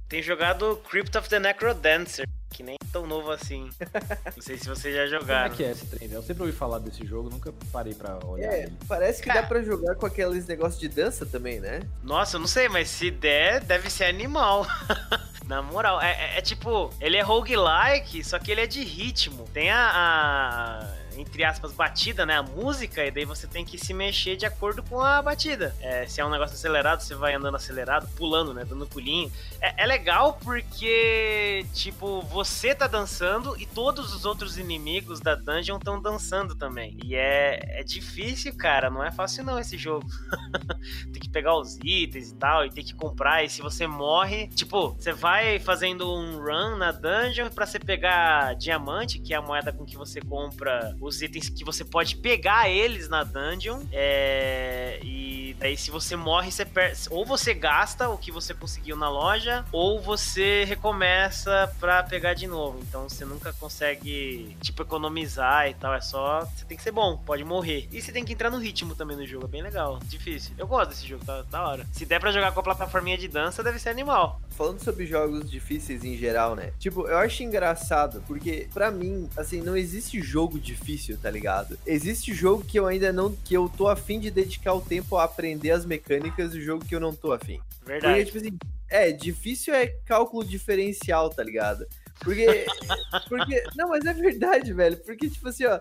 Tenho 0.10 0.24
jogado 0.24 0.82
Crypt 0.90 1.16
of 1.16 1.30
the 1.30 1.40
Necrodancer, 1.40 2.28
que 2.50 2.64
nem 2.64 2.76
é 2.76 2.92
tão 2.92 3.06
novo 3.06 3.30
assim. 3.30 3.70
Não 4.36 4.42
sei 4.42 4.58
se 4.58 4.68
vocês 4.68 4.96
já 4.96 5.06
jogaram. 5.06 5.52
Como 5.52 5.54
é 5.54 5.58
que 5.58 5.64
é 5.64 5.72
esse 5.72 5.86
trem? 5.86 6.12
Eu 6.12 6.24
sempre 6.24 6.44
ouvi 6.44 6.54
falar 6.54 6.80
desse 6.80 7.06
jogo, 7.06 7.30
nunca 7.30 7.54
parei 7.72 7.94
pra 7.94 8.18
olhar 8.26 8.52
é, 8.52 8.64
ele. 8.64 8.74
Parece 8.88 9.22
que 9.22 9.28
Cara, 9.28 9.42
dá 9.42 9.48
pra 9.48 9.62
jogar 9.62 9.96
com 9.96 10.08
aqueles 10.08 10.48
negócios 10.48 10.80
de 10.80 10.90
dança 10.90 11.28
também, 11.28 11.60
né? 11.60 11.82
Nossa, 12.02 12.38
eu 12.38 12.40
não 12.40 12.48
sei, 12.48 12.68
mas 12.68 12.90
se 12.90 13.12
der, 13.12 13.62
deve 13.62 13.92
ser 13.92 14.06
animal. 14.06 14.66
Na 15.46 15.62
moral, 15.62 16.02
é, 16.02 16.12
é, 16.12 16.38
é, 16.40 16.42
tipo, 16.42 16.90
ele 17.00 17.18
é 17.18 17.22
roguelike, 17.22 18.24
só 18.24 18.40
que 18.40 18.52
ele 18.52 18.62
é 18.62 18.68
de 18.68 18.84
ritmo. 18.84 19.48
Tem 19.54 19.70
a, 19.70 19.92
a 19.94 21.03
entre 21.18 21.44
aspas, 21.44 21.72
batida, 21.74 22.26
né? 22.26 22.38
A 22.38 22.44
música, 22.44 23.06
e 23.06 23.12
daí 23.12 23.26
você 23.26 23.48
tem 23.48 23.66
que 23.66 23.78
se 23.78 23.94
mexer 23.94 24.36
de 24.36 24.46
acordo 24.46 24.84
com 24.84 25.00
a 25.00 25.22
batida. 25.22 25.76
É, 25.80 26.06
se 26.06 26.22
é 26.22 26.26
um 26.26 26.30
negócio 26.30 26.56
acelerado, 26.56 27.02
você 27.02 27.16
vai 27.16 27.34
andando 27.34 27.56
acelerado, 27.56 28.08
pulando, 28.16 28.54
né? 28.54 28.66
Dando 28.66 28.88
pulinho. 28.88 29.32
É, 29.62 29.84
é 29.84 29.86
legal 29.86 30.38
porque, 30.44 31.66
tipo, 31.74 32.22
você 32.24 32.74
tá 32.74 32.88
dançando 32.88 33.60
e 33.60 33.66
todos 33.66 34.14
os 34.14 34.26
outros 34.26 34.58
inimigos 34.58 35.20
da 35.20 35.36
dungeon 35.36 35.78
estão 35.78 36.02
dançando 36.02 36.56
também. 36.56 36.98
E 37.04 37.16
é, 37.16 37.80
é 37.80 37.84
difícil, 37.84 38.56
cara. 38.56 38.90
Não 38.90 39.04
é 39.04 39.12
fácil 39.12 39.44
não 39.44 39.60
esse 39.60 39.78
jogo. 39.78 40.08
tem 41.12 41.22
que 41.22 41.30
pegar 41.30 41.58
os 41.58 41.78
itens 41.84 42.32
e 42.32 42.36
tal, 42.36 42.66
e 42.66 42.70
tem 42.70 42.84
que 42.84 42.94
comprar. 42.94 43.44
E 43.44 43.50
se 43.50 43.62
você 43.62 43.88
morre, 43.88 44.48
tipo, 44.50 44.90
você 44.92 45.12
vai 45.12 45.60
fazendo 45.60 46.12
um 46.14 46.38
run 46.38 46.78
na 46.78 46.92
dungeon 46.92 47.50
para 47.50 47.66
você 47.66 47.80
pegar 47.80 48.56
diamante, 48.56 49.20
que 49.20 49.34
é 49.34 49.38
a 49.38 49.42
moeda 49.42 49.72
com 49.72 49.86
que 49.86 49.98
você 49.98 50.22
compra 50.22 50.96
os 51.04 51.22
itens 51.22 51.50
que 51.50 51.64
você 51.64 51.84
pode 51.84 52.16
pegar 52.16 52.70
eles 52.70 53.10
na 53.10 53.24
dungeon. 53.24 53.82
É, 53.92 55.00
e 55.04 55.33
daí, 55.54 55.78
se 55.78 55.92
você 55.92 56.16
morre, 56.16 56.52
você 56.52 56.66
per... 56.66 56.94
ou 57.10 57.26
você 57.26 57.54
gasta 57.54 58.10
o 58.10 58.18
que 58.18 58.32
você 58.32 58.54
conseguiu 58.54 58.96
na 58.96 59.10
loja, 59.10 59.66
ou 59.72 60.02
você 60.02 60.64
recomeça 60.66 61.74
pra 61.80 62.04
pegar 62.04 62.34
de 62.34 62.48
novo. 62.48 62.80
Então 62.82 63.08
você 63.08 63.26
nunca 63.26 63.54
consegue, 63.54 64.56
tipo, 64.62 64.82
economizar 64.82 65.70
e 65.70 65.74
tal. 65.74 65.94
É 65.94 66.02
só. 66.02 66.42
Você 66.42 66.66
tem 66.66 66.78
que 66.78 66.84
ser 66.84 66.92
bom, 66.92 67.18
pode 67.18 67.44
morrer. 67.44 67.88
E 67.92 68.02
você 68.02 68.12
tem 68.12 68.26
que 68.26 68.34
entrar 68.34 68.50
no 68.50 68.58
ritmo 68.58 68.96
também 68.96 69.16
no 69.16 69.26
jogo. 69.26 69.46
É 69.46 69.48
bem 69.48 69.62
legal. 69.62 70.00
Difícil. 70.06 70.54
Eu 70.58 70.68
gosto 70.68 70.90
desse 70.90 71.08
jogo, 71.08 71.24
tá 71.26 71.44
da 71.44 71.68
hora. 71.68 71.88
Se 71.92 72.06
der 72.06 72.20
pra 72.20 72.32
jogar 72.32 72.52
com 72.52 72.60
a 72.60 72.64
plataforminha 72.64 73.18
de 73.18 73.28
dança, 73.28 73.64
deve 73.64 73.80
ser 73.80 73.90
animal. 73.90 74.42
Falando 74.52 74.84
sobre 74.84 75.06
jogos 75.06 75.50
difíceis 75.50 76.04
em 76.04 76.18
geral, 76.18 76.56
né? 76.56 76.74
Tipo, 76.80 77.08
eu 77.08 77.18
acho 77.18 77.44
engraçado, 77.44 78.24
porque 78.28 78.68
para 78.74 78.92
mim, 78.92 79.30
assim, 79.36 79.62
não 79.62 79.76
existe 79.76 80.22
jogo 80.22 80.60
difícil, 80.60 81.18
tá 81.18 81.30
ligado? 81.30 81.78
Existe 81.86 82.34
jogo 82.34 82.64
que 82.64 82.80
eu 82.80 82.86
ainda 82.86 83.12
não. 83.12 83.32
que 83.44 83.56
eu 83.56 83.70
tô 83.70 83.88
afim 83.88 84.20
de 84.20 84.30
dedicar 84.30 84.74
o 84.74 84.82
tempo 84.82 85.18
a 85.18 85.24
aprender 85.24 85.43
as 85.74 85.86
mecânicas 85.86 86.54
e 86.54 86.62
jogo 86.62 86.86
que 86.86 86.96
eu 86.96 87.00
não 87.00 87.14
tô 87.14 87.32
afim. 87.32 87.60
Verdade. 87.86 88.26
Porque, 88.26 88.26
tipo 88.26 88.38
assim, 88.38 88.58
é, 88.90 89.12
difícil 89.12 89.74
é 89.74 89.88
cálculo 90.06 90.46
diferencial, 90.46 91.30
tá 91.30 91.44
ligado? 91.44 91.86
Porque. 92.20 92.66
porque. 93.28 93.64
Não, 93.76 93.90
mas 93.90 94.06
é 94.06 94.14
verdade, 94.14 94.74
velho. 94.74 94.98
Porque, 94.98 95.30
tipo 95.30 95.50
assim, 95.50 95.66
ó. 95.66 95.80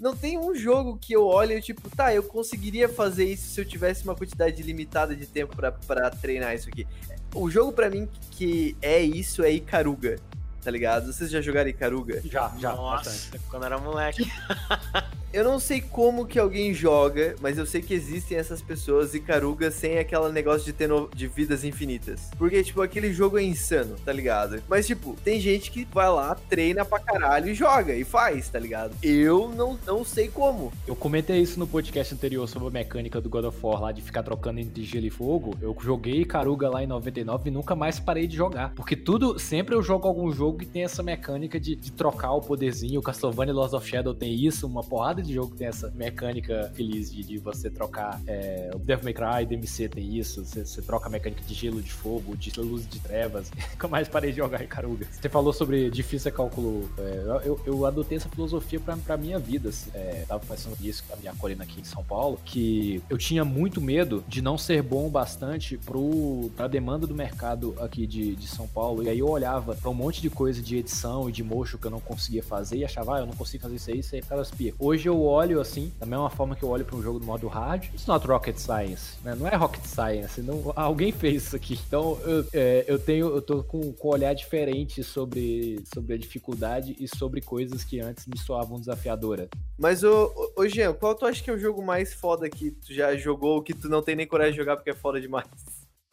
Não 0.00 0.16
tem 0.16 0.36
um 0.36 0.52
jogo 0.52 0.98
que 0.98 1.12
eu 1.12 1.24
olhe 1.24 1.54
e 1.54 1.62
tipo, 1.62 1.88
tá, 1.88 2.12
eu 2.12 2.24
conseguiria 2.24 2.88
fazer 2.88 3.26
isso 3.26 3.50
se 3.50 3.60
eu 3.60 3.64
tivesse 3.64 4.02
uma 4.02 4.16
quantidade 4.16 4.60
limitada 4.60 5.14
de 5.14 5.24
tempo 5.24 5.56
para 5.56 6.10
treinar 6.10 6.52
isso 6.52 6.68
aqui. 6.68 6.84
O 7.32 7.48
jogo 7.48 7.72
para 7.72 7.88
mim 7.88 8.08
que 8.32 8.76
é 8.82 9.00
isso 9.00 9.44
é 9.44 9.52
Icaruga. 9.52 10.18
tá 10.60 10.68
ligado? 10.68 11.12
Vocês 11.12 11.30
já 11.30 11.40
jogaram 11.40 11.70
Icaruga? 11.70 12.20
Já, 12.24 12.52
já. 12.58 12.74
Nossa, 12.74 13.08
bastante. 13.08 13.44
quando 13.48 13.66
era 13.66 13.78
moleque. 13.78 14.24
Eu 15.34 15.42
não 15.42 15.58
sei 15.58 15.80
como 15.80 16.26
que 16.26 16.38
alguém 16.38 16.72
joga, 16.72 17.34
mas 17.40 17.58
eu 17.58 17.66
sei 17.66 17.82
que 17.82 17.92
existem 17.92 18.38
essas 18.38 18.62
pessoas 18.62 19.14
Icaruga 19.14 19.68
sem 19.68 19.98
aquele 19.98 20.28
negócio 20.30 20.64
de 20.64 20.72
ter 20.72 20.88
no- 20.88 21.10
de 21.12 21.26
vidas 21.26 21.64
infinitas. 21.64 22.30
Porque, 22.38 22.62
tipo, 22.62 22.80
aquele 22.80 23.12
jogo 23.12 23.36
é 23.36 23.42
insano, 23.42 23.96
tá 24.04 24.12
ligado? 24.12 24.62
Mas, 24.68 24.86
tipo, 24.86 25.16
tem 25.24 25.40
gente 25.40 25.72
que 25.72 25.84
vai 25.92 26.08
lá, 26.08 26.36
treina 26.48 26.84
pra 26.84 27.00
caralho 27.00 27.48
e 27.48 27.54
joga 27.54 27.96
e 27.96 28.04
faz, 28.04 28.48
tá 28.48 28.60
ligado? 28.60 28.94
Eu 29.02 29.48
não, 29.48 29.76
não 29.84 30.04
sei 30.04 30.28
como. 30.28 30.72
Eu 30.86 30.94
comentei 30.94 31.40
isso 31.40 31.58
no 31.58 31.66
podcast 31.66 32.14
anterior 32.14 32.48
sobre 32.48 32.68
a 32.68 32.70
mecânica 32.70 33.20
do 33.20 33.28
God 33.28 33.46
of 33.46 33.58
War 33.60 33.80
lá 33.82 33.90
de 33.90 34.02
ficar 34.02 34.22
trocando 34.22 34.60
entre 34.60 34.84
gelo 34.84 35.06
e 35.06 35.10
fogo. 35.10 35.56
Eu 35.60 35.76
joguei 35.80 36.24
Caruga 36.24 36.70
lá 36.70 36.84
em 36.84 36.86
99 36.86 37.48
e 37.48 37.50
nunca 37.52 37.74
mais 37.74 37.98
parei 37.98 38.28
de 38.28 38.36
jogar. 38.36 38.72
Porque 38.76 38.94
tudo, 38.94 39.36
sempre 39.40 39.74
eu 39.74 39.82
jogo 39.82 40.06
algum 40.06 40.30
jogo 40.30 40.58
que 40.58 40.66
tem 40.66 40.84
essa 40.84 41.02
mecânica 41.02 41.58
de, 41.58 41.74
de 41.74 41.90
trocar 41.90 42.30
o 42.34 42.40
poderzinho. 42.40 43.00
O 43.00 43.02
Castlevania 43.02 43.52
Lost 43.52 43.74
of 43.74 43.84
Shadow 43.88 44.14
tem 44.14 44.32
isso, 44.32 44.64
uma 44.66 44.84
porrada 44.84 45.23
de 45.24 45.34
jogo 45.34 45.54
tem 45.56 45.66
essa 45.66 45.90
mecânica 45.90 46.70
feliz 46.74 47.12
de, 47.12 47.22
de 47.24 47.38
você 47.38 47.70
trocar. 47.70 48.20
É, 48.26 48.70
o 48.74 48.78
Devil 48.78 49.04
May 49.04 49.14
Cry, 49.14 49.46
DMC 49.46 49.88
tem 49.88 50.16
isso. 50.16 50.44
Você, 50.44 50.64
você 50.64 50.82
troca 50.82 51.06
a 51.06 51.10
mecânica 51.10 51.42
de 51.42 51.54
gelo, 51.54 51.82
de 51.82 51.92
fogo, 51.92 52.36
de 52.36 52.58
luz 52.60 52.88
de 52.88 53.00
trevas. 53.00 53.50
nunca 53.72 53.88
mais 53.88 54.08
parei 54.08 54.30
de 54.30 54.38
jogar 54.38 54.62
em 54.62 54.66
Caruga. 54.66 55.06
Você 55.10 55.28
falou 55.28 55.52
sobre 55.52 55.90
difícil 55.90 56.28
é 56.28 56.32
cálculo. 56.32 56.88
é, 56.98 57.48
eu, 57.48 57.60
eu 57.66 57.86
adotei 57.86 58.16
essa 58.16 58.28
filosofia 58.28 58.80
pra, 58.80 58.96
pra 58.96 59.16
minha 59.16 59.38
vida. 59.38 59.68
assim, 59.68 59.90
É, 59.94 60.24
tava 60.26 60.44
pensando 60.44 60.76
nisso 60.80 61.04
com 61.08 61.14
a 61.14 61.16
minha 61.16 61.34
colina 61.34 61.64
aqui 61.64 61.80
em 61.80 61.84
São 61.84 62.04
Paulo, 62.04 62.38
que 62.44 63.02
eu 63.08 63.18
tinha 63.18 63.44
muito 63.44 63.80
medo 63.80 64.24
de 64.28 64.42
não 64.42 64.56
ser 64.58 64.82
bom 64.82 65.08
bastante 65.08 65.76
pro, 65.78 66.50
pra 66.56 66.66
demanda 66.66 67.06
do 67.06 67.14
mercado 67.14 67.74
aqui 67.78 68.06
de, 68.06 68.34
de 68.36 68.46
São 68.46 68.66
Paulo. 68.68 69.02
E 69.02 69.08
aí 69.08 69.18
eu 69.18 69.28
olhava 69.28 69.74
pra 69.74 69.90
um 69.90 69.94
monte 69.94 70.20
de 70.20 70.30
coisa 70.30 70.60
de 70.60 70.76
edição 70.76 71.28
e 71.28 71.32
de 71.32 71.42
motion 71.42 71.78
que 71.78 71.86
eu 71.86 71.90
não 71.90 72.00
conseguia 72.00 72.42
fazer 72.42 72.78
e 72.78 72.84
achava, 72.84 73.16
ah, 73.16 73.20
eu 73.20 73.26
não 73.26 73.34
consigo 73.34 73.62
fazer 73.62 73.76
isso 73.76 73.90
aí, 73.90 73.98
isso 73.98 74.14
aí 74.14 74.22
ficava 74.22 74.42
espia. 74.42 74.74
Hoje 74.78 75.08
eu 75.08 75.13
olho 75.20 75.60
assim, 75.60 75.92
da 75.98 76.06
mesma 76.06 76.30
forma 76.30 76.56
que 76.56 76.62
eu 76.62 76.68
olho 76.68 76.84
pra 76.84 76.96
um 76.96 77.02
jogo 77.02 77.18
do 77.18 77.26
modo 77.26 77.46
hard, 77.48 77.84
it's 77.86 78.06
not 78.06 78.26
rocket 78.26 78.56
science, 78.56 79.16
né? 79.22 79.34
Não 79.34 79.46
é 79.46 79.54
rocket 79.54 79.84
science, 79.84 80.40
não, 80.42 80.72
alguém 80.74 81.12
fez 81.12 81.44
isso 81.44 81.56
aqui. 81.56 81.78
Então 81.86 82.18
eu, 82.22 82.46
é, 82.52 82.84
eu 82.86 82.98
tenho, 82.98 83.26
eu 83.28 83.42
tô 83.42 83.62
com, 83.62 83.92
com 83.92 84.08
um 84.08 84.12
olhar 84.12 84.34
diferente 84.34 85.02
sobre, 85.02 85.82
sobre 85.92 86.14
a 86.14 86.18
dificuldade 86.18 86.96
e 86.98 87.08
sobre 87.08 87.40
coisas 87.40 87.84
que 87.84 88.00
antes 88.00 88.26
me 88.26 88.38
soavam 88.38 88.78
desafiadora. 88.78 89.48
Mas, 89.78 90.02
ô, 90.04 90.32
ô, 90.56 90.62
ô 90.62 90.68
Jean, 90.68 90.92
qual 90.92 91.14
tu 91.14 91.26
acha 91.26 91.42
que 91.42 91.50
é 91.50 91.52
o 91.52 91.58
jogo 91.58 91.84
mais 91.84 92.14
foda 92.14 92.48
que 92.48 92.70
tu 92.70 92.92
já 92.92 93.16
jogou, 93.16 93.62
que 93.62 93.74
tu 93.74 93.88
não 93.88 94.02
tem 94.02 94.16
nem 94.16 94.26
coragem 94.26 94.52
de 94.52 94.58
jogar 94.58 94.76
porque 94.76 94.90
é 94.90 94.94
foda 94.94 95.20
demais? 95.20 95.46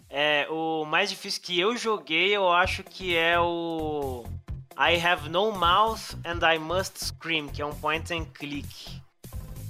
É, 0.09 0.45
o 0.49 0.83
mais 0.83 1.09
difícil 1.09 1.41
que 1.41 1.57
eu 1.57 1.77
joguei, 1.77 2.35
eu 2.35 2.49
acho 2.49 2.83
que 2.83 3.15
é 3.15 3.39
o 3.39 4.25
I 4.77 4.95
Have 4.95 5.29
No 5.29 5.51
Mouth 5.51 6.15
and 6.23 6.43
I 6.43 6.57
Must 6.57 6.97
Scream, 6.97 7.49
que 7.49 7.61
é 7.61 7.65
um 7.65 7.73
point 7.73 8.13
and 8.13 8.25
click. 8.33 8.67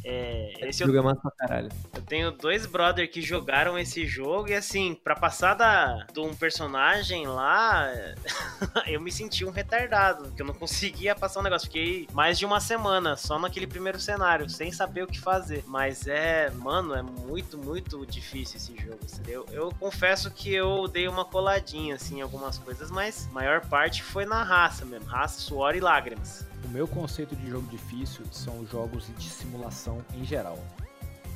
É, 0.04 0.54
esse 0.62 0.84
eu, 0.84 0.88
jogo 0.88 1.00
é 1.00 1.02
massa 1.02 1.22
pra 1.22 1.32
caralho. 1.32 1.70
eu 1.96 2.02
tenho 2.02 2.32
dois 2.32 2.66
brother 2.66 3.10
que 3.10 3.22
jogaram 3.22 3.78
esse 3.78 4.06
jogo 4.06 4.50
e 4.50 4.56
assim, 4.56 4.96
pra 4.96 5.16
passar 5.16 5.54
da, 5.54 6.06
de 6.12 6.20
um 6.20 6.34
personagem 6.34 7.28
lá, 7.28 7.88
eu 8.88 9.00
me 9.00 9.12
senti 9.12 9.46
um 9.46 9.52
retardado, 9.52 10.24
porque 10.24 10.42
eu 10.42 10.46
não 10.46 10.54
conseguia 10.54 11.16
passar 11.16 11.40
um 11.40 11.44
negócio. 11.44 11.68
Fiquei 11.68 12.08
mais 12.14 12.40
de 12.40 12.46
uma 12.46 12.60
semana 12.60 13.16
só 13.16 13.38
naquele 13.38 13.68
primeiro 13.68 14.00
cenário, 14.00 14.50
sem 14.50 14.72
saber 14.72 15.04
o 15.04 15.08
que 15.08 15.20
fazer. 15.20 15.64
Mas 15.68 16.08
é, 16.08 16.50
mano, 16.52 16.96
é 16.96 17.02
muito, 17.02 17.58
muito 17.58 18.06
difícil 18.06 18.58
esse 18.58 18.76
jogo. 18.78 19.00
entendeu? 19.04 19.46
Eu 19.52 19.72
confesso 19.80 20.32
que 20.32 20.54
eu 20.54 20.88
dei 20.88 21.08
uma 21.08 21.26
coladinha 21.26 21.96
assim 21.96 22.18
em 22.18 22.22
algumas 22.22 22.58
coisas, 22.58 22.90
mas 22.90 23.28
a 23.30 23.34
maior 23.34 23.62
parte 23.62 24.04
foi 24.04 24.26
na 24.26 24.44
raça 24.44 24.86
mesmo, 24.86 25.06
raça, 25.06 25.40
suor 25.42 25.76
e 25.76 25.80
lágrimas. 25.80 26.51
O 26.64 26.70
meu 26.70 26.88
conceito 26.88 27.36
de 27.36 27.50
jogo 27.50 27.68
difícil 27.68 28.26
são 28.32 28.66
jogos 28.66 29.08
de 29.18 29.30
simulação 29.30 30.04
em 30.16 30.24
geral. 30.24 30.58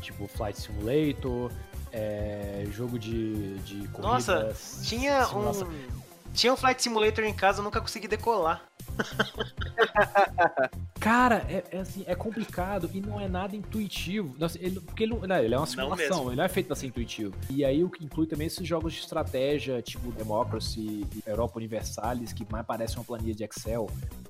Tipo 0.02 0.28
Flight 0.28 0.60
Simulator, 0.60 1.52
é, 1.92 2.66
jogo 2.72 3.00
de, 3.00 3.58
de 3.60 3.88
corridas. 3.88 4.28
Nossa, 4.28 4.84
Tinha 4.84 5.26
simulação. 5.26 5.68
um 5.68 6.05
tinha 6.36 6.54
um 6.54 6.58
Flight 6.58 6.84
Simulator 6.84 7.24
em 7.24 7.34
casa, 7.34 7.60
eu 7.60 7.63
nunca 7.63 7.82
consegui 7.82 8.08
decolar. 8.08 8.63
Cara, 11.00 11.45
é, 11.50 11.63
é 11.71 11.80
assim, 11.80 12.04
é 12.08 12.15
complicado 12.15 12.89
e 12.93 13.02
não 13.02 13.19
é 13.19 13.28
nada 13.28 13.56
intuitivo. 13.56 14.36
Nossa, 14.38 14.58
ele, 14.60 14.80
porque 14.80 15.04
ele, 15.04 15.13
não, 15.13 15.38
ele 15.38 15.54
é 15.54 15.58
uma 15.58 15.65
simulação, 15.65 16.17
mesmo. 16.17 16.30
ele 16.30 16.38
não 16.38 16.43
é 16.43 16.50
feito 16.50 16.67
pra 16.67 16.76
ser 16.76 16.88
intuitivo. 16.88 17.34
E 17.50 17.63
aí 17.63 17.84
o 17.84 17.89
que 17.89 18.04
inclui 18.04 18.28
também 18.28 18.48
esses 18.48 18.67
jogos 18.67 18.93
de 18.93 19.00
estratégia, 19.00 19.82
tipo 19.82 20.12
Democracy 20.12 21.06
e 21.15 21.24
Europa 21.26 21.58
Universalis, 21.58 22.34
que 22.34 22.45
mais 22.52 22.65
parece 22.65 22.98
uma 22.98 23.04
planilha 23.04 23.34
de 23.34 23.43
Excel. 23.43 23.89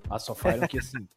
A 0.10 0.20
Sofire, 0.20 0.68
que 0.68 0.78
assim. 0.78 1.08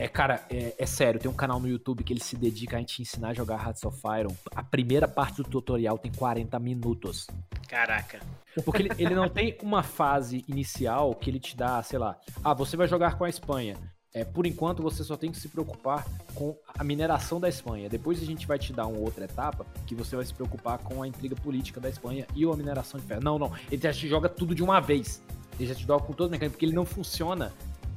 É, 0.00 0.08
cara, 0.08 0.42
é, 0.48 0.74
é 0.78 0.86
sério, 0.86 1.20
tem 1.20 1.30
um 1.30 1.34
canal 1.34 1.60
no 1.60 1.68
YouTube 1.68 2.02
que 2.02 2.10
ele 2.10 2.24
se 2.24 2.34
dedica 2.34 2.78
a 2.78 2.82
te 2.82 3.02
ensinar 3.02 3.28
a 3.28 3.34
jogar 3.34 3.62
Hearts 3.62 3.84
of 3.84 4.00
Iron. 4.18 4.34
A 4.56 4.62
primeira 4.62 5.06
parte 5.06 5.42
do 5.42 5.44
tutorial 5.44 5.98
tem 5.98 6.10
40 6.10 6.58
minutos. 6.58 7.26
Caraca. 7.68 8.18
Porque 8.64 8.80
ele, 8.80 8.90
ele 8.96 9.14
não 9.14 9.28
tem 9.28 9.58
uma 9.62 9.82
fase 9.82 10.42
inicial 10.48 11.14
que 11.14 11.28
ele 11.28 11.38
te 11.38 11.54
dá, 11.54 11.82
sei 11.82 11.98
lá, 11.98 12.18
ah, 12.42 12.54
você 12.54 12.78
vai 12.78 12.88
jogar 12.88 13.18
com 13.18 13.24
a 13.24 13.28
Espanha. 13.28 13.76
É, 14.14 14.24
por 14.24 14.46
enquanto 14.46 14.82
você 14.82 15.04
só 15.04 15.18
tem 15.18 15.30
que 15.30 15.38
se 15.38 15.50
preocupar 15.50 16.06
com 16.34 16.56
a 16.78 16.82
mineração 16.82 17.38
da 17.38 17.50
Espanha. 17.50 17.86
Depois 17.86 18.22
a 18.22 18.24
gente 18.24 18.46
vai 18.46 18.58
te 18.58 18.72
dar 18.72 18.86
uma 18.86 18.98
outra 18.98 19.26
etapa 19.26 19.66
que 19.86 19.94
você 19.94 20.16
vai 20.16 20.24
se 20.24 20.32
preocupar 20.32 20.78
com 20.78 21.02
a 21.02 21.06
intriga 21.06 21.36
política 21.36 21.78
da 21.78 21.90
Espanha 21.90 22.26
e 22.34 22.42
a 22.42 22.56
mineração 22.56 22.98
de 22.98 23.04
ferro. 23.04 23.22
Não, 23.22 23.38
não. 23.38 23.52
Ele 23.70 23.82
já 23.82 23.92
te 23.92 24.08
joga 24.08 24.30
tudo 24.30 24.54
de 24.54 24.62
uma 24.62 24.80
vez. 24.80 25.22
Ele 25.58 25.68
já 25.68 25.74
te 25.74 25.86
joga 25.86 26.06
com 26.06 26.14
todas 26.14 26.28
as 26.28 26.30
mecânicas, 26.30 26.52
porque 26.54 26.64
ele 26.64 26.74
não 26.74 26.86
funciona 26.86 27.52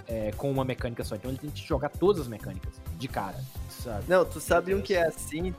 é, 0.08 0.32
com 0.36 0.52
uma 0.52 0.64
mecânica 0.66 1.04
só. 1.04 1.16
Então 1.16 1.32
ele 1.32 1.38
tem 1.38 1.50
que 1.50 1.66
jogar 1.66 1.90
todas 1.90 2.22
as 2.24 2.28
mecânicas 2.28 2.74
de 2.98 3.08
cara, 3.08 3.40
sabe? 3.70 4.06
Não, 4.08 4.26
tu 4.26 4.40
sabe 4.40 4.74
um 4.74 4.82
que 4.82 4.94
é 4.94 5.08
assim? 5.08 5.54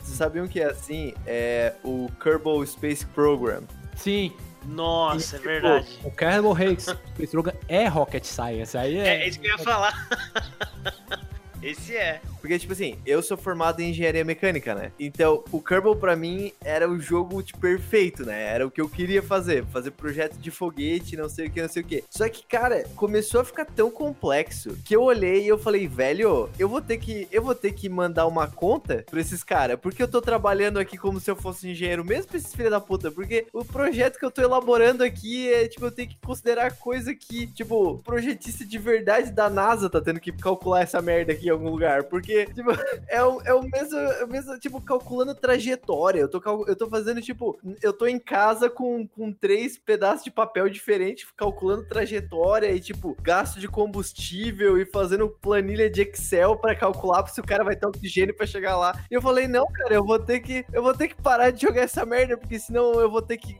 Tu 0.00 0.10
sabe 0.10 0.40
um 0.40 0.46
que 0.48 0.60
é 0.60 0.66
assim? 0.66 1.14
É 1.26 1.74
o 1.82 2.08
Kerbal 2.22 2.64
Space 2.66 3.06
Program. 3.06 3.62
Sim, 3.96 4.32
Nossa, 4.66 5.36
é 5.36 5.38
tipo, 5.38 5.50
verdade. 5.50 5.98
o 6.04 6.10
Kerbal 6.10 6.54
Space 6.78 7.30
Program 7.30 7.54
é 7.68 7.86
Rocket 7.86 8.24
Science. 8.24 8.76
Aí 8.76 8.98
é, 8.98 9.22
É, 9.22 9.28
isso 9.28 9.40
que 9.40 9.46
eu 9.46 9.52
ia 9.52 9.58
falar. 9.58 10.08
Esse 11.64 11.96
é. 11.96 12.20
Porque, 12.42 12.58
tipo 12.58 12.74
assim, 12.74 12.98
eu 13.06 13.22
sou 13.22 13.38
formado 13.38 13.80
em 13.80 13.88
engenharia 13.88 14.22
mecânica, 14.22 14.74
né? 14.74 14.92
Então, 15.00 15.42
o 15.50 15.62
Kerbal 15.62 15.96
pra 15.96 16.14
mim 16.14 16.52
era 16.62 16.86
o 16.86 17.00
jogo 17.00 17.42
tipo, 17.42 17.58
perfeito, 17.58 18.22
né? 18.22 18.42
Era 18.42 18.66
o 18.66 18.70
que 18.70 18.82
eu 18.82 18.88
queria 18.88 19.22
fazer. 19.22 19.64
Fazer 19.72 19.92
projeto 19.92 20.36
de 20.36 20.50
foguete, 20.50 21.16
não 21.16 21.26
sei 21.26 21.46
o 21.46 21.50
que, 21.50 21.62
não 21.62 21.68
sei 21.70 21.82
o 21.82 21.86
que. 21.86 22.04
Só 22.10 22.28
que, 22.28 22.44
cara, 22.44 22.84
começou 22.94 23.40
a 23.40 23.44
ficar 23.44 23.64
tão 23.64 23.90
complexo 23.90 24.76
que 24.84 24.94
eu 24.94 25.02
olhei 25.02 25.44
e 25.44 25.48
eu 25.48 25.56
falei, 25.56 25.88
velho, 25.88 26.50
eu 26.58 26.68
vou 26.68 26.82
ter 26.82 26.98
que, 26.98 27.26
eu 27.32 27.42
vou 27.42 27.54
ter 27.54 27.72
que 27.72 27.88
mandar 27.88 28.26
uma 28.26 28.46
conta 28.46 29.02
pra 29.10 29.22
esses 29.22 29.42
caras. 29.42 29.80
Porque 29.80 30.02
eu 30.02 30.08
tô 30.08 30.20
trabalhando 30.20 30.78
aqui 30.78 30.98
como 30.98 31.18
se 31.18 31.30
eu 31.30 31.36
fosse 31.36 31.70
engenheiro 31.70 32.04
mesmo 32.04 32.26
pra 32.26 32.36
esses 32.36 32.54
filhos 32.54 32.72
da 32.72 32.80
puta. 32.80 33.10
Porque 33.10 33.46
o 33.54 33.64
projeto 33.64 34.18
que 34.18 34.24
eu 34.26 34.30
tô 34.30 34.42
elaborando 34.42 35.02
aqui 35.02 35.50
é, 35.50 35.66
tipo, 35.66 35.86
eu 35.86 35.90
tenho 35.90 36.10
que 36.10 36.18
considerar 36.22 36.76
coisa 36.76 37.14
que, 37.14 37.46
tipo, 37.46 38.02
projetista 38.04 38.66
de 38.66 38.78
verdade 38.78 39.30
da 39.30 39.48
NASA 39.48 39.88
tá 39.88 39.98
tendo 39.98 40.20
que 40.20 40.30
calcular 40.30 40.82
essa 40.82 41.00
merda 41.00 41.32
aqui 41.32 41.53
algum 41.54 41.70
lugar. 41.70 42.04
Porque, 42.04 42.46
tipo, 42.46 42.70
é 43.08 43.22
o, 43.22 43.40
é 43.42 43.54
o 43.54 43.62
mesmo, 43.62 43.98
é 43.98 44.24
o 44.24 44.28
mesmo, 44.28 44.58
tipo, 44.58 44.80
calculando 44.80 45.34
trajetória. 45.34 46.20
Eu 46.20 46.28
tô, 46.28 46.66
eu 46.66 46.76
tô 46.76 46.88
fazendo, 46.88 47.20
tipo, 47.20 47.58
eu 47.82 47.92
tô 47.92 48.06
em 48.06 48.18
casa 48.18 48.68
com, 48.68 49.06
com 49.06 49.32
três 49.32 49.78
pedaços 49.78 50.24
de 50.24 50.30
papel 50.30 50.68
diferentes, 50.68 51.26
calculando 51.36 51.88
trajetória 51.88 52.70
e, 52.70 52.80
tipo, 52.80 53.16
gasto 53.22 53.58
de 53.58 53.68
combustível 53.68 54.78
e 54.80 54.86
fazendo 54.86 55.28
planilha 55.28 55.88
de 55.90 56.02
Excel 56.02 56.56
pra 56.56 56.74
calcular 56.74 57.26
se 57.28 57.40
o 57.40 57.44
cara 57.44 57.64
vai 57.64 57.76
ter 57.76 57.86
oxigênio 57.86 58.36
pra 58.36 58.46
chegar 58.46 58.76
lá. 58.76 58.98
E 59.10 59.14
eu 59.14 59.22
falei, 59.22 59.48
não, 59.48 59.66
cara, 59.66 59.94
eu 59.94 60.04
vou 60.04 60.18
ter 60.18 60.40
que, 60.40 60.64
eu 60.72 60.82
vou 60.82 60.94
ter 60.94 61.08
que 61.08 61.20
parar 61.20 61.50
de 61.50 61.62
jogar 61.62 61.82
essa 61.82 62.04
merda, 62.04 62.36
porque 62.36 62.58
senão 62.58 63.00
eu 63.00 63.10
vou 63.10 63.22
ter 63.22 63.38
que 63.38 63.56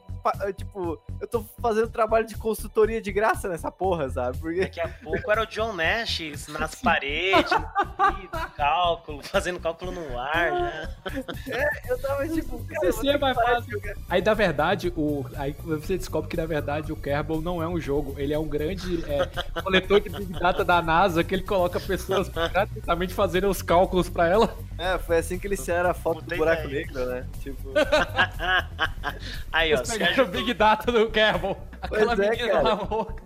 tipo, 0.57 1.01
eu 1.21 1.27
tô 1.27 1.45
fazendo 1.61 1.89
trabalho 1.89 2.27
de 2.27 2.37
consultoria 2.37 3.01
de 3.01 3.13
graça 3.13 3.49
nessa 3.49 3.71
porra, 3.71 4.09
sabe? 4.09 4.39
Porque 4.39 4.61
Daqui 4.61 4.81
a 4.81 4.89
pouco 4.89 5.31
era 5.31 5.43
o 5.43 5.47
John 5.47 5.73
Nash 5.73 6.49
nas 6.49 6.75
paredes, 6.81 7.51
no 7.51 8.51
cálculo, 8.57 9.23
fazendo 9.23 9.61
cálculo 9.61 9.93
no 9.93 10.19
ar, 10.19 10.53
né? 10.53 10.95
eu 11.89 12.01
tava 12.01 12.29
tipo, 12.29 12.59
cara, 12.65 12.89
é 12.89 12.93
que 12.93 13.71
jogar. 13.71 13.95
Aí, 14.09 14.23
na 14.23 14.35
verdade, 14.35 14.93
o, 14.97 15.25
aí 15.37 15.55
você 15.63 15.97
descobre 15.97 16.29
que, 16.31 16.37
na 16.37 16.47
verdade, 16.47 16.93
o 16.93 16.97
Kerbal 16.97 17.41
não 17.41 17.63
é 17.63 17.69
um 17.69 17.81
jogo. 17.81 18.15
Ele 18.19 18.33
é 18.33 18.39
um 18.39 18.49
grande 18.49 19.05
é, 19.11 19.27
coletor 19.63 20.01
de 20.01 20.09
Big 20.09 20.33
Data 20.33 20.65
da 20.65 20.81
NASA 20.81 21.25
que 21.25 21.35
ele 21.35 21.43
coloca 21.43 21.81
pessoas 21.81 22.29
gratuitamente 22.29 23.15
fazendo 23.15 23.49
os 23.49 23.63
cálculos 23.63 24.09
pra 24.09 24.29
ela. 24.29 24.57
É, 24.77 24.99
foi 24.99 25.19
assim 25.19 25.39
que 25.39 25.47
eles 25.47 25.65
tiraram 25.65 25.91
a 25.91 25.95
foto 25.95 26.21
Puta 26.21 26.35
do 26.35 26.37
buraco 26.39 26.67
ideia. 26.69 26.87
negro, 26.87 27.07
né? 27.07 27.27
Tipo, 27.41 27.71
Aí, 29.53 29.73
ó, 29.73 29.77
Eles 29.79 29.91
pegaram 29.91 30.25
o 30.25 30.29
Big 30.29 30.55
Data 30.55 30.91
do 30.91 31.09
Kerbal. 31.11 31.67
Aquela 31.85 32.17
pois 32.17 32.29
é, 32.29 32.37
cara. 32.49 32.79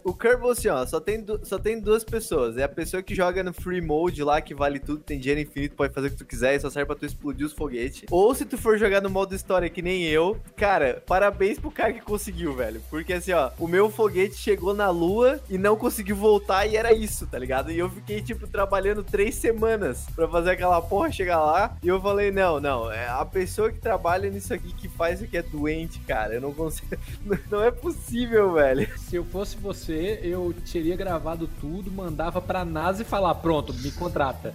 O 0.04 0.14
Kerbal, 0.14 0.50
assim, 0.50 0.68
ó, 0.68 0.84
só 0.86 1.00
tem, 1.00 1.24
só 1.42 1.58
tem 1.58 1.80
duas 1.80 2.04
pessoas. 2.04 2.56
É 2.56 2.64
a 2.64 2.68
pessoa 2.68 3.02
que 3.02 3.14
joga 3.14 3.42
no 3.42 3.52
free 3.52 3.80
mode 3.80 4.22
lá, 4.22 4.40
que 4.40 4.54
vale 4.54 4.78
tudo, 4.78 5.02
tem 5.02 5.18
dinheiro 5.18 5.40
infinito, 5.40 5.76
pode 5.76 5.92
fazer 5.92 6.08
o 6.08 6.10
que 6.10 6.16
tu 6.16 6.24
quiser 6.24 6.54
e 6.54 6.60
só 6.60 6.70
serve 6.70 6.86
pra 6.86 6.96
tu 6.96 7.06
explodir 7.06 7.46
os 7.46 7.52
foguetes. 7.52 8.04
Ou 8.10 8.34
se 8.34 8.44
tu 8.44 8.56
for 8.56 8.78
jogar 8.78 9.00
no 9.00 9.10
modo 9.10 9.34
história 9.34 9.68
que 9.68 9.82
nem 9.82 10.04
eu, 10.04 10.38
cara, 10.56 11.02
parabéns 11.06 11.58
pro 11.58 11.70
cara 11.70 11.92
que 11.92 12.00
conseguiu, 12.00 12.54
velho. 12.54 12.80
Porque 12.90 13.12
assim, 13.12 13.32
ó, 13.32 13.50
o 13.58 13.66
meu 13.66 13.90
foguete 13.90 14.36
chegou 14.36 14.74
na 14.74 14.90
lua 14.90 15.40
e 15.48 15.58
não 15.58 15.76
conseguiu 15.76 16.16
voltar 16.16 16.66
e 16.66 16.76
era 16.76 16.92
isso, 16.92 17.26
tá 17.26 17.38
ligado? 17.38 17.70
E 17.70 17.78
eu 17.78 17.88
fiquei, 17.90 18.22
tipo, 18.22 18.46
trabalhando 18.46 19.02
três 19.02 19.34
semanas 19.34 20.06
pra 20.14 20.28
fazer 20.28 20.50
aquela 20.50 20.80
porra 20.80 21.12
chegar 21.12 21.40
lá. 21.40 21.76
E 21.82 21.88
eu 21.88 22.00
falei, 22.00 22.30
não, 22.30 22.60
não, 22.60 22.90
é 22.90 23.08
a 23.08 23.24
pessoa 23.24 23.70
que 23.70 23.78
trabalha 23.78 24.30
nisso 24.30 24.52
aqui 24.54 24.72
que 24.72 24.88
faz 24.88 25.18
isso 25.18 25.24
aqui 25.24 25.36
é 25.36 25.42
doente, 25.42 25.98
cara. 26.00 26.34
Eu 26.34 26.40
não 26.40 26.52
consigo. 26.52 26.88
Não 27.50 27.62
é 27.62 27.70
possível, 27.70 28.47
velho. 28.52 28.88
Se 28.98 29.16
eu 29.16 29.24
fosse 29.24 29.56
você, 29.56 30.20
eu 30.22 30.54
teria 30.70 30.96
gravado 30.96 31.48
tudo, 31.60 31.90
mandava 31.90 32.40
pra 32.40 32.64
NASA 32.64 33.02
e 33.02 33.04
falar, 33.04 33.34
pronto, 33.36 33.72
me 33.74 33.90
contrata. 33.92 34.54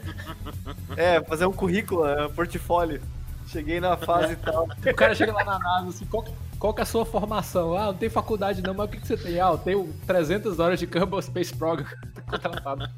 É, 0.95 1.21
fazer 1.21 1.45
um 1.45 1.53
currículo, 1.53 2.03
um 2.25 2.29
portfólio. 2.33 3.01
Cheguei 3.47 3.79
na 3.79 3.97
fase 3.97 4.33
e 4.33 4.35
tal. 4.37 4.63
O 4.63 4.95
cara 4.95 5.13
chega 5.13 5.33
lá 5.33 5.43
na 5.43 5.59
NASA 5.59 5.89
assim, 5.89 6.05
qual, 6.05 6.25
qual 6.59 6.73
que 6.73 6.81
é 6.81 6.83
a 6.83 6.85
sua 6.85 7.05
formação? 7.05 7.75
Ah, 7.75 7.87
não 7.87 7.93
tem 7.93 8.09
faculdade 8.09 8.61
não, 8.61 8.73
mas 8.73 8.87
o 8.87 8.91
que, 8.91 8.99
que 8.99 9.07
você 9.07 9.17
tem? 9.17 9.39
Ah, 9.39 9.49
eu 9.51 9.57
tenho 9.57 9.93
300 10.07 10.59
horas 10.59 10.79
de 10.79 10.87
Kerbal 10.87 11.21
Space 11.21 11.55
Program. 11.55 11.85
Tá 12.33 12.39
contratado. 12.39 12.89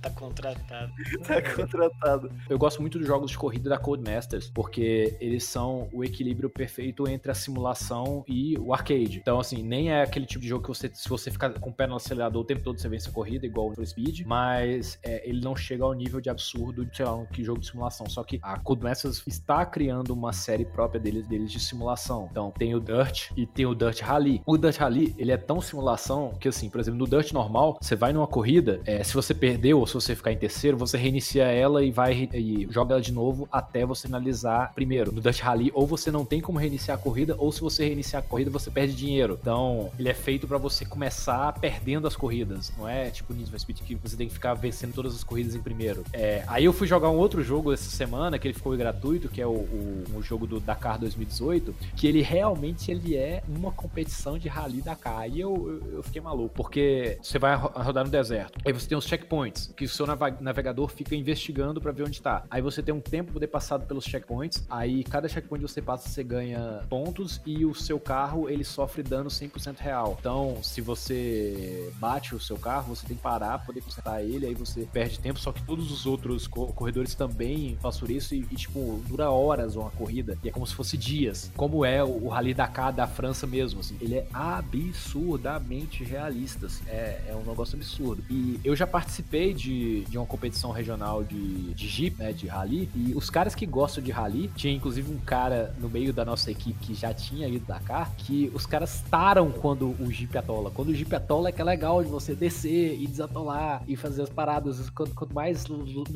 tá 0.00 0.10
contratado. 0.10 0.92
tá 1.26 1.42
contratado. 1.54 2.30
Eu 2.48 2.58
gosto 2.58 2.80
muito 2.80 2.98
dos 2.98 3.06
jogos 3.06 3.30
de 3.30 3.38
corrida 3.38 3.68
da 3.68 3.78
Codemasters, 3.78 4.50
porque 4.50 5.16
eles 5.20 5.44
são 5.44 5.88
o 5.92 6.04
equilíbrio 6.04 6.48
perfeito 6.48 7.08
entre 7.08 7.30
a 7.30 7.34
simulação 7.34 8.24
e 8.28 8.56
o 8.58 8.72
arcade. 8.72 9.18
Então, 9.18 9.40
assim, 9.40 9.62
nem 9.62 9.90
é 9.90 10.02
aquele 10.02 10.26
tipo 10.26 10.42
de 10.42 10.48
jogo 10.48 10.62
que 10.62 10.68
você, 10.68 10.90
se 10.92 11.08
você 11.08 11.30
ficar 11.30 11.50
com 11.50 11.70
o 11.70 11.72
pé 11.72 11.86
no 11.86 11.96
acelerador 11.96 12.42
o 12.42 12.44
tempo 12.44 12.62
todo, 12.62 12.80
você 12.80 12.88
vence 12.88 13.08
a 13.08 13.12
corrida, 13.12 13.46
igual 13.46 13.72
o 13.76 13.86
Speed, 13.86 14.20
mas 14.26 14.98
é, 15.02 15.28
ele 15.28 15.40
não 15.40 15.56
chega 15.56 15.84
ao 15.84 15.92
nível 15.92 16.20
de 16.20 16.30
absurdo 16.30 16.84
de, 16.84 16.96
sei 16.96 17.06
lá, 17.06 17.14
um 17.14 17.26
que 17.26 17.42
jogo 17.42 17.60
de 17.60 17.66
simulação. 17.66 18.08
Só 18.08 18.22
que 18.22 18.38
a 18.42 18.58
Codemasters 18.58 19.22
está 19.26 19.64
criando 19.66 20.10
uma 20.10 20.32
série 20.32 20.64
própria 20.64 21.00
deles, 21.00 21.26
deles 21.26 21.50
de 21.50 21.60
simulação. 21.60 22.28
Então, 22.30 22.52
tem 22.52 22.74
o 22.74 22.80
Dirt, 22.96 23.30
e 23.36 23.46
tem 23.46 23.66
o 23.66 23.74
Dirt 23.74 24.00
Rally. 24.00 24.42
O 24.46 24.56
Dirt 24.56 24.76
Rally, 24.76 25.14
ele 25.18 25.32
é 25.32 25.36
tão 25.36 25.60
simulação 25.60 26.32
que, 26.40 26.48
assim, 26.48 26.68
por 26.68 26.80
exemplo, 26.80 26.98
no 26.98 27.06
Dirt 27.06 27.32
normal, 27.32 27.78
você 27.80 27.94
vai 27.94 28.12
numa 28.12 28.26
corrida, 28.26 28.80
é, 28.84 29.02
se 29.02 29.14
você 29.14 29.34
perdeu 29.34 29.78
ou 29.78 29.86
se 29.86 29.94
você 29.94 30.14
ficar 30.14 30.32
em 30.32 30.36
terceiro, 30.36 30.76
você 30.76 30.96
reinicia 30.96 31.44
ela 31.44 31.84
e 31.84 31.90
vai 31.90 32.28
e 32.32 32.66
joga 32.70 32.94
ela 32.94 33.02
de 33.02 33.12
novo 33.12 33.48
até 33.50 33.84
você 33.84 34.06
finalizar 34.06 34.72
primeiro. 34.74 35.12
No 35.12 35.20
Dirt 35.20 35.40
Rally, 35.40 35.70
ou 35.74 35.86
você 35.86 36.10
não 36.10 36.24
tem 36.24 36.40
como 36.40 36.58
reiniciar 36.58 36.98
a 36.98 37.00
corrida, 37.00 37.34
ou 37.38 37.52
se 37.52 37.60
você 37.60 37.84
reiniciar 37.84 38.22
a 38.22 38.26
corrida, 38.26 38.50
você 38.50 38.70
perde 38.70 38.94
dinheiro. 38.94 39.38
Então, 39.40 39.90
ele 39.98 40.08
é 40.08 40.14
feito 40.14 40.46
para 40.46 40.58
você 40.58 40.84
começar 40.84 41.52
perdendo 41.60 42.06
as 42.06 42.16
corridas. 42.16 42.72
Não 42.76 42.88
é 42.88 43.10
tipo 43.10 43.32
Need 43.34 43.50
for 43.50 43.58
Speed 43.58 43.80
que 43.80 43.94
você 43.94 44.16
tem 44.16 44.28
que 44.28 44.34
ficar 44.34 44.54
vencendo 44.54 44.94
todas 44.94 45.14
as 45.14 45.24
corridas 45.24 45.54
em 45.54 45.60
primeiro. 45.60 46.04
É, 46.12 46.44
aí 46.46 46.64
eu 46.64 46.72
fui 46.72 46.86
jogar 46.86 47.10
um 47.10 47.16
outro 47.16 47.42
jogo 47.42 47.72
essa 47.72 47.90
semana, 47.90 48.38
que 48.38 48.46
ele 48.46 48.54
ficou 48.54 48.76
gratuito, 48.76 49.28
que 49.28 49.40
é 49.40 49.46
o, 49.46 49.50
o, 49.50 50.04
o 50.16 50.22
jogo 50.22 50.46
do 50.46 50.60
Dakar 50.60 50.98
2018, 50.98 51.74
que 51.94 52.06
ele 52.06 52.22
realmente 52.22 52.85
ele 52.90 53.16
é 53.16 53.42
uma 53.48 53.72
competição 53.72 54.38
de 54.38 54.48
rally 54.48 54.82
Dakar. 54.82 55.28
E 55.28 55.40
eu, 55.40 55.82
eu, 55.92 56.02
fiquei 56.02 56.20
maluco, 56.20 56.54
porque 56.54 57.18
você 57.22 57.38
vai 57.38 57.54
rodar 57.56 58.04
no 58.04 58.10
deserto. 58.10 58.58
Aí 58.64 58.72
você 58.72 58.88
tem 58.88 58.96
os 58.96 59.04
checkpoints, 59.04 59.72
que 59.76 59.84
o 59.84 59.88
seu 59.88 60.06
navegador 60.40 60.88
fica 60.88 61.14
investigando 61.14 61.80
para 61.80 61.92
ver 61.92 62.04
onde 62.04 62.20
tá. 62.20 62.44
Aí 62.50 62.62
você 62.62 62.82
tem 62.82 62.94
um 62.94 63.00
tempo 63.00 63.32
poder 63.32 63.46
passado 63.48 63.86
pelos 63.86 64.04
checkpoints. 64.04 64.64
Aí 64.68 65.04
cada 65.04 65.28
checkpoint 65.28 65.64
que 65.64 65.70
você 65.70 65.82
passa, 65.82 66.08
você 66.08 66.22
ganha 66.22 66.84
pontos 66.88 67.40
e 67.44 67.64
o 67.64 67.74
seu 67.74 67.98
carro 67.98 68.48
ele 68.48 68.64
sofre 68.64 69.02
dano 69.02 69.28
100% 69.28 69.78
real. 69.78 70.16
Então, 70.18 70.58
se 70.62 70.80
você 70.80 71.92
bate 71.96 72.34
o 72.34 72.40
seu 72.40 72.56
carro, 72.56 72.94
você 72.94 73.06
tem 73.06 73.16
que 73.16 73.22
parar, 73.22 73.64
poder 73.64 73.80
consertar 73.80 74.22
ele, 74.22 74.46
aí 74.46 74.54
você 74.54 74.86
perde 74.92 75.18
tempo. 75.18 75.38
Só 75.38 75.52
que 75.52 75.62
todos 75.62 75.90
os 75.90 76.06
outros 76.06 76.46
corredores 76.46 77.14
também 77.14 77.76
passam 77.80 78.08
isso 78.08 78.34
e, 78.34 78.46
e, 78.50 78.56
tipo, 78.56 79.02
dura 79.06 79.30
horas 79.30 79.76
uma 79.76 79.90
corrida. 79.90 80.38
E 80.42 80.48
é 80.48 80.52
como 80.52 80.66
se 80.66 80.74
fosse 80.74 80.96
dias. 80.96 81.50
Como 81.56 81.84
é 81.84 82.02
o, 82.02 82.24
o 82.24 82.28
Rally 82.28 82.54
Da 82.76 83.06
França 83.06 83.46
mesmo, 83.46 83.80
assim. 83.80 83.96
Ele 84.00 84.16
é 84.16 84.26
absurdamente 84.32 86.04
realista, 86.04 86.66
assim. 86.66 86.84
É, 86.88 87.22
é 87.28 87.34
um 87.34 87.48
negócio 87.48 87.76
absurdo. 87.76 88.22
E 88.30 88.60
eu 88.62 88.76
já 88.76 88.86
participei 88.86 89.52
de, 89.54 90.04
de 90.04 90.18
uma 90.18 90.26
competição 90.26 90.70
regional 90.70 91.24
de, 91.24 91.74
de 91.74 91.88
Jeep, 91.88 92.18
né, 92.18 92.32
de 92.32 92.46
rally, 92.46 92.88
e 92.94 93.14
os 93.14 93.30
caras 93.30 93.54
que 93.54 93.66
gostam 93.66 94.02
de 94.02 94.10
rally, 94.10 94.50
tinha 94.54 94.72
inclusive 94.72 95.10
um 95.10 95.18
cara 95.18 95.74
no 95.78 95.88
meio 95.88 96.12
da 96.12 96.24
nossa 96.24 96.50
equipe 96.50 96.78
que 96.78 96.94
já 96.94 97.12
tinha 97.14 97.48
ido 97.48 97.66
Dakar, 97.66 98.12
que 98.16 98.50
os 98.54 98.66
caras 98.66 99.02
taram 99.10 99.50
quando 99.50 99.96
o 99.98 100.10
Jeep 100.12 100.36
atola. 100.36 100.70
Quando 100.70 100.90
o 100.90 100.94
Jeep 100.94 101.14
atola 101.14 101.48
é 101.48 101.52
que 101.52 101.60
é 101.60 101.64
legal 101.64 102.02
de 102.02 102.10
você 102.10 102.34
descer 102.34 103.00
e 103.00 103.06
desatolar 103.06 103.82
e 103.86 103.96
fazer 103.96 104.22
as 104.22 104.30
paradas. 104.30 104.90
Quanto, 104.90 105.14
quanto 105.14 105.34
mais 105.34 105.64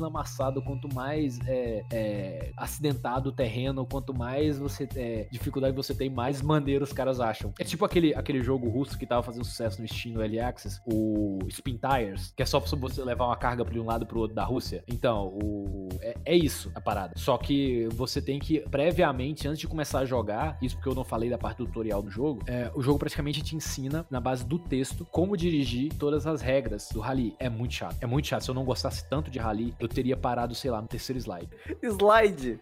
amassado, 0.05 0.61
quanto 0.61 0.93
mais 0.93 1.39
é, 1.47 1.83
é, 1.91 2.51
acidentado 2.55 3.29
o 3.29 3.31
terreno, 3.31 3.85
quanto 3.85 4.13
mais 4.13 4.57
você 4.57 4.87
é, 4.95 5.27
dificuldade 5.31 5.75
você 5.75 5.93
tem, 5.93 6.09
mais 6.09 6.41
maneiro 6.51 6.83
os 6.83 6.93
caras 6.93 7.19
acham. 7.19 7.53
É 7.59 7.63
tipo 7.63 7.85
aquele, 7.85 8.13
aquele 8.13 8.41
jogo 8.41 8.69
russo 8.69 8.97
que 8.97 9.05
tava 9.05 9.23
fazendo 9.23 9.45
sucesso 9.45 9.81
no 9.81 9.87
Steam, 9.87 10.15
no 10.15 10.21
L-Access, 10.21 10.79
o 10.85 11.39
Spin 11.47 11.77
Tires, 11.77 12.33
que 12.35 12.43
é 12.43 12.45
só 12.45 12.59
pra 12.59 12.69
você 12.69 13.03
levar 13.03 13.25
uma 13.25 13.37
carga 13.37 13.63
de 13.63 13.79
um 13.79 13.85
lado 13.85 14.05
pro 14.05 14.19
outro 14.19 14.35
da 14.35 14.43
Rússia. 14.43 14.83
Então, 14.87 15.27
o... 15.27 15.89
é, 16.01 16.15
é 16.25 16.35
isso 16.35 16.71
a 16.75 16.81
parada. 16.81 17.13
Só 17.15 17.37
que 17.37 17.87
você 17.93 18.21
tem 18.21 18.39
que, 18.39 18.59
previamente, 18.69 19.47
antes 19.47 19.59
de 19.59 19.67
começar 19.67 19.99
a 19.99 20.05
jogar, 20.05 20.57
isso 20.61 20.75
porque 20.75 20.89
eu 20.89 20.95
não 20.95 21.03
falei 21.03 21.29
da 21.29 21.37
parte 21.37 21.57
do 21.57 21.65
tutorial 21.65 22.01
do 22.01 22.09
jogo, 22.09 22.41
é, 22.47 22.71
o 22.73 22.81
jogo 22.81 22.99
praticamente 22.99 23.41
te 23.41 23.55
ensina, 23.55 24.05
na 24.09 24.19
base 24.19 24.45
do 24.45 24.59
texto, 24.59 25.05
como 25.09 25.37
dirigir 25.37 25.93
todas 25.93 26.27
as 26.27 26.41
regras 26.41 26.89
do 26.91 26.99
rally. 26.99 27.35
É 27.39 27.49
muito 27.49 27.73
chato. 27.73 27.97
É 28.01 28.05
muito 28.05 28.27
chato. 28.27 28.43
Se 28.43 28.49
eu 28.49 28.55
não 28.55 28.65
gostasse 28.65 29.07
tanto 29.09 29.31
de 29.31 29.39
rally, 29.39 29.73
eu 29.79 29.87
teria 29.87 30.17
parado, 30.17 30.53
sei 30.55 30.71
lá, 30.71 30.81
no 30.81 30.87
terceiro 30.87 31.19
slide. 31.19 31.49
Slide? 31.81 32.59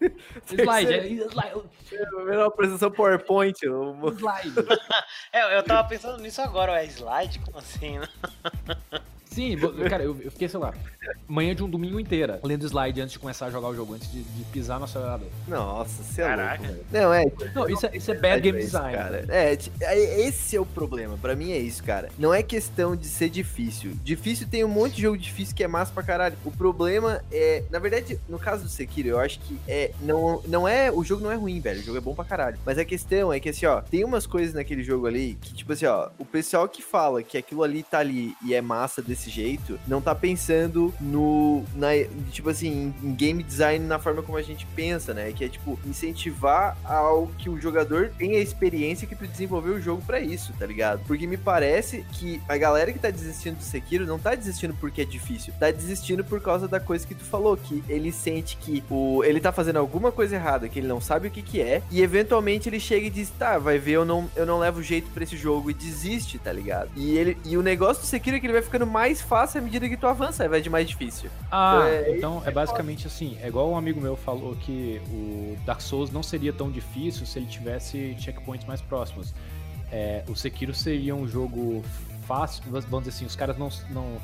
slide, 0.46 0.92
é, 0.92 1.06
slide. 1.06 1.60
Uma 2.14 2.46
apresentação 2.46 2.90
PowerPoint. 2.90 3.29
Slide. 4.12 4.54
é, 5.32 5.58
eu 5.58 5.62
tava 5.62 5.88
pensando 5.88 6.20
nisso 6.20 6.42
agora, 6.42 6.82
é 6.82 6.86
slide? 6.86 7.38
Como 7.40 7.58
assim? 7.58 7.98
Né? 9.30 9.34
Sim, 9.34 9.56
cara, 9.88 10.02
eu, 10.02 10.16
eu, 10.20 10.30
fiquei, 10.30 10.48
sei 10.48 10.58
lá, 10.58 10.74
manhã 11.28 11.54
de 11.54 11.62
um 11.62 11.70
domingo 11.70 12.00
inteira 12.00 12.40
lendo 12.42 12.64
slide 12.66 13.00
antes 13.00 13.12
de 13.12 13.18
começar 13.18 13.46
a 13.46 13.50
jogar 13.50 13.68
o 13.68 13.74
jogo, 13.74 13.94
antes 13.94 14.10
de, 14.10 14.22
de 14.22 14.44
pisar 14.44 14.78
no 14.78 14.84
acelerador. 14.84 15.28
Nossa, 15.46 16.02
você 16.02 16.22
é 16.22 16.26
Caraca. 16.26 16.66
louco, 16.66 16.84
Não, 16.90 17.14
é. 17.14 17.24
Não, 17.54 17.68
isso 17.68 17.86
é, 17.86 17.96
isso 17.96 18.10
é 18.10 18.14
bad 18.14 18.40
game 18.40 18.58
design. 18.58 18.96
Cara. 18.96 19.24
É, 19.28 19.58
é, 19.82 20.20
esse 20.26 20.56
é 20.56 20.60
o 20.60 20.66
problema. 20.66 21.16
Pra 21.16 21.36
mim 21.36 21.52
é 21.52 21.58
isso, 21.58 21.82
cara. 21.82 22.08
Não 22.18 22.34
é 22.34 22.42
questão 22.42 22.96
de 22.96 23.06
ser 23.06 23.30
difícil. 23.30 23.92
Difícil 24.02 24.48
tem 24.48 24.64
um 24.64 24.68
monte 24.68 24.96
de 24.96 25.02
jogo 25.02 25.16
difícil 25.16 25.54
que 25.54 25.62
é 25.62 25.68
massa 25.68 25.92
pra 25.92 26.02
caralho. 26.02 26.36
O 26.44 26.50
problema 26.50 27.22
é, 27.30 27.62
na 27.70 27.78
verdade, 27.78 28.18
no 28.28 28.38
caso 28.38 28.64
do 28.64 28.68
Sekiro, 28.68 29.08
eu 29.08 29.20
acho 29.20 29.38
que 29.40 29.58
é. 29.68 29.92
Não, 30.00 30.42
não 30.46 30.66
é. 30.66 30.90
O 30.90 31.04
jogo 31.04 31.22
não 31.22 31.30
é 31.30 31.36
ruim, 31.36 31.60
velho. 31.60 31.80
O 31.80 31.82
jogo 31.84 31.98
é 31.98 32.00
bom 32.00 32.14
pra 32.14 32.24
caralho. 32.24 32.58
Mas 32.64 32.78
a 32.78 32.84
questão 32.84 33.32
é 33.32 33.38
que, 33.38 33.48
assim, 33.48 33.66
ó, 33.66 33.80
tem 33.80 34.04
umas 34.04 34.26
coisas 34.26 34.54
naquele 34.54 34.82
jogo 34.82 35.06
ali 35.06 35.38
que, 35.40 35.54
tipo 35.54 35.72
assim, 35.72 35.86
ó, 35.86 36.10
o 36.18 36.24
pessoal 36.24 36.68
que 36.68 36.82
fala 36.82 37.22
que 37.22 37.38
aquilo 37.38 37.62
ali 37.62 37.82
tá 37.82 37.98
ali 37.98 38.34
e 38.44 38.54
é 38.54 38.60
massa 38.60 39.02
desse 39.02 39.19
desse 39.20 39.30
jeito, 39.30 39.78
não 39.86 40.00
tá 40.00 40.14
pensando 40.14 40.92
no. 41.00 41.62
Na, 41.74 41.88
tipo 42.30 42.48
assim, 42.48 42.94
em 43.02 43.14
game 43.14 43.42
design 43.42 43.86
na 43.86 43.98
forma 43.98 44.22
como 44.22 44.38
a 44.38 44.42
gente 44.42 44.66
pensa, 44.74 45.12
né? 45.12 45.32
Que 45.32 45.44
é 45.44 45.48
tipo, 45.48 45.78
incentivar 45.84 46.76
ao 46.84 47.26
que 47.38 47.50
o 47.50 47.60
jogador 47.60 48.10
tenha 48.16 48.38
a 48.38 48.42
experiência 48.42 49.06
que 49.06 49.14
tu 49.14 49.26
desenvolveu 49.26 49.74
o 49.74 49.80
jogo 49.80 50.02
para 50.02 50.20
isso, 50.20 50.52
tá 50.58 50.64
ligado? 50.64 51.02
Porque 51.06 51.26
me 51.26 51.36
parece 51.36 52.04
que 52.12 52.40
a 52.48 52.56
galera 52.56 52.92
que 52.92 52.98
tá 52.98 53.10
desistindo 53.10 53.56
do 53.56 53.62
Sekiro 53.62 54.06
não 54.06 54.18
tá 54.18 54.34
desistindo 54.34 54.74
porque 54.80 55.02
é 55.02 55.04
difícil, 55.04 55.52
tá 55.58 55.70
desistindo 55.70 56.24
por 56.24 56.40
causa 56.40 56.66
da 56.66 56.80
coisa 56.80 57.06
que 57.06 57.14
tu 57.14 57.24
falou, 57.24 57.56
que 57.56 57.84
ele 57.88 58.10
sente 58.12 58.56
que 58.56 58.82
o, 58.90 59.22
ele 59.24 59.40
tá 59.40 59.52
fazendo 59.52 59.78
alguma 59.78 60.10
coisa 60.10 60.36
errada, 60.36 60.68
que 60.68 60.78
ele 60.78 60.88
não 60.88 61.00
sabe 61.00 61.28
o 61.28 61.30
que 61.30 61.42
que 61.42 61.60
é, 61.60 61.82
e 61.90 62.02
eventualmente 62.02 62.68
ele 62.68 62.80
chega 62.80 63.06
e 63.06 63.10
diz, 63.10 63.30
tá, 63.30 63.58
vai 63.58 63.78
ver, 63.78 63.92
eu 63.92 64.04
não, 64.04 64.30
eu 64.34 64.46
não 64.46 64.58
levo 64.58 64.82
jeito 64.82 65.10
para 65.10 65.24
esse 65.24 65.36
jogo, 65.36 65.70
e 65.70 65.74
desiste, 65.74 66.38
tá 66.38 66.52
ligado? 66.52 66.90
E 66.96 67.16
ele 67.16 67.36
e 67.44 67.56
o 67.56 67.62
negócio 67.62 68.02
do 68.02 68.06
Sekiro 68.06 68.36
é 68.36 68.40
que 68.40 68.46
ele 68.46 68.52
vai 68.52 68.62
ficando 68.62 68.86
mais 68.86 69.09
mais 69.10 69.20
fácil 69.20 69.60
à 69.60 69.62
medida 69.62 69.88
que 69.88 69.96
tu 69.96 70.06
avança, 70.06 70.48
vai 70.48 70.60
de 70.60 70.70
mais 70.70 70.88
difícil. 70.88 71.28
Ah, 71.50 71.82
é, 71.84 72.16
então 72.16 72.42
é 72.46 72.50
basicamente 72.50 73.06
assim, 73.06 73.36
é 73.42 73.48
igual 73.48 73.68
um 73.70 73.76
amigo 73.76 74.00
meu 74.00 74.16
falou 74.16 74.54
que 74.54 75.00
o 75.10 75.56
Dark 75.66 75.80
Souls 75.80 76.10
não 76.10 76.22
seria 76.22 76.52
tão 76.52 76.70
difícil 76.70 77.26
se 77.26 77.38
ele 77.38 77.46
tivesse 77.46 78.14
checkpoints 78.18 78.66
mais 78.66 78.80
próximos. 78.80 79.34
É, 79.90 80.22
o 80.28 80.36
Sekiro 80.36 80.72
seria 80.72 81.14
um 81.16 81.26
jogo 81.26 81.84
fácil, 82.26 82.62
vamos 82.66 82.86
dizer 82.86 83.10
assim, 83.10 83.24
os 83.24 83.34
caras 83.34 83.58
não, 83.58 83.68
não... 83.90 84.16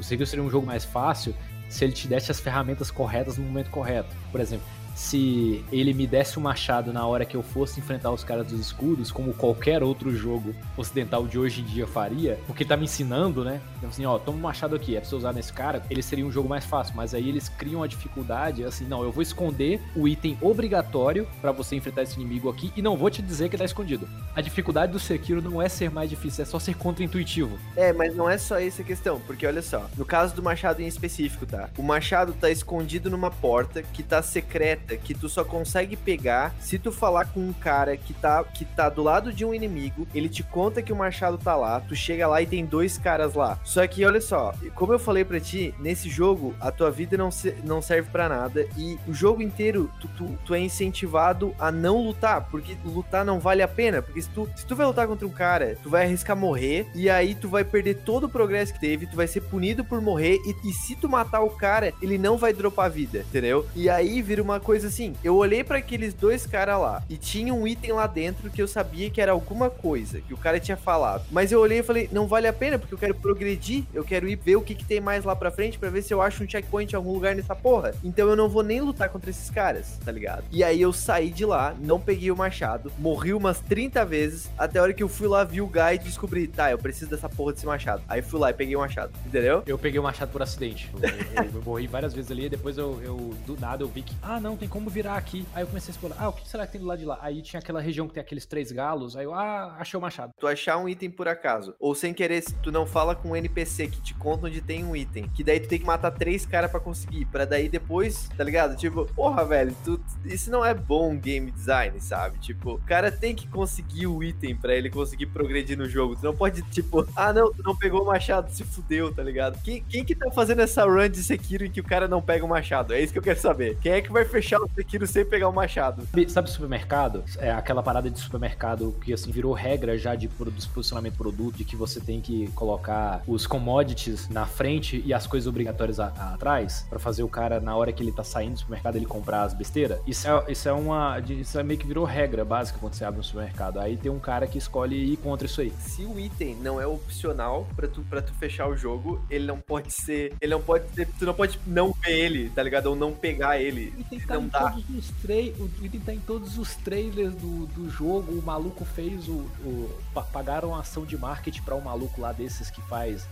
O 0.00 0.02
Sekiro 0.02 0.26
seria 0.26 0.42
um 0.42 0.50
jogo 0.50 0.66
mais 0.66 0.84
fácil 0.84 1.34
se 1.68 1.84
ele 1.84 1.92
te 1.92 2.08
desse 2.08 2.30
as 2.30 2.40
ferramentas 2.40 2.90
corretas 2.90 3.36
no 3.36 3.44
momento 3.44 3.70
correto. 3.70 4.14
Por 4.30 4.40
exemplo, 4.40 4.66
se 4.94 5.64
ele 5.72 5.92
me 5.94 6.06
desse 6.06 6.36
o 6.36 6.40
um 6.40 6.44
machado 6.44 6.92
na 6.92 7.06
hora 7.06 7.24
que 7.24 7.36
eu 7.36 7.42
fosse 7.42 7.80
enfrentar 7.80 8.10
os 8.10 8.24
caras 8.24 8.46
dos 8.46 8.60
escudos, 8.60 9.10
como 9.10 9.32
qualquer 9.34 9.82
outro 9.82 10.14
jogo 10.14 10.54
ocidental 10.76 11.26
de 11.26 11.38
hoje 11.38 11.60
em 11.60 11.64
dia 11.64 11.86
faria, 11.86 12.38
porque 12.46 12.64
tá 12.64 12.76
me 12.76 12.84
ensinando, 12.84 13.44
né? 13.44 13.60
Então, 13.78 13.88
assim, 13.88 14.04
ó, 14.04 14.18
toma 14.18 14.38
um 14.38 14.40
machado 14.40 14.76
aqui, 14.76 14.96
é 14.96 15.00
pra 15.00 15.08
você 15.08 15.14
usar 15.14 15.32
nesse 15.32 15.52
cara, 15.52 15.82
ele 15.90 16.02
seria 16.02 16.26
um 16.26 16.32
jogo 16.32 16.48
mais 16.48 16.64
fácil, 16.64 16.94
mas 16.96 17.14
aí 17.14 17.28
eles 17.28 17.48
criam 17.48 17.82
a 17.82 17.86
dificuldade, 17.86 18.64
assim, 18.64 18.84
não, 18.84 19.02
eu 19.02 19.10
vou 19.10 19.22
esconder 19.22 19.80
o 19.94 20.06
item 20.06 20.36
obrigatório 20.40 21.26
para 21.40 21.52
você 21.52 21.76
enfrentar 21.76 22.02
esse 22.02 22.14
inimigo 22.14 22.48
aqui 22.48 22.72
e 22.76 22.82
não 22.82 22.96
vou 22.96 23.10
te 23.10 23.22
dizer 23.22 23.48
que 23.48 23.56
tá 23.56 23.64
escondido. 23.64 24.08
A 24.34 24.40
dificuldade 24.40 24.92
do 24.92 24.98
Sekiro 24.98 25.42
não 25.42 25.60
é 25.60 25.68
ser 25.68 25.90
mais 25.90 26.08
difícil, 26.08 26.42
é 26.42 26.46
só 26.46 26.58
ser 26.58 26.76
contra-intuitivo. 26.76 27.58
É, 27.76 27.92
mas 27.92 28.14
não 28.14 28.28
é 28.28 28.38
só 28.38 28.58
essa 28.58 28.82
questão, 28.82 29.20
porque 29.20 29.46
olha 29.46 29.62
só, 29.62 29.88
no 29.96 30.04
caso 30.04 30.34
do 30.34 30.42
machado 30.42 30.80
em 30.82 30.86
específico, 30.86 31.46
tá? 31.46 31.70
O 31.76 31.82
machado 31.82 32.32
tá 32.32 32.50
escondido 32.50 33.10
numa 33.10 33.30
porta 33.30 33.82
que 33.82 34.02
tá 34.02 34.22
secreta, 34.22 34.91
que 34.96 35.14
tu 35.14 35.28
só 35.28 35.44
consegue 35.44 35.96
pegar 35.96 36.54
se 36.60 36.78
tu 36.78 36.92
falar 36.92 37.26
com 37.26 37.40
um 37.40 37.52
cara 37.52 37.96
que 37.96 38.14
tá, 38.14 38.42
que 38.44 38.64
tá 38.64 38.88
do 38.88 39.02
lado 39.02 39.32
de 39.32 39.44
um 39.44 39.54
inimigo, 39.54 40.06
ele 40.14 40.28
te 40.28 40.42
conta 40.42 40.82
que 40.82 40.92
o 40.92 40.96
machado 40.96 41.38
tá 41.38 41.56
lá, 41.56 41.80
tu 41.80 41.94
chega 41.94 42.26
lá 42.26 42.40
e 42.40 42.46
tem 42.46 42.64
dois 42.64 42.98
caras 42.98 43.34
lá. 43.34 43.58
Só 43.64 43.86
que 43.86 44.04
olha 44.04 44.20
só, 44.20 44.54
como 44.74 44.92
eu 44.92 44.98
falei 44.98 45.24
para 45.24 45.40
ti, 45.40 45.74
nesse 45.78 46.08
jogo 46.08 46.54
a 46.60 46.70
tua 46.70 46.90
vida 46.90 47.16
não, 47.16 47.30
se, 47.30 47.54
não 47.64 47.82
serve 47.82 48.10
para 48.10 48.28
nada 48.28 48.66
e 48.76 48.98
o 49.06 49.12
jogo 49.12 49.42
inteiro 49.42 49.90
tu, 50.00 50.08
tu, 50.08 50.38
tu, 50.44 50.54
é 50.54 50.60
incentivado 50.60 51.54
a 51.58 51.70
não 51.70 52.02
lutar, 52.02 52.48
porque 52.50 52.76
lutar 52.84 53.24
não 53.24 53.40
vale 53.40 53.62
a 53.62 53.68
pena, 53.68 54.02
porque 54.02 54.22
se 54.22 54.28
tu, 54.28 54.48
se 54.54 54.66
tu 54.66 54.76
vai 54.76 54.86
lutar 54.86 55.06
contra 55.06 55.26
um 55.26 55.30
cara, 55.30 55.76
tu 55.82 55.90
vai 55.90 56.04
arriscar 56.04 56.36
morrer 56.36 56.86
e 56.94 57.08
aí 57.08 57.34
tu 57.34 57.48
vai 57.48 57.64
perder 57.64 57.96
todo 57.96 58.24
o 58.24 58.28
progresso 58.28 58.72
que 58.72 58.80
teve, 58.80 59.06
tu 59.06 59.16
vai 59.16 59.26
ser 59.26 59.42
punido 59.42 59.84
por 59.84 60.00
morrer 60.00 60.38
e, 60.44 60.68
e 60.68 60.72
se 60.72 60.96
tu 60.96 61.08
matar 61.08 61.42
o 61.42 61.50
cara, 61.50 61.92
ele 62.00 62.18
não 62.18 62.36
vai 62.36 62.52
dropar 62.52 62.90
vida, 62.90 63.20
entendeu? 63.20 63.66
E 63.74 63.88
aí 63.88 64.22
vira 64.22 64.42
uma 64.42 64.60
coisa 64.60 64.71
assim, 64.78 65.14
eu 65.22 65.36
olhei 65.36 65.62
para 65.62 65.78
aqueles 65.78 66.14
dois 66.14 66.46
caras 66.46 66.80
lá 66.80 67.02
e 67.08 67.16
tinha 67.16 67.52
um 67.52 67.66
item 67.66 67.92
lá 67.92 68.06
dentro 68.06 68.50
que 68.50 68.60
eu 68.60 68.68
sabia 68.68 69.10
que 69.10 69.20
era 69.20 69.32
alguma 69.32 69.70
coisa 69.70 70.20
que 70.20 70.34
o 70.34 70.36
cara 70.36 70.58
tinha 70.58 70.76
falado, 70.76 71.24
mas 71.30 71.52
eu 71.52 71.60
olhei 71.60 71.80
e 71.80 71.82
falei, 71.82 72.08
não 72.10 72.26
vale 72.26 72.46
a 72.46 72.52
pena 72.52 72.78
porque 72.78 72.94
eu 72.94 72.98
quero 72.98 73.14
progredir, 73.14 73.84
eu 73.92 74.04
quero 74.04 74.28
ir 74.28 74.36
ver 74.36 74.56
o 74.56 74.62
que, 74.62 74.74
que 74.74 74.84
tem 74.84 75.00
mais 75.00 75.24
lá 75.24 75.36
pra 75.36 75.50
frente 75.50 75.78
para 75.78 75.90
ver 75.90 76.02
se 76.02 76.12
eu 76.12 76.22
acho 76.22 76.42
um 76.42 76.48
checkpoint 76.48 76.92
em 76.92 76.96
algum 76.96 77.12
lugar 77.12 77.34
nessa 77.34 77.54
porra. 77.54 77.94
Então 78.02 78.28
eu 78.28 78.36
não 78.36 78.48
vou 78.48 78.62
nem 78.62 78.80
lutar 78.80 79.08
contra 79.08 79.30
esses 79.30 79.50
caras, 79.50 79.98
tá 80.04 80.10
ligado? 80.10 80.44
E 80.50 80.64
aí 80.64 80.80
eu 80.80 80.92
saí 80.92 81.30
de 81.30 81.44
lá, 81.44 81.74
não 81.80 82.00
peguei 82.00 82.30
o 82.30 82.36
machado, 82.36 82.90
morri 82.98 83.32
umas 83.32 83.60
30 83.60 84.04
vezes, 84.04 84.50
até 84.56 84.78
a 84.78 84.82
hora 84.82 84.92
que 84.92 85.02
eu 85.02 85.08
fui 85.08 85.28
lá, 85.28 85.44
vi 85.44 85.60
o 85.60 85.66
guy 85.66 85.94
e 85.94 85.98
descobri, 85.98 86.46
tá, 86.46 86.70
eu 86.70 86.78
preciso 86.78 87.10
dessa 87.10 87.28
porra 87.28 87.52
desse 87.52 87.66
machado. 87.66 88.02
Aí 88.08 88.22
fui 88.22 88.40
lá 88.40 88.50
e 88.50 88.54
peguei 88.54 88.76
o 88.76 88.80
machado, 88.80 89.12
entendeu? 89.26 89.62
Eu 89.66 89.78
peguei 89.78 89.98
o 89.98 90.02
machado 90.02 90.30
por 90.30 90.42
acidente. 90.42 90.90
Eu, 90.94 91.44
eu, 91.44 91.50
eu 91.54 91.62
morri 91.62 91.86
várias 91.86 92.14
vezes 92.14 92.30
ali, 92.30 92.48
depois 92.48 92.78
eu, 92.78 93.00
eu, 93.02 93.34
do 93.46 93.58
nada, 93.58 93.82
eu 93.82 93.88
vi 93.88 94.02
que, 94.02 94.14
ah, 94.22 94.40
não, 94.40 94.56
tem 94.62 94.68
como 94.68 94.88
virar 94.88 95.16
aqui. 95.16 95.44
Aí 95.52 95.64
eu 95.64 95.66
comecei 95.66 95.90
a 95.90 95.92
explorar, 95.92 96.16
ah, 96.20 96.28
o 96.28 96.32
que 96.32 96.48
será 96.48 96.64
que 96.64 96.72
tem 96.72 96.80
do 96.80 96.86
lado 96.86 97.00
de 97.00 97.04
lá? 97.04 97.18
Aí 97.20 97.42
tinha 97.42 97.58
aquela 97.58 97.80
região 97.80 98.06
que 98.06 98.14
tem 98.14 98.20
aqueles 98.20 98.46
três 98.46 98.70
galos, 98.70 99.16
aí 99.16 99.24
eu, 99.24 99.34
ah, 99.34 99.74
achei 99.76 99.98
o 99.98 100.00
machado. 100.00 100.32
Tu 100.38 100.46
achar 100.46 100.76
um 100.78 100.88
item 100.88 101.10
por 101.10 101.26
acaso, 101.26 101.74
ou 101.80 101.96
sem 101.96 102.14
querer, 102.14 102.44
tu 102.62 102.70
não 102.70 102.86
fala 102.86 103.16
com 103.16 103.30
um 103.30 103.36
NPC 103.36 103.88
que 103.88 104.00
te 104.00 104.14
conta 104.14 104.46
onde 104.46 104.60
tem 104.60 104.84
um 104.84 104.94
item, 104.94 105.28
que 105.34 105.42
daí 105.42 105.58
tu 105.58 105.68
tem 105.68 105.80
que 105.80 105.84
matar 105.84 106.12
três 106.12 106.46
caras 106.46 106.70
para 106.70 106.78
conseguir, 106.78 107.24
para 107.24 107.44
daí 107.44 107.68
depois, 107.68 108.28
tá 108.36 108.44
ligado? 108.44 108.76
Tipo, 108.76 109.04
porra, 109.06 109.44
velho, 109.44 109.74
tu, 109.84 110.00
isso 110.24 110.48
não 110.48 110.64
é 110.64 110.72
bom 110.72 111.16
game 111.16 111.50
design, 111.50 112.00
sabe? 112.00 112.38
Tipo, 112.38 112.74
o 112.74 112.82
cara 112.82 113.10
tem 113.10 113.34
que 113.34 113.48
conseguir 113.48 114.06
o 114.06 114.22
item 114.22 114.54
para 114.54 114.76
ele 114.76 114.90
conseguir 114.90 115.26
progredir 115.26 115.76
no 115.76 115.88
jogo. 115.88 116.14
Tu 116.14 116.24
não 116.24 116.36
pode, 116.36 116.62
tipo, 116.70 117.04
ah, 117.16 117.32
não, 117.32 117.52
tu 117.52 117.64
não 117.64 117.76
pegou 117.76 118.02
o 118.02 118.06
machado, 118.06 118.48
se 118.52 118.62
fudeu, 118.62 119.12
tá 119.12 119.24
ligado? 119.24 119.60
Quem, 119.64 119.82
quem 119.82 120.04
que 120.04 120.14
tá 120.14 120.30
fazendo 120.30 120.62
essa 120.62 120.84
run 120.84 121.08
de 121.08 121.24
Sekiro 121.24 121.64
em 121.64 121.70
que 121.70 121.80
o 121.80 121.84
cara 121.84 122.06
não 122.06 122.22
pega 122.22 122.44
o 122.44 122.48
machado? 122.48 122.94
É 122.94 123.00
isso 123.00 123.12
que 123.12 123.18
eu 123.18 123.22
quero 123.22 123.40
saber. 123.40 123.76
Quem 123.80 123.92
é 123.92 124.00
que 124.00 124.12
vai 124.12 124.24
fechar 124.24 124.51
o 124.60 124.68
Sekiro 124.74 125.06
sem 125.06 125.24
pegar 125.24 125.48
o 125.48 125.52
machado? 125.52 126.06
Sabe 126.28 126.50
supermercado? 126.50 127.24
É 127.38 127.50
aquela 127.50 127.82
parada 127.82 128.10
de 128.10 128.18
supermercado 128.18 128.94
que, 129.04 129.12
assim, 129.12 129.30
virou 129.30 129.52
regra 129.52 129.96
já 129.98 130.14
de 130.14 130.28
posicionamento 130.28 131.16
produto, 131.16 131.56
de 131.56 131.64
que 131.64 131.76
você 131.76 132.00
tem 132.00 132.20
que 132.20 132.48
colocar 132.52 133.22
os 133.26 133.46
commodities 133.46 134.28
na 134.28 134.46
frente 134.46 135.02
e 135.04 135.12
as 135.12 135.26
coisas 135.26 135.46
obrigatórias 135.46 136.00
a, 136.00 136.12
a, 136.16 136.34
atrás, 136.34 136.86
para 136.88 136.98
fazer 136.98 137.22
o 137.22 137.28
cara, 137.28 137.60
na 137.60 137.76
hora 137.76 137.92
que 137.92 138.02
ele 138.02 138.12
tá 138.12 138.24
saindo 138.24 138.54
do 138.54 138.58
supermercado, 138.60 138.96
ele 138.96 139.06
comprar 139.06 139.42
as 139.42 139.54
besteiras. 139.54 140.00
Isso 140.06 140.28
é, 140.28 140.52
isso 140.52 140.68
é 140.68 140.72
uma. 140.72 141.18
Isso 141.20 141.58
é 141.58 141.62
meio 141.62 141.78
que 141.78 141.86
virou 141.86 142.04
regra 142.04 142.44
básica 142.44 142.78
quando 142.78 142.94
você 142.94 143.04
abre 143.04 143.20
um 143.20 143.22
supermercado. 143.22 143.78
Aí 143.78 143.96
tem 143.96 144.10
um 144.10 144.18
cara 144.18 144.46
que 144.46 144.58
escolhe 144.58 145.12
ir 145.12 145.16
contra 145.16 145.46
isso 145.46 145.60
aí. 145.60 145.72
Se 145.78 146.04
o 146.04 146.18
item 146.18 146.56
não 146.56 146.80
é 146.80 146.86
opcional 146.86 147.66
para 147.74 147.88
tu, 147.88 148.02
pra 148.02 148.22
tu 148.22 148.32
fechar 148.34 148.68
o 148.68 148.76
jogo, 148.76 149.22
ele 149.30 149.46
não 149.46 149.58
pode 149.58 149.92
ser. 149.92 150.34
Ele 150.40 150.52
não 150.52 150.60
pode 150.60 150.88
ser. 150.94 151.08
Tu 151.18 151.24
não 151.24 151.34
pode 151.34 151.58
não 151.66 151.92
ver 151.92 152.12
ele, 152.12 152.50
tá 152.50 152.62
ligado? 152.62 152.86
Ou 152.86 152.96
não 152.96 153.12
pegar 153.12 153.60
ele. 153.60 153.92
Tá 154.26 154.41
em 154.42 154.48
todos 154.48 154.84
os 154.90 155.10
trailers. 155.22 155.58
O 155.58 155.84
item 155.84 156.00
tá 156.00 156.14
em 156.14 156.20
todos 156.20 156.58
os 156.58 156.74
trailers 156.76 157.34
do, 157.34 157.66
do 157.66 157.90
jogo. 157.90 158.32
O 158.32 158.42
maluco 158.42 158.84
fez 158.84 159.28
o. 159.28 159.48
o 159.64 160.00
pagaram 160.32 160.74
a 160.74 160.80
ação 160.80 161.04
de 161.04 161.16
marketing 161.16 161.62
para 161.62 161.74
um 161.74 161.80
maluco 161.80 162.20
lá 162.20 162.32
desses 162.32 162.70
que 162.70 162.80
faz. 162.82 163.26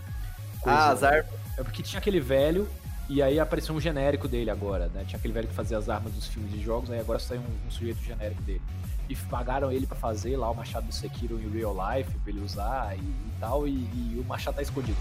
Coisa, 0.61 0.79
ah, 0.79 0.91
as 0.91 1.03
armas. 1.03 1.33
É 1.57 1.63
porque 1.63 1.83
tinha 1.83 1.99
aquele 1.99 2.21
velho 2.21 2.69
e 3.11 3.21
aí 3.21 3.41
apareceu 3.41 3.75
um 3.75 3.81
genérico 3.81 4.29
dele 4.29 4.51
agora, 4.51 4.87
né? 4.87 5.05
Tinha 5.05 5.19
aquele 5.19 5.35
velho 5.35 5.49
que 5.49 5.55
fazia 5.55 5.77
as 5.77 5.89
armas 5.89 6.13
dos 6.13 6.29
filmes 6.29 6.53
de 6.53 6.63
jogos, 6.63 6.93
aí 6.93 7.01
agora 7.01 7.19
saiu 7.19 7.41
um, 7.41 7.67
um 7.67 7.71
sujeito 7.71 8.01
genérico 8.05 8.41
dele. 8.43 8.63
E 9.09 9.17
pagaram 9.17 9.73
ele 9.73 9.85
para 9.85 9.97
fazer 9.97 10.37
lá 10.37 10.49
o 10.49 10.55
machado 10.55 10.87
do 10.87 10.95
Sekiro 10.95 11.41
em 11.41 11.51
real 11.51 11.75
life, 11.75 12.17
pra 12.19 12.31
ele 12.31 12.41
usar 12.41 12.97
e, 12.97 13.01
e 13.01 13.33
tal, 13.41 13.67
e, 13.67 13.73
e 13.73 14.23
o 14.25 14.25
machado 14.29 14.55
tá 14.55 14.63
escondido. 14.63 14.97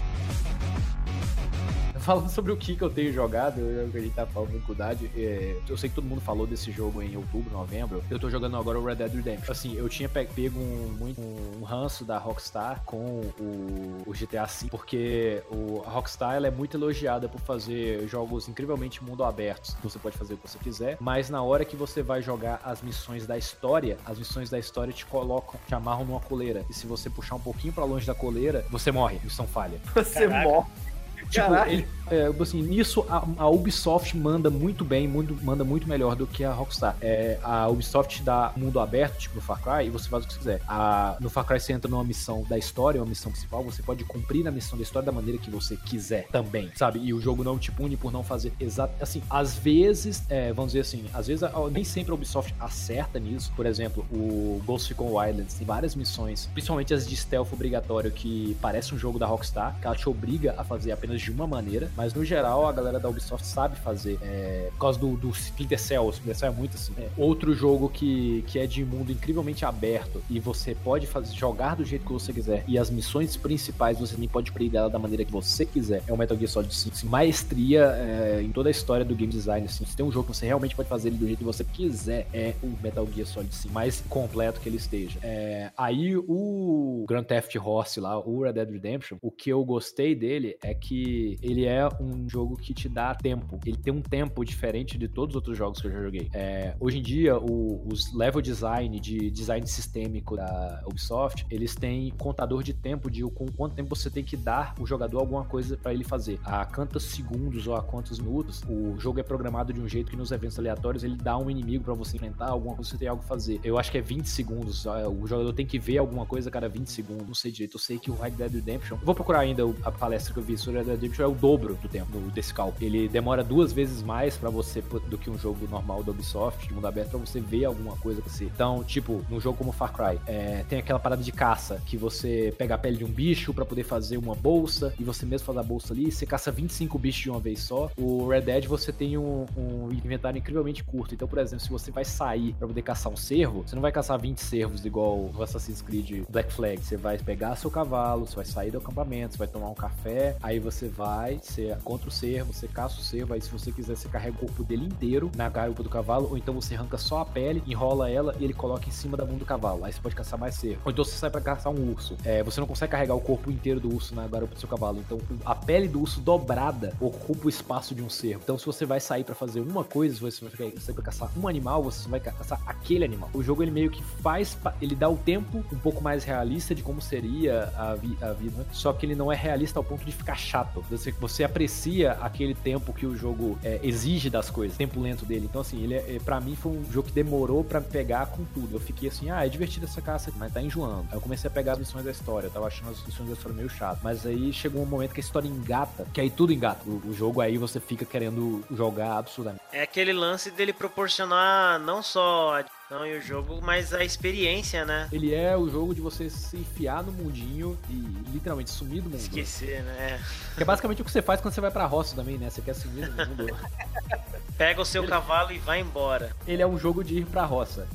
Falando 2.00 2.30
sobre 2.30 2.50
o 2.50 2.56
que, 2.56 2.74
que 2.74 2.82
eu 2.82 2.90
tenho 2.90 3.12
jogado, 3.12 3.60
eu, 3.60 3.86
a 3.86 4.00
gente 4.00 4.14
tá 4.14 4.26
falando 4.26 4.52
com 4.52 4.60
faculdade, 4.60 5.10
é, 5.16 5.56
eu 5.68 5.76
sei 5.76 5.88
que 5.88 5.94
todo 5.94 6.04
mundo 6.04 6.20
falou 6.20 6.46
desse 6.46 6.70
jogo 6.72 7.02
em 7.02 7.16
outubro, 7.16 7.50
novembro. 7.52 8.02
Eu 8.10 8.18
tô 8.18 8.30
jogando 8.30 8.56
agora 8.56 8.78
o 8.78 8.84
Red 8.84 8.96
Dead 8.96 9.14
Redemption. 9.14 9.52
Assim, 9.52 9.74
eu 9.76 9.88
tinha 9.88 10.08
pego 10.08 10.58
um, 10.58 10.96
muito, 10.98 11.20
um 11.20 11.62
ranço 11.62 12.04
da 12.04 12.18
Rockstar 12.18 12.82
com 12.84 12.96
o, 13.38 14.02
o 14.06 14.12
GTA 14.12 14.46
V, 14.46 14.68
porque 14.70 15.42
o, 15.50 15.82
a 15.86 15.90
Rockstar 15.90 16.34
ela 16.34 16.46
é 16.46 16.50
muito 16.50 16.76
elogiada 16.76 17.28
por 17.28 17.40
fazer 17.40 18.06
jogos 18.08 18.48
incrivelmente 18.48 19.02
mundo 19.04 19.24
abertos. 19.24 19.76
Você 19.82 19.98
pode 19.98 20.16
fazer 20.16 20.34
o 20.34 20.36
que 20.36 20.48
você 20.48 20.58
quiser, 20.58 20.96
mas 21.00 21.28
na 21.28 21.42
hora 21.42 21.64
que 21.64 21.76
você 21.76 22.02
vai 22.02 22.22
jogar 22.22 22.60
as 22.64 22.80
missões 22.82 23.26
da 23.26 23.36
história, 23.36 23.98
as 24.06 24.18
missões 24.18 24.48
da 24.48 24.58
história 24.58 24.92
te 24.92 25.04
colocam, 25.04 25.60
te 25.66 25.74
amarram 25.74 26.04
numa 26.04 26.20
coleira. 26.20 26.64
E 26.70 26.74
se 26.74 26.86
você 26.86 27.10
puxar 27.10 27.36
um 27.36 27.40
pouquinho 27.40 27.72
para 27.72 27.84
longe 27.84 28.06
da 28.06 28.14
coleira, 28.14 28.64
você 28.70 28.90
morre. 28.90 29.20
Missão 29.22 29.46
falha. 29.46 29.80
Você 29.94 30.26
Caraca. 30.26 30.48
morre. 30.48 30.89
Tipo, 31.30 31.54
ele, 31.66 31.86
é, 32.10 32.28
assim, 32.42 32.60
nisso 32.60 33.06
a, 33.08 33.24
a, 33.38 33.48
Ubisoft 33.48 34.16
manda 34.16 34.50
muito 34.50 34.84
bem, 34.84 35.06
muito, 35.06 35.36
manda 35.44 35.62
muito 35.62 35.88
melhor 35.88 36.16
do 36.16 36.26
que 36.26 36.42
a 36.42 36.52
Rockstar. 36.52 36.96
É, 37.00 37.38
a 37.42 37.68
Ubisoft 37.68 38.22
dá 38.22 38.52
mundo 38.56 38.80
aberto, 38.80 39.16
tipo 39.18 39.36
no 39.36 39.40
Far 39.40 39.62
Cry, 39.62 39.86
e 39.86 39.90
você 39.90 40.08
faz 40.08 40.24
o 40.24 40.26
que 40.26 40.34
você 40.34 40.38
quiser. 40.38 40.60
A, 40.66 41.16
no 41.20 41.30
Far 41.30 41.44
Cry 41.44 41.60
você 41.60 41.72
entra 41.72 41.88
numa 41.88 42.02
missão 42.02 42.44
da 42.48 42.58
história, 42.58 43.00
uma 43.00 43.06
missão 43.06 43.30
principal, 43.30 43.62
você 43.62 43.80
pode 43.82 44.04
cumprir 44.04 44.42
na 44.42 44.50
missão 44.50 44.76
da 44.76 44.82
história 44.82 45.06
da 45.06 45.12
maneira 45.12 45.38
que 45.38 45.50
você 45.50 45.76
quiser 45.76 46.26
também, 46.32 46.70
sabe? 46.74 46.98
E 46.98 47.14
o 47.14 47.20
jogo 47.20 47.44
não 47.44 47.56
te 47.56 47.70
pune 47.70 47.96
por 47.96 48.10
não 48.10 48.24
fazer 48.24 48.52
exato. 48.58 48.92
Assim, 49.00 49.22
às 49.30 49.56
vezes, 49.56 50.24
é, 50.28 50.52
vamos 50.52 50.72
dizer 50.72 50.80
assim, 50.80 51.04
às 51.14 51.28
vezes 51.28 51.48
nem 51.70 51.84
sempre 51.84 52.10
a 52.10 52.14
Ubisoft 52.14 52.52
acerta 52.58 53.20
nisso. 53.20 53.52
Por 53.54 53.66
exemplo, 53.66 54.04
o 54.10 54.60
Ghost 54.66 54.88
Recon 54.88 55.16
Wildlands 55.16 55.54
tem 55.54 55.66
várias 55.66 55.94
missões, 55.94 56.46
principalmente 56.52 56.92
as 56.92 57.06
de 57.06 57.16
stealth 57.16 57.52
obrigatório, 57.52 58.10
que 58.10 58.56
parece 58.60 58.94
um 58.94 58.98
jogo 58.98 59.18
da 59.18 59.26
Rockstar, 59.26 59.76
que 59.80 59.86
ela 59.86 59.94
te 59.94 60.08
obriga 60.08 60.54
a 60.58 60.64
fazer 60.64 60.90
apenas 60.90 61.19
de 61.20 61.30
uma 61.30 61.46
maneira, 61.46 61.90
mas 61.96 62.14
no 62.14 62.24
geral 62.24 62.66
a 62.66 62.72
galera 62.72 62.98
da 62.98 63.08
Ubisoft 63.08 63.46
sabe 63.46 63.76
fazer. 63.76 64.18
É, 64.22 64.68
por 64.72 64.78
causa 64.78 64.98
do, 64.98 65.16
do 65.16 65.30
Splinter 65.30 65.78
Cell, 65.78 66.02
o 66.02 66.10
Splinter 66.10 66.36
Cell 66.36 66.48
é 66.48 66.54
muito 66.54 66.76
assim. 66.76 66.92
É, 66.98 67.08
outro 67.16 67.54
jogo 67.54 67.88
que, 67.88 68.44
que 68.46 68.58
é 68.58 68.66
de 68.66 68.84
mundo 68.84 69.12
incrivelmente 69.12 69.64
aberto 69.64 70.22
e 70.28 70.38
você 70.38 70.74
pode 70.74 71.06
fazer, 71.06 71.34
jogar 71.34 71.76
do 71.76 71.84
jeito 71.84 72.04
que 72.06 72.12
você 72.12 72.32
quiser 72.32 72.64
e 72.66 72.78
as 72.78 72.90
missões 72.90 73.36
principais 73.36 73.98
você 73.98 74.14
também 74.14 74.28
pode 74.28 74.52
prender 74.52 74.80
ela 74.80 74.90
da 74.90 74.98
maneira 74.98 75.24
que 75.24 75.32
você 75.32 75.64
quiser. 75.64 76.02
É 76.06 76.12
o 76.12 76.16
Metal 76.16 76.36
Gear 76.36 76.50
Solid 76.50 76.74
5. 76.74 76.94
Assim, 76.94 77.08
maestria 77.08 77.84
é, 77.96 78.42
em 78.42 78.50
toda 78.50 78.68
a 78.68 78.70
história 78.70 79.04
do 79.04 79.14
game 79.14 79.32
design. 79.32 79.66
Assim, 79.66 79.84
se 79.84 79.96
tem 79.96 80.04
um 80.04 80.12
jogo 80.12 80.30
que 80.30 80.36
você 80.36 80.46
realmente 80.46 80.74
pode 80.74 80.88
fazer 80.88 81.08
ele 81.08 81.18
do 81.18 81.26
jeito 81.26 81.38
que 81.38 81.44
você 81.44 81.64
quiser, 81.64 82.26
é 82.32 82.54
o 82.62 82.72
Metal 82.82 83.06
Gear 83.14 83.26
Solid 83.26 83.54
5. 83.54 83.72
Mais 83.72 84.02
completo 84.08 84.60
que 84.60 84.68
ele 84.68 84.76
esteja. 84.76 85.18
É, 85.22 85.70
aí 85.76 86.16
o 86.16 87.04
Grand 87.08 87.24
Theft 87.24 87.56
Horse 87.56 88.00
lá, 88.00 88.18
o 88.18 88.42
Red 88.42 88.52
Dead 88.52 88.70
Redemption, 88.70 89.18
o 89.20 89.30
que 89.30 89.50
eu 89.50 89.64
gostei 89.64 90.14
dele 90.14 90.56
é 90.62 90.74
que 90.74 91.09
ele 91.42 91.64
é 91.64 91.88
um 92.00 92.28
jogo 92.28 92.56
que 92.56 92.74
te 92.74 92.88
dá 92.88 93.14
tempo. 93.14 93.58
Ele 93.64 93.76
tem 93.76 93.92
um 93.92 94.02
tempo 94.02 94.44
diferente 94.44 94.98
de 94.98 95.08
todos 95.08 95.34
os 95.34 95.36
outros 95.36 95.56
jogos 95.56 95.80
que 95.80 95.86
eu 95.86 95.92
já 95.92 96.02
joguei. 96.02 96.28
É, 96.32 96.74
hoje 96.80 96.98
em 96.98 97.02
dia, 97.02 97.38
o, 97.38 97.86
os 97.86 98.12
level 98.14 98.40
design, 98.40 98.98
de 99.00 99.30
design 99.30 99.66
sistêmico 99.66 100.36
da 100.36 100.82
Ubisoft, 100.86 101.46
eles 101.50 101.74
têm 101.74 102.10
contador 102.10 102.62
de 102.62 102.72
tempo 102.72 103.10
de 103.10 103.22
com 103.22 103.46
quanto 103.46 103.74
tempo 103.74 103.94
você 103.94 104.10
tem 104.10 104.24
que 104.24 104.36
dar 104.36 104.74
o 104.80 104.86
jogador 104.86 105.18
alguma 105.18 105.44
coisa 105.44 105.76
para 105.76 105.92
ele 105.92 106.04
fazer. 106.04 106.38
A 106.44 106.64
quantos 106.64 107.04
segundos 107.04 107.66
ou 107.66 107.74
a 107.74 107.82
quantos 107.82 108.18
minutos, 108.18 108.62
o 108.68 108.98
jogo 108.98 109.20
é 109.20 109.22
programado 109.22 109.72
de 109.72 109.80
um 109.80 109.88
jeito 109.88 110.10
que 110.10 110.16
nos 110.16 110.32
eventos 110.32 110.58
aleatórios 110.58 111.04
ele 111.04 111.16
dá 111.16 111.36
um 111.36 111.50
inimigo 111.50 111.84
para 111.84 111.94
você 111.94 112.16
enfrentar, 112.16 112.48
alguma 112.48 112.74
coisa 112.74 112.90
você 112.90 112.98
tem 112.98 113.08
algo 113.08 113.22
a 113.22 113.26
fazer. 113.26 113.60
Eu 113.62 113.78
acho 113.78 113.90
que 113.90 113.98
é 113.98 114.00
20 114.00 114.26
segundos. 114.26 114.86
O 114.86 115.26
jogador 115.26 115.52
tem 115.52 115.66
que 115.66 115.78
ver 115.78 115.98
alguma 115.98 116.26
coisa 116.26 116.48
a 116.48 116.52
cada 116.52 116.68
20 116.68 116.88
segundos. 116.88 117.26
Não 117.26 117.34
sei 117.34 117.50
direito. 117.50 117.76
Eu 117.76 117.80
sei 117.80 117.98
que 117.98 118.10
o 118.10 118.14
Red 118.14 118.32
Dead 118.32 118.52
Redemption. 118.52 118.98
Vou 119.02 119.14
procurar 119.14 119.40
ainda 119.40 119.62
a 119.84 119.92
palestra 119.92 120.32
que 120.32 120.38
eu 120.38 120.42
vi 120.42 120.56
sobre 120.56 120.82
Red 120.82 120.96
Dead 120.96 120.99
Redemption 121.00 121.24
é 121.24 121.28
o 121.28 121.34
dobro 121.34 121.74
do 121.74 121.88
tempo 121.88 122.18
desse 122.30 122.52
cálculo. 122.52 122.84
Ele 122.84 123.08
demora 123.08 123.42
duas 123.42 123.72
vezes 123.72 124.02
mais 124.02 124.36
para 124.36 124.50
você 124.50 124.82
do 125.08 125.16
que 125.16 125.30
um 125.30 125.38
jogo 125.38 125.66
normal 125.68 126.02
da 126.02 126.12
Ubisoft, 126.12 126.68
de 126.68 126.74
mundo 126.74 126.86
aberto, 126.86 127.10
pra 127.10 127.18
você 127.18 127.40
ver 127.40 127.64
alguma 127.64 127.96
coisa 127.96 128.20
pra 128.20 128.30
você. 128.30 128.44
Então, 128.44 128.84
tipo, 128.84 129.24
num 129.30 129.40
jogo 129.40 129.56
como 129.56 129.72
Far 129.72 129.92
Cry, 129.92 130.20
é, 130.26 130.64
tem 130.68 130.78
aquela 130.78 130.98
parada 130.98 131.22
de 131.22 131.32
caça, 131.32 131.80
que 131.86 131.96
você 131.96 132.54
pega 132.58 132.74
a 132.74 132.78
pele 132.78 132.98
de 132.98 133.04
um 133.04 133.08
bicho 133.08 133.54
para 133.54 133.64
poder 133.64 133.84
fazer 133.84 134.18
uma 134.18 134.34
bolsa, 134.34 134.92
e 134.98 135.04
você 135.04 135.24
mesmo 135.24 135.46
faz 135.46 135.58
a 135.58 135.62
bolsa 135.62 135.94
ali, 135.94 136.12
você 136.12 136.26
caça 136.26 136.52
25 136.52 136.98
bichos 136.98 137.22
de 137.22 137.30
uma 137.30 137.40
vez 137.40 137.60
só. 137.60 137.90
O 137.96 138.28
Red 138.28 138.42
Dead 138.42 138.66
você 138.66 138.92
tem 138.92 139.16
um, 139.16 139.46
um 139.56 139.88
inventário 139.90 140.38
incrivelmente 140.38 140.84
curto. 140.84 141.14
Então, 141.14 141.26
por 141.26 141.38
exemplo, 141.38 141.64
se 141.64 141.70
você 141.70 141.90
vai 141.90 142.04
sair 142.04 142.54
para 142.58 142.68
poder 142.68 142.82
caçar 142.82 143.12
um 143.12 143.16
cervo, 143.16 143.62
você 143.66 143.74
não 143.74 143.82
vai 143.82 143.92
caçar 143.92 144.20
20 144.20 144.38
cervos 144.38 144.84
igual 144.84 145.30
o 145.34 145.42
Assassin's 145.42 145.80
Creed 145.80 146.24
Black 146.28 146.52
Flag. 146.52 146.80
Você 146.84 146.96
vai 146.96 147.16
pegar 147.16 147.56
seu 147.56 147.70
cavalo, 147.70 148.26
você 148.26 148.36
vai 148.36 148.44
sair 148.44 148.70
do 148.70 148.78
acampamento, 148.78 149.32
você 149.32 149.38
vai 149.38 149.48
tomar 149.48 149.70
um 149.70 149.74
café, 149.74 150.36
aí 150.42 150.58
você 150.58 150.89
vai, 150.90 151.40
você 151.42 151.76
contra 151.84 152.08
o 152.08 152.12
cervo, 152.12 152.52
você 152.52 152.68
caça 152.68 153.00
o 153.00 153.02
cervo, 153.02 153.34
aí 153.34 153.40
se 153.40 153.50
você 153.50 153.72
quiser, 153.72 153.96
você 153.96 154.08
carrega 154.08 154.36
o 154.36 154.40
corpo 154.40 154.62
dele 154.64 154.84
inteiro 154.84 155.30
na 155.36 155.48
garupa 155.48 155.82
do 155.82 155.88
cavalo, 155.88 156.28
ou 156.30 156.36
então 156.36 156.54
você 156.54 156.74
arranca 156.74 156.98
só 156.98 157.20
a 157.20 157.24
pele, 157.24 157.62
enrola 157.66 158.10
ela 158.10 158.34
e 158.38 158.44
ele 158.44 158.52
coloca 158.52 158.88
em 158.88 158.92
cima 158.92 159.16
da 159.16 159.24
bunda 159.24 159.38
do 159.38 159.44
cavalo. 159.44 159.84
Aí 159.84 159.92
você 159.92 160.00
pode 160.00 160.14
caçar 160.14 160.38
mais 160.38 160.54
cervo. 160.54 160.80
Ou 160.84 160.90
então 160.90 161.04
você 161.04 161.16
sai 161.16 161.30
para 161.30 161.40
caçar 161.40 161.72
um 161.72 161.90
urso. 161.90 162.16
É, 162.24 162.42
você 162.42 162.60
não 162.60 162.66
consegue 162.66 162.92
carregar 162.92 163.14
o 163.14 163.20
corpo 163.20 163.50
inteiro 163.50 163.80
do 163.80 163.92
urso 163.92 164.14
na 164.14 164.26
garupa 164.26 164.54
do 164.54 164.60
seu 164.60 164.68
cavalo. 164.68 164.98
Então 164.98 165.18
a 165.44 165.54
pele 165.54 165.88
do 165.88 166.00
urso 166.00 166.20
dobrada 166.20 166.94
ocupa 167.00 167.46
o 167.46 167.48
espaço 167.48 167.94
de 167.94 168.02
um 168.02 168.10
cervo. 168.10 168.40
Então 168.42 168.58
se 168.58 168.66
você 168.66 168.84
vai 168.84 169.00
sair 169.00 169.24
para 169.24 169.34
fazer 169.34 169.60
uma 169.60 169.84
coisa, 169.84 170.14
se 170.14 170.20
você 170.20 170.44
vai 170.44 170.72
sair 170.78 170.94
pra 170.94 171.04
caçar 171.04 171.30
um 171.36 171.48
animal, 171.48 171.82
você 171.82 172.08
vai 172.08 172.20
caçar 172.20 172.60
aquele 172.66 173.04
animal. 173.04 173.30
O 173.32 173.42
jogo 173.42 173.62
ele 173.62 173.70
meio 173.70 173.90
que 173.90 174.02
faz, 174.02 174.56
ele 174.80 174.94
dá 174.94 175.08
o 175.08 175.16
tempo 175.16 175.64
um 175.72 175.78
pouco 175.78 176.02
mais 176.02 176.24
realista 176.24 176.74
de 176.74 176.82
como 176.82 177.00
seria 177.00 177.72
a, 177.76 177.94
vi, 177.94 178.16
a 178.20 178.32
vida, 178.32 178.66
só 178.72 178.92
que 178.92 179.06
ele 179.06 179.14
não 179.14 179.32
é 179.32 179.36
realista 179.36 179.78
ao 179.78 179.84
ponto 179.84 180.04
de 180.04 180.12
ficar 180.12 180.36
chato. 180.36 180.69
Você, 180.90 181.12
você 181.12 181.44
aprecia 181.44 182.12
aquele 182.12 182.54
tempo 182.54 182.92
que 182.92 183.06
o 183.06 183.16
jogo 183.16 183.58
é, 183.62 183.80
exige 183.82 184.30
das 184.30 184.50
coisas, 184.50 184.76
tempo 184.76 185.00
lento 185.00 185.24
dele. 185.24 185.46
Então 185.48 185.60
assim, 185.60 185.82
ele 185.82 185.94
é, 185.94 186.16
é 186.16 186.18
para 186.18 186.40
mim 186.40 186.54
foi 186.54 186.72
um 186.72 186.84
jogo 186.90 187.08
que 187.08 187.14
demorou 187.14 187.64
para 187.64 187.80
pegar 187.80 188.26
com 188.26 188.44
tudo. 188.44 188.76
Eu 188.76 188.80
fiquei 188.80 189.08
assim, 189.08 189.30
ah, 189.30 189.44
é 189.44 189.48
divertido 189.48 189.86
essa 189.86 190.00
caça, 190.00 190.32
mas 190.36 190.52
tá 190.52 190.60
enjoando. 190.60 191.06
Aí 191.10 191.16
eu 191.16 191.20
comecei 191.20 191.48
a 191.48 191.52
pegar 191.52 191.72
as 191.72 191.78
missões 191.78 192.04
da 192.04 192.10
história, 192.10 192.46
eu 192.46 192.50
tava 192.50 192.66
achando 192.66 192.90
as 192.90 193.04
missões 193.04 193.28
da 193.28 193.34
história 193.34 193.56
meio 193.56 193.68
chato. 193.68 194.00
Mas 194.02 194.26
aí 194.26 194.52
chegou 194.52 194.82
um 194.82 194.86
momento 194.86 195.12
que 195.12 195.20
a 195.20 195.24
história 195.24 195.48
engata, 195.48 196.06
que 196.12 196.20
aí 196.20 196.30
tudo 196.30 196.52
engata. 196.52 196.80
O, 196.86 197.02
o 197.06 197.14
jogo 197.14 197.40
aí 197.40 197.58
você 197.58 197.80
fica 197.80 198.04
querendo 198.04 198.64
jogar 198.70 199.18
absurdamente. 199.18 199.62
É 199.72 199.82
aquele 199.82 200.12
lance 200.12 200.50
dele 200.50 200.72
proporcionar 200.72 201.78
não 201.78 202.02
só 202.02 202.62
não, 202.90 203.06
e 203.06 203.16
o 203.16 203.22
jogo, 203.22 203.60
mas 203.62 203.94
a 203.94 204.04
experiência, 204.04 204.84
né? 204.84 205.08
Ele 205.12 205.32
é 205.32 205.56
o 205.56 205.70
jogo 205.70 205.94
de 205.94 206.00
você 206.00 206.28
se 206.28 206.56
enfiar 206.56 207.04
no 207.04 207.12
mundinho 207.12 207.78
e 207.88 207.94
literalmente 208.32 208.70
sumir 208.70 209.00
do 209.00 209.08
mundo. 209.08 209.20
Esquecer, 209.20 209.82
né? 209.84 210.20
Que 210.56 210.62
é 210.62 210.66
basicamente 210.66 211.00
o 211.00 211.04
que 211.04 211.10
você 211.10 211.22
faz 211.22 211.40
quando 211.40 211.54
você 211.54 211.60
vai 211.60 211.70
pra 211.70 211.86
roça 211.86 212.16
também, 212.16 212.36
né? 212.36 212.50
Você 212.50 212.60
quer 212.60 212.74
sumir 212.74 213.08
no 213.08 213.26
mundo. 213.26 213.56
Pega 214.58 214.82
o 214.82 214.84
seu 214.84 215.04
Ele... 215.04 215.10
cavalo 215.10 215.52
e 215.52 215.58
vai 215.58 215.80
embora. 215.80 216.34
Ele 216.46 216.60
é 216.60 216.66
um 216.66 216.76
jogo 216.76 217.04
de 217.04 217.18
ir 217.18 217.26
pra 217.26 217.44
roça. 217.44 217.86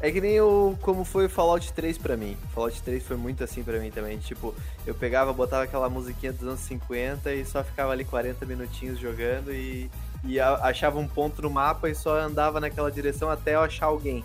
É 0.00 0.10
que 0.10 0.20
nem 0.20 0.40
o 0.40 0.76
como 0.82 1.04
foi 1.04 1.26
o 1.26 1.30
Fallout 1.30 1.72
3 1.72 1.96
pra 1.96 2.16
mim. 2.16 2.36
Fallout 2.52 2.82
3 2.82 3.00
foi 3.02 3.16
muito 3.16 3.44
assim 3.44 3.62
pra 3.62 3.78
mim 3.78 3.92
também. 3.92 4.18
Tipo, 4.18 4.52
eu 4.84 4.94
pegava, 4.94 5.32
botava 5.32 5.62
aquela 5.62 5.88
musiquinha 5.88 6.32
dos 6.32 6.42
anos 6.42 6.60
50 6.60 7.32
e 7.32 7.44
só 7.44 7.62
ficava 7.62 7.92
ali 7.92 8.04
40 8.04 8.44
minutinhos 8.44 8.98
jogando 8.98 9.54
e 9.54 9.88
e 10.24 10.38
achava 10.40 10.98
um 10.98 11.08
ponto 11.08 11.42
no 11.42 11.50
mapa 11.50 11.88
e 11.90 11.94
só 11.94 12.18
andava 12.18 12.60
naquela 12.60 12.90
direção 12.90 13.30
até 13.30 13.54
eu 13.54 13.60
achar 13.60 13.86
alguém. 13.86 14.24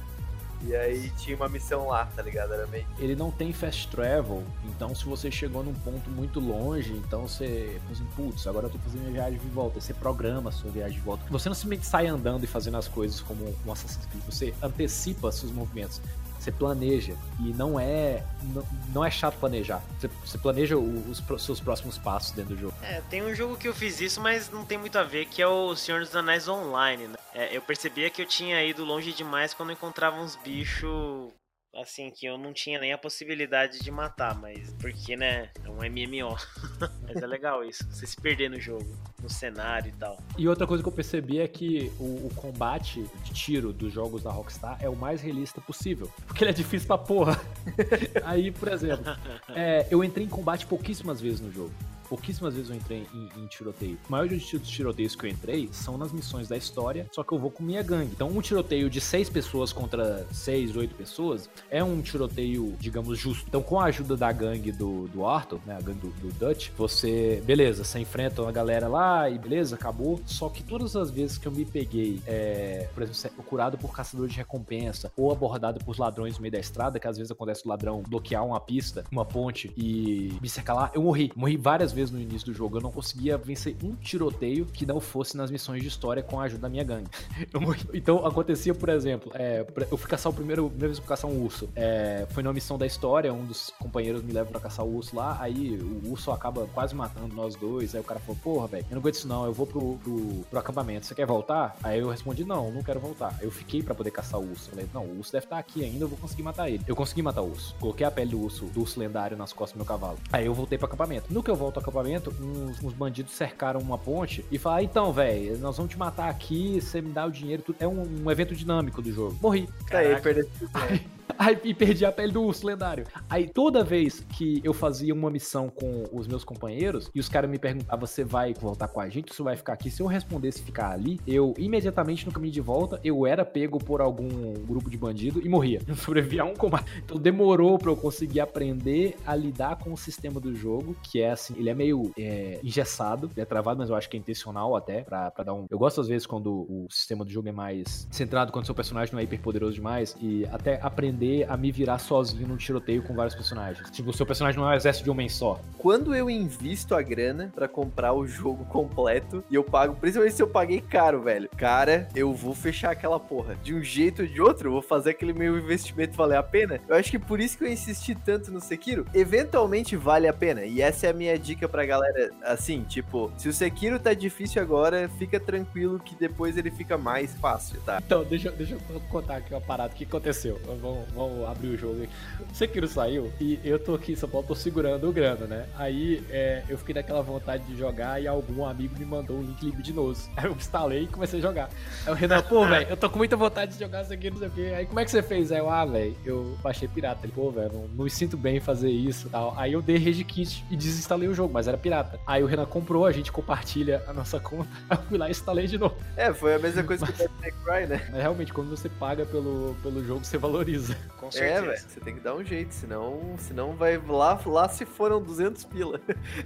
E 0.63 0.75
aí 0.75 1.11
tinha 1.11 1.35
uma 1.35 1.47
missão 1.47 1.87
lá, 1.87 2.07
tá 2.15 2.21
ligado? 2.21 2.51
Era 2.53 2.65
meio... 2.67 2.85
Ele 2.97 3.15
não 3.15 3.29
tem 3.29 3.53
fast 3.53 3.87
travel, 3.89 4.43
então 4.65 4.93
se 4.95 5.05
você 5.05 5.29
chegou 5.29 5.63
num 5.63 5.73
ponto 5.73 6.09
muito 6.09 6.39
longe, 6.39 6.93
então 6.93 7.27
você 7.27 7.79
assim, 7.91 8.05
putz, 8.15 8.47
agora 8.47 8.65
eu 8.65 8.71
tô 8.71 8.79
fazendo 8.79 9.01
minha 9.01 9.13
viagem 9.13 9.39
de 9.39 9.49
volta. 9.49 9.79
Você 9.79 9.93
programa 9.93 10.49
a 10.49 10.51
sua 10.51 10.71
viagem 10.71 10.97
de 10.97 11.03
volta. 11.03 11.23
Você 11.29 11.47
não 11.47 11.55
simplesmente 11.55 11.85
sai 11.85 12.07
andando 12.07 12.43
e 12.43 12.47
fazendo 12.47 12.77
as 12.77 12.87
coisas 12.87 13.21
como 13.21 13.45
um 13.65 13.71
Assassin's 13.71 14.05
Creed, 14.07 14.23
você 14.25 14.53
antecipa 14.61 15.31
seus 15.31 15.51
movimentos. 15.51 16.01
Você 16.47 16.51
planeja 16.53 17.13
e 17.41 17.53
não 17.53 17.77
é 17.77 18.23
não, 18.41 18.65
não 18.93 19.05
é 19.05 19.11
chato 19.11 19.37
planejar. 19.37 19.83
Você, 19.99 20.07
você 20.23 20.37
planeja 20.37 20.77
os, 20.77 21.21
seus 21.43 21.59
próximos 21.59 21.97
passos 21.97 22.31
dentro 22.31 22.55
do 22.55 22.61
jogo. 22.61 22.73
É, 22.81 23.01
tem 23.09 23.21
um 23.21 23.35
jogo 23.35 23.57
que 23.57 23.67
eu 23.67 23.73
fiz 23.73 23.99
isso, 23.99 24.21
mas 24.21 24.49
não 24.49 24.63
tem 24.63 24.77
muito 24.77 24.97
a 24.97 25.03
ver, 25.03 25.25
que 25.25 25.41
é 25.41 25.47
o 25.47 25.75
Senhor 25.75 25.99
dos 25.99 26.15
Anéis 26.15 26.47
Online, 26.47 27.07
né? 27.07 27.17
É, 27.33 27.55
eu 27.55 27.61
percebia 27.61 28.09
que 28.09 28.21
eu 28.21 28.25
tinha 28.25 28.63
ido 28.63 28.85
longe 28.85 29.11
demais 29.11 29.53
quando 29.53 29.73
encontrava 29.73 30.21
uns 30.21 30.37
bichos 30.37 31.33
assim, 31.75 32.09
que 32.09 32.25
eu 32.25 32.37
não 32.37 32.53
tinha 32.53 32.79
nem 32.79 32.91
a 32.91 32.97
possibilidade 32.97 33.79
de 33.79 33.91
matar, 33.91 34.35
mas 34.39 34.73
porque, 34.79 35.15
né, 35.15 35.49
é 35.63 35.69
um 35.69 35.77
MMO. 35.77 36.35
mas 37.03 37.15
é 37.17 37.27
legal 37.27 37.63
isso, 37.63 37.83
você 37.89 38.05
se 38.05 38.15
perder 38.15 38.49
no 38.49 38.59
jogo, 38.59 38.85
no 39.21 39.29
cenário 39.29 39.89
e 39.89 39.93
tal. 39.93 40.17
E 40.37 40.47
outra 40.47 40.65
coisa 40.65 40.83
que 40.83 40.89
eu 40.89 40.93
percebi 40.93 41.39
é 41.39 41.47
que 41.47 41.91
o, 41.99 42.27
o 42.27 42.31
combate 42.35 43.05
de 43.23 43.33
tiro 43.33 43.71
dos 43.71 43.93
jogos 43.93 44.23
da 44.23 44.31
Rockstar 44.31 44.77
é 44.81 44.89
o 44.89 44.95
mais 44.95 45.21
realista 45.21 45.61
possível, 45.61 46.11
porque 46.25 46.43
ele 46.43 46.51
é 46.51 46.53
difícil 46.53 46.87
pra 46.87 46.97
porra. 46.97 47.39
Aí, 48.23 48.51
por 48.51 48.69
exemplo, 48.69 49.05
é, 49.55 49.87
eu 49.89 50.03
entrei 50.03 50.25
em 50.25 50.29
combate 50.29 50.65
pouquíssimas 50.65 51.21
vezes 51.21 51.39
no 51.39 51.51
jogo 51.51 51.73
pouquíssimas 52.07 52.53
vezes 52.53 52.69
eu 52.69 52.75
entrei 52.75 53.07
em, 53.13 53.29
em 53.41 53.47
tiroteio. 53.47 53.97
O 54.07 54.11
maior 54.11 54.27
dos 54.27 54.45
tiroteios 54.45 55.15
que 55.15 55.25
eu 55.25 55.29
entrei 55.29 55.69
são 55.71 55.97
nas 55.97 56.11
missões 56.11 56.47
da 56.47 56.57
história, 56.57 57.07
só 57.11 57.23
que 57.23 57.33
eu 57.33 57.39
vou 57.39 57.51
com 57.51 57.63
minha 57.63 57.83
gangue. 57.83 58.11
Então, 58.13 58.29
um 58.29 58.41
tiroteio 58.41 58.89
de 58.89 59.01
seis 59.01 59.29
pessoas 59.29 59.73
contra 59.73 60.25
seis, 60.31 60.75
oito 60.75 60.95
pessoas 60.95 61.49
é 61.69 61.83
um 61.83 62.01
tiroteio, 62.01 62.75
digamos, 62.79 63.17
justo. 63.17 63.45
Então, 63.47 63.61
com 63.61 63.79
a 63.79 63.85
ajuda 63.85 64.15
da 64.15 64.31
gangue 64.31 64.71
do, 64.71 65.07
do 65.07 65.25
Arthur, 65.25 65.59
né, 65.65 65.75
a 65.77 65.81
gangue 65.81 65.99
do, 65.99 66.09
do 66.09 66.33
Dutch, 66.33 66.69
você, 66.77 67.41
beleza, 67.45 67.83
você 67.83 67.99
enfrenta 67.99 68.41
uma 68.41 68.51
galera 68.51 68.87
lá 68.87 69.29
e 69.29 69.37
beleza, 69.37 69.75
acabou. 69.75 70.19
Só 70.25 70.49
que 70.49 70.63
todas 70.63 70.95
as 70.95 71.09
vezes 71.09 71.37
que 71.37 71.47
eu 71.47 71.51
me 71.51 71.65
peguei, 71.65 72.21
é, 72.25 72.89
por 72.93 73.03
exemplo, 73.03 73.35
procurado 73.35 73.77
por 73.77 73.93
caçador 73.93 74.27
de 74.27 74.35
recompensa 74.37 75.11
ou 75.17 75.31
abordado 75.31 75.83
por 75.83 75.97
ladrões 75.99 76.35
no 76.35 76.41
meio 76.41 76.51
da 76.51 76.59
estrada, 76.59 76.99
que 76.99 77.07
às 77.07 77.17
vezes 77.17 77.31
acontece 77.31 77.65
o 77.65 77.69
ladrão 77.69 78.03
bloquear 78.07 78.45
uma 78.45 78.59
pista, 78.59 79.03
uma 79.11 79.25
ponte 79.25 79.71
e 79.75 80.33
me 80.41 80.49
cercar 80.49 80.75
lá, 80.75 80.91
eu 80.93 81.01
morri. 81.01 81.31
Morri 81.35 81.57
várias 81.57 81.91
vezes 81.91 81.96
no 82.11 82.19
início 82.19 82.47
do 82.47 82.53
jogo. 82.53 82.77
Eu 82.77 82.81
não 82.81 82.91
conseguia 82.91 83.37
vencer 83.37 83.75
um 83.83 83.95
tiroteio 83.95 84.65
que 84.65 84.85
não 84.85 84.99
fosse 84.99 85.35
nas 85.35 85.51
missões 85.51 85.81
de 85.81 85.87
história 85.87 86.23
com 86.23 86.39
a 86.39 86.43
ajuda 86.43 86.61
da 86.63 86.69
minha 86.69 86.83
gangue. 86.83 87.09
então 87.93 88.25
acontecia, 88.25 88.73
por 88.73 88.89
exemplo, 88.89 89.31
é, 89.33 89.65
eu 89.91 89.97
fui 89.97 90.09
caçar 90.09 90.31
o 90.31 90.35
primeiro, 90.35 90.69
primeira 90.69 90.87
vez 90.87 90.99
que 90.99 91.07
caçar 91.07 91.29
um 91.29 91.43
urso. 91.43 91.69
É, 91.75 92.25
foi 92.29 92.43
numa 92.43 92.53
missão 92.53 92.77
da 92.77 92.85
história, 92.85 93.33
um 93.33 93.45
dos 93.45 93.71
companheiros 93.79 94.23
me 94.23 94.31
leva 94.31 94.49
para 94.49 94.59
caçar 94.59 94.85
o 94.85 94.95
urso 94.95 95.15
lá, 95.15 95.37
aí 95.39 95.77
o 95.77 96.11
urso 96.11 96.31
acaba 96.31 96.67
quase 96.73 96.95
matando 96.95 97.35
nós 97.35 97.55
dois. 97.55 97.95
Aí 97.95 98.01
o 98.01 98.03
cara 98.03 98.19
falou, 98.19 98.37
porra, 98.43 98.67
velho, 98.67 98.85
eu 98.89 98.95
não 98.95 98.99
aguento 98.99 99.15
isso 99.15 99.27
não, 99.27 99.45
eu 99.45 99.53
vou 99.53 99.65
pro, 99.65 99.97
pro, 99.97 100.45
pro, 100.49 100.59
acampamento. 100.59 101.05
Você 101.05 101.15
quer 101.15 101.25
voltar? 101.25 101.75
Aí 101.83 101.99
eu 101.99 102.09
respondi, 102.09 102.43
não, 102.43 102.71
não 102.71 102.83
quero 102.83 102.99
voltar. 102.99 103.37
Eu 103.41 103.51
fiquei 103.51 103.81
para 103.81 103.95
poder 103.95 104.11
caçar 104.11 104.39
o 104.39 104.49
urso. 104.49 104.67
Eu 104.67 104.71
falei, 104.71 104.89
não, 104.93 105.03
o 105.03 105.17
urso 105.17 105.31
deve 105.31 105.45
estar 105.45 105.55
tá 105.55 105.59
aqui 105.59 105.83
ainda, 105.83 106.05
eu 106.05 106.07
vou 106.07 106.17
conseguir 106.17 106.43
matar 106.43 106.69
ele. 106.69 106.83
Eu 106.87 106.95
consegui 106.95 107.21
matar 107.21 107.41
o 107.41 107.49
urso. 107.49 107.75
Coloquei 107.79 108.05
a 108.05 108.11
pele 108.11 108.31
do 108.31 108.41
urso, 108.41 108.65
do 108.65 108.81
urso 108.81 108.99
lendário 108.99 109.37
nas 109.37 109.53
costas 109.53 109.73
do 109.73 109.77
meu 109.77 109.85
cavalo. 109.85 110.17
Aí 110.31 110.45
eu 110.45 110.53
voltei 110.53 110.77
pro 110.77 110.87
acampamento. 110.87 111.33
No 111.33 111.43
que 111.43 111.51
eu 111.51 111.55
volto 111.55 111.77
ao 111.77 111.83
acampamento, 111.87 112.33
uns, 112.41 112.83
uns 112.83 112.93
bandidos 112.93 113.33
cercaram 113.33 113.79
uma 113.79 113.97
ponte 113.97 114.45
e 114.51 114.57
falaram: 114.57 114.83
então, 114.83 115.13
velho, 115.13 115.57
nós 115.59 115.77
vamos 115.77 115.91
te 115.91 115.97
matar 115.97 116.29
aqui, 116.29 116.79
você 116.81 117.01
me 117.01 117.11
dá 117.11 117.25
o 117.25 117.31
dinheiro, 117.31 117.63
tudo. 117.63 117.77
É 117.79 117.87
um, 117.87 118.25
um 118.25 118.31
evento 118.31 118.55
dinâmico 118.55 119.01
do 119.01 119.11
jogo. 119.11 119.37
Morri. 119.41 119.67
Aí, 119.91 120.19
perdeu. 120.21 120.47
Aí, 121.47 121.57
e 121.63 121.73
perdi 121.73 122.03
a 122.05 122.11
pele 122.11 122.31
do 122.31 122.41
urso 122.41 122.65
lendário. 122.65 123.05
Aí 123.29 123.47
toda 123.47 123.83
vez 123.83 124.25
que 124.29 124.59
eu 124.63 124.73
fazia 124.73 125.13
uma 125.13 125.29
missão 125.29 125.69
com 125.69 126.03
os 126.11 126.27
meus 126.27 126.43
companheiros 126.43 127.11
e 127.13 127.19
os 127.19 127.29
caras 127.29 127.49
me 127.49 127.59
perguntavam: 127.59 128.07
você 128.07 128.23
vai 128.23 128.53
voltar 128.53 128.87
com 128.87 128.99
a 128.99 129.07
gente? 129.07 129.33
Você 129.33 129.43
vai 129.43 129.55
ficar 129.55 129.73
aqui? 129.73 129.91
Se 129.91 130.01
eu 130.01 130.07
respondesse 130.07 130.63
ficar 130.63 130.91
ali, 130.91 131.19
eu 131.27 131.53
imediatamente 131.57 132.25
no 132.25 132.31
caminho 132.31 132.53
de 132.53 132.61
volta, 132.61 132.99
eu 133.03 133.25
era 133.25 133.45
pego 133.45 133.77
por 133.77 134.01
algum 134.01 134.53
grupo 134.65 134.89
de 134.89 134.97
bandido 134.97 135.41
e 135.45 135.47
morria. 135.47 135.79
Eu 135.87 135.95
sobrevivi 135.95 136.39
a 136.39 136.45
um 136.45 136.55
combate. 136.55 136.85
Então 137.03 137.17
demorou 137.17 137.77
pra 137.77 137.91
eu 137.91 137.95
conseguir 137.95 138.39
aprender 138.39 139.15
a 139.25 139.35
lidar 139.35 139.77
com 139.77 139.93
o 139.93 139.97
sistema 139.97 140.39
do 140.39 140.55
jogo, 140.55 140.95
que 141.03 141.21
é 141.21 141.31
assim, 141.31 141.53
ele 141.57 141.69
é 141.69 141.75
meio 141.75 142.11
é, 142.17 142.59
engessado, 142.63 143.29
é 143.35 143.45
travado, 143.45 143.79
mas 143.79 143.89
eu 143.89 143.95
acho 143.95 144.09
que 144.09 144.17
é 144.17 144.19
intencional 144.19 144.75
até, 144.75 145.03
pra, 145.03 145.29
pra 145.29 145.43
dar 145.43 145.53
um. 145.53 145.65
Eu 145.69 145.77
gosto 145.77 146.01
às 146.01 146.07
vezes 146.07 146.25
quando 146.25 146.65
o 146.69 146.87
sistema 146.89 147.23
do 147.23 147.31
jogo 147.31 147.47
é 147.47 147.51
mais 147.51 148.07
centrado, 148.09 148.51
quando 148.51 148.65
seu 148.65 148.75
personagem 148.75 149.13
não 149.13 149.19
é 149.19 149.23
hiper 149.23 149.39
poderoso 149.39 149.73
demais, 149.73 150.15
e 150.19 150.45
até 150.47 150.79
aprender 150.81 151.26
aprender 151.27 151.45
a 151.49 151.57
me 151.57 151.71
virar 151.71 151.99
sozinho 151.99 152.47
num 152.47 152.57
tiroteio 152.57 153.03
com 153.03 153.13
vários 153.13 153.35
personagens. 153.35 153.89
Tipo, 153.91 154.09
o 154.09 154.13
seu 154.13 154.25
personagem 154.25 154.59
não 154.59 154.69
é 154.69 154.73
um 154.73 154.75
exército 154.75 155.03
de 155.03 155.09
homem 155.09 155.29
só. 155.29 155.59
Quando 155.77 156.15
eu 156.15 156.29
invisto 156.29 156.95
a 156.95 157.01
grana 157.01 157.51
para 157.53 157.67
comprar 157.67 158.13
o 158.13 158.25
jogo 158.25 158.65
completo 158.65 159.43
e 159.49 159.55
eu 159.55 159.63
pago, 159.63 159.95
principalmente 159.95 160.35
se 160.35 160.41
eu 160.41 160.47
paguei 160.47 160.81
caro, 160.81 161.21
velho. 161.21 161.49
Cara, 161.57 162.07
eu 162.15 162.33
vou 162.33 162.53
fechar 162.53 162.91
aquela 162.91 163.19
porra. 163.19 163.55
De 163.63 163.73
um 163.73 163.83
jeito 163.83 164.21
ou 164.21 164.27
de 164.27 164.41
outro, 164.41 164.69
eu 164.69 164.73
vou 164.73 164.81
fazer 164.81 165.11
aquele 165.11 165.33
meu 165.33 165.57
investimento 165.57 166.15
valer 166.15 166.37
a 166.37 166.43
pena. 166.43 166.79
Eu 166.87 166.95
acho 166.95 167.11
que 167.11 167.19
por 167.19 167.39
isso 167.39 167.57
que 167.57 167.63
eu 167.63 167.71
insisti 167.71 168.15
tanto 168.15 168.51
no 168.51 168.61
Sekiro. 168.61 169.05
Eventualmente 169.13 169.95
vale 169.95 170.27
a 170.27 170.33
pena. 170.33 170.65
E 170.65 170.81
essa 170.81 171.07
é 171.07 171.09
a 171.09 171.13
minha 171.13 171.37
dica 171.37 171.67
pra 171.67 171.85
galera. 171.85 172.31
Assim, 172.43 172.83
tipo, 172.83 173.31
se 173.37 173.49
o 173.49 173.53
Sekiro 173.53 173.99
tá 173.99 174.13
difícil 174.13 174.61
agora, 174.61 175.09
fica 175.17 175.39
tranquilo 175.39 175.99
que 175.99 176.15
depois 176.15 176.57
ele 176.57 176.71
fica 176.71 176.97
mais 176.97 177.33
fácil, 177.35 177.79
tá? 177.81 178.01
Então, 178.05 178.23
deixa, 178.23 178.51
deixa 178.51 178.77
eu 178.89 178.99
contar 179.09 179.37
aqui 179.37 179.53
uma 179.53 179.61
parada. 179.61 179.93
O 179.93 179.95
que 179.95 180.03
aconteceu? 180.03 180.59
Vamos, 180.65 181.07
vamos 181.17 181.47
abrir 181.47 181.69
o 181.69 181.77
jogo 181.77 182.03
aqui. 182.03 182.13
Sekiro 182.53 182.87
saiu 182.87 183.31
e 183.39 183.59
eu 183.63 183.79
tô 183.79 183.95
aqui 183.95 184.13
em 184.13 184.15
São 184.15 184.29
Paulo, 184.29 184.47
tô 184.47 184.55
segurando 184.55 185.09
o 185.09 185.11
grana, 185.11 185.45
né? 185.45 185.65
Aí 185.75 186.23
é, 186.29 186.63
eu 186.69 186.77
fiquei 186.77 186.93
naquela 186.93 187.21
vontade 187.21 187.63
de 187.63 187.75
jogar 187.75 188.21
e 188.21 188.27
algum 188.27 188.65
amigo 188.65 188.97
me 188.97 189.05
mandou 189.05 189.37
um 189.37 189.41
link 189.41 189.63
libidinoso. 189.65 190.29
Aí 190.37 190.45
eu 190.45 190.51
instalei 190.53 191.03
e 191.03 191.07
comecei 191.07 191.39
a 191.39 191.41
jogar. 191.41 191.69
Aí 192.05 192.11
o 192.11 192.15
Renan, 192.15 192.41
pô, 192.43 192.65
velho, 192.65 192.87
eu 192.89 192.97
tô 192.97 193.09
com 193.09 193.17
muita 193.17 193.35
vontade 193.35 193.73
de 193.73 193.79
jogar 193.79 194.03
isso 194.03 194.13
aqui, 194.13 194.29
não 194.29 194.37
sei 194.37 194.47
o 194.47 194.51
quê. 194.51 194.73
Aí 194.75 194.85
como 194.85 194.99
é 194.99 195.05
que 195.05 195.11
você 195.11 195.23
fez? 195.23 195.51
Aí 195.51 195.59
eu, 195.59 195.69
ah, 195.69 195.85
velho, 195.85 196.15
eu 196.23 196.57
baixei 196.61 196.87
pirata. 196.87 197.25
Ele, 197.25 197.33
pô, 197.33 197.49
velho, 197.51 197.73
não, 197.73 197.87
não 197.87 198.03
me 198.03 198.09
sinto 198.09 198.37
bem 198.37 198.57
em 198.57 198.61
fazer 198.61 198.89
isso 198.89 199.27
e 199.27 199.29
tal. 199.29 199.53
Aí 199.57 199.73
eu 199.73 199.81
dei 199.81 199.97
rage 199.97 200.23
kit 200.23 200.63
e 200.69 200.75
desinstalei 200.75 201.27
o 201.27 201.33
jogo, 201.33 201.53
mas 201.53 201.67
era 201.67 201.77
pirata. 201.77 202.19
Aí 202.25 202.43
o 202.43 202.45
Renan 202.45 202.65
comprou, 202.65 203.05
a 203.05 203.11
gente 203.11 203.31
compartilha 203.31 204.03
a 204.07 204.13
nossa 204.13 204.39
conta. 204.39 204.69
Aí 204.89 204.97
eu 204.97 205.03
fui 205.03 205.17
lá 205.17 205.27
e 205.27 205.31
instalei 205.31 205.67
de 205.67 205.77
novo. 205.77 205.95
É, 206.15 206.33
foi 206.33 206.55
a 206.55 206.59
mesma 206.59 206.83
coisa 206.83 207.05
que 207.05 207.23
o 207.23 207.29
Cry, 207.63 207.87
né? 207.87 208.07
Mas 208.11 208.21
realmente, 208.21 208.53
quando 208.53 208.69
você 208.69 208.89
paga 208.89 209.25
pelo, 209.25 209.75
pelo 209.81 210.03
jogo, 210.03 210.23
você 210.23 210.37
valoriza. 210.37 210.95
Com 211.19 211.27
É, 211.27 211.31
certeza. 211.31 211.61
velho, 211.65 211.79
você 211.89 211.99
tem 211.99 212.13
que 212.15 212.19
dar 212.19 212.35
um 212.35 212.43
jeito, 212.43 212.73
senão, 212.73 213.35
senão 213.37 213.73
vai 213.75 213.97
lá, 213.97 214.39
lá 214.45 214.69
se 214.69 214.85
foram 214.85 215.21
200 215.21 215.63
pila. 215.65 215.99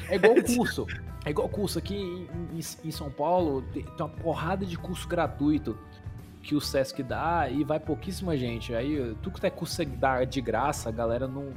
É 0.10 0.16
igual 0.16 0.36
curso. 0.56 0.86
É 1.26 1.30
igual 1.30 1.50
curso. 1.50 1.78
Aqui 1.80 1.96
em, 1.96 2.30
em- 2.58 2.88
em 2.88 2.92
São 2.92 3.10
Paulo 3.12 3.62
tem 3.74 3.86
uma 4.00 4.08
porrada 4.10 4.66
de 4.66 4.78
curso 4.78 5.08
gratuito 5.08 5.78
que 6.44 6.56
o 6.56 6.62
Sesc 6.62 7.04
dá 7.04 7.48
e 7.50 7.64
vai 7.64 7.80
pouquíssima 7.80 8.36
gente. 8.38 8.74
Aí, 8.74 9.16
tudo 9.22 9.40
que 9.40 9.46
é 9.46 9.50
curso 9.50 9.84
dá 9.86 10.24
de 10.24 10.42
graça, 10.42 10.90
a 10.90 10.92
galera 10.92 11.28
não, 11.28 11.50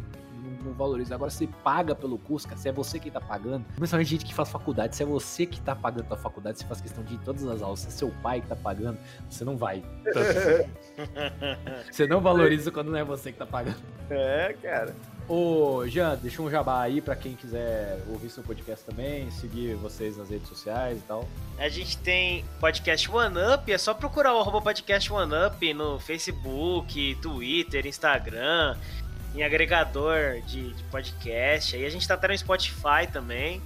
não, 0.64 0.72
valoriza. 0.72 1.14
Agora, 1.14 1.30
você 1.30 1.46
paga 1.62 1.94
pelo 1.94 2.18
curso, 2.18 2.46
cara, 2.48 2.58
se 2.58 2.68
é 2.68 2.72
você 2.72 2.98
que 2.98 3.10
tá 3.10 3.20
pagando, 3.20 3.64
principalmente 3.76 4.08
gente 4.08 4.24
que 4.24 4.34
faz 4.34 4.48
faculdade, 4.48 4.96
se 4.96 5.02
é 5.02 5.06
você 5.06 5.46
que 5.46 5.60
tá 5.60 5.74
pagando 5.74 6.12
a 6.12 6.16
faculdade, 6.16 6.58
você 6.58 6.64
faz 6.64 6.80
questão 6.80 7.04
de 7.04 7.14
ir 7.14 7.16
em 7.16 7.20
todas 7.20 7.44
as 7.44 7.62
aulas, 7.62 7.80
se 7.80 7.88
é 7.88 7.90
seu 7.90 8.10
pai 8.22 8.40
que 8.40 8.48
tá 8.48 8.56
pagando, 8.56 8.98
você 9.28 9.44
não 9.44 9.56
vai. 9.56 9.82
tanto 10.04 10.18
assim. 10.18 11.92
você 11.92 12.06
não 12.06 12.20
valoriza 12.20 12.70
quando 12.70 12.90
não 12.90 12.98
é 12.98 13.04
você 13.04 13.32
que 13.32 13.38
tá 13.38 13.46
pagando. 13.46 13.76
É, 14.10 14.54
cara. 14.62 14.94
Ô, 15.26 15.86
Jean, 15.86 16.16
deixa 16.16 16.42
um 16.42 16.50
jabá 16.50 16.82
aí 16.82 17.00
pra 17.00 17.16
quem 17.16 17.34
quiser 17.34 17.98
ouvir 18.10 18.28
seu 18.28 18.42
podcast 18.42 18.84
também, 18.84 19.30
seguir 19.30 19.74
vocês 19.76 20.18
nas 20.18 20.28
redes 20.28 20.46
sociais 20.46 20.98
e 20.98 21.02
tal. 21.02 21.26
A 21.56 21.66
gente 21.70 21.96
tem 21.96 22.44
podcast 22.60 23.10
One 23.10 23.36
Up, 23.54 23.72
é 23.72 23.78
só 23.78 23.94
procurar 23.94 24.34
o 24.34 24.40
arroba 24.40 24.60
podcast 24.60 25.10
One 25.10 25.32
Up 25.46 25.72
no 25.72 25.98
Facebook, 25.98 27.14
Twitter, 27.22 27.86
Instagram, 27.86 28.76
em 29.35 29.43
agregador 29.43 30.41
de, 30.47 30.72
de 30.72 30.82
podcast. 30.85 31.74
Aí 31.76 31.85
a 31.85 31.91
gente 31.91 32.07
tá 32.07 32.14
até 32.14 32.28
no 32.28 32.39
Spotify 32.39 33.07
também. 33.12 33.61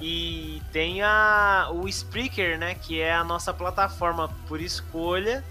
E 0.00 0.62
tem 0.72 1.02
a, 1.02 1.68
o 1.72 1.88
Spreaker, 1.88 2.58
né? 2.58 2.74
Que 2.74 3.00
é 3.00 3.12
a 3.12 3.24
nossa 3.24 3.52
plataforma 3.52 4.28
por 4.46 4.60
escolha. 4.60 5.44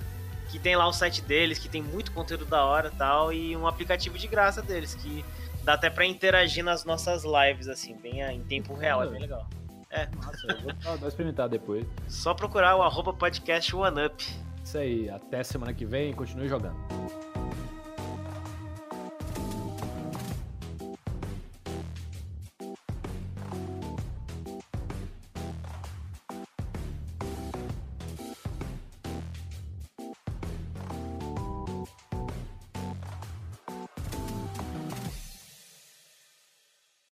Que 0.50 0.60
tem 0.60 0.76
lá 0.76 0.88
o 0.88 0.94
site 0.94 1.22
deles, 1.22 1.60
que 1.60 1.70
tem 1.70 1.82
muito 1.82 2.12
conteúdo 2.12 2.46
da 2.46 2.64
hora 2.64 2.92
e 2.94 2.98
tal. 2.98 3.34
E 3.34 3.56
um 3.56 3.68
aplicativo 3.68 4.18
de 4.18 4.28
graça 4.28 4.62
deles, 4.62 4.96
que 4.96 5.24
dá 5.64 5.74
até 5.74 5.90
pra 5.90 6.06
interagir 6.06 6.64
nas 6.64 6.84
nossas 6.84 7.24
lives, 7.24 7.68
assim, 7.68 7.96
bem 7.96 8.22
em 8.22 8.42
tempo 8.42 8.74
real. 8.74 9.04
É 9.04 9.08
bem 9.08 9.22
legal. 9.22 9.48
Massa, 10.16 10.48
eu 10.48 10.62
vou, 10.62 10.98
vou 10.98 11.08
experimentar 11.08 11.50
depois. 11.50 11.86
Só 12.08 12.34
procurar 12.34 12.76
o 12.78 12.82
arroba 12.82 13.14
podcast 13.14 13.74
OneUp. 13.76 14.22
Isso 14.64 14.78
aí, 14.78 15.10
até 15.10 15.44
semana 15.44 15.74
que 15.74 15.86
vem, 15.86 16.14
continue 16.14 16.48
jogando. 16.48 16.76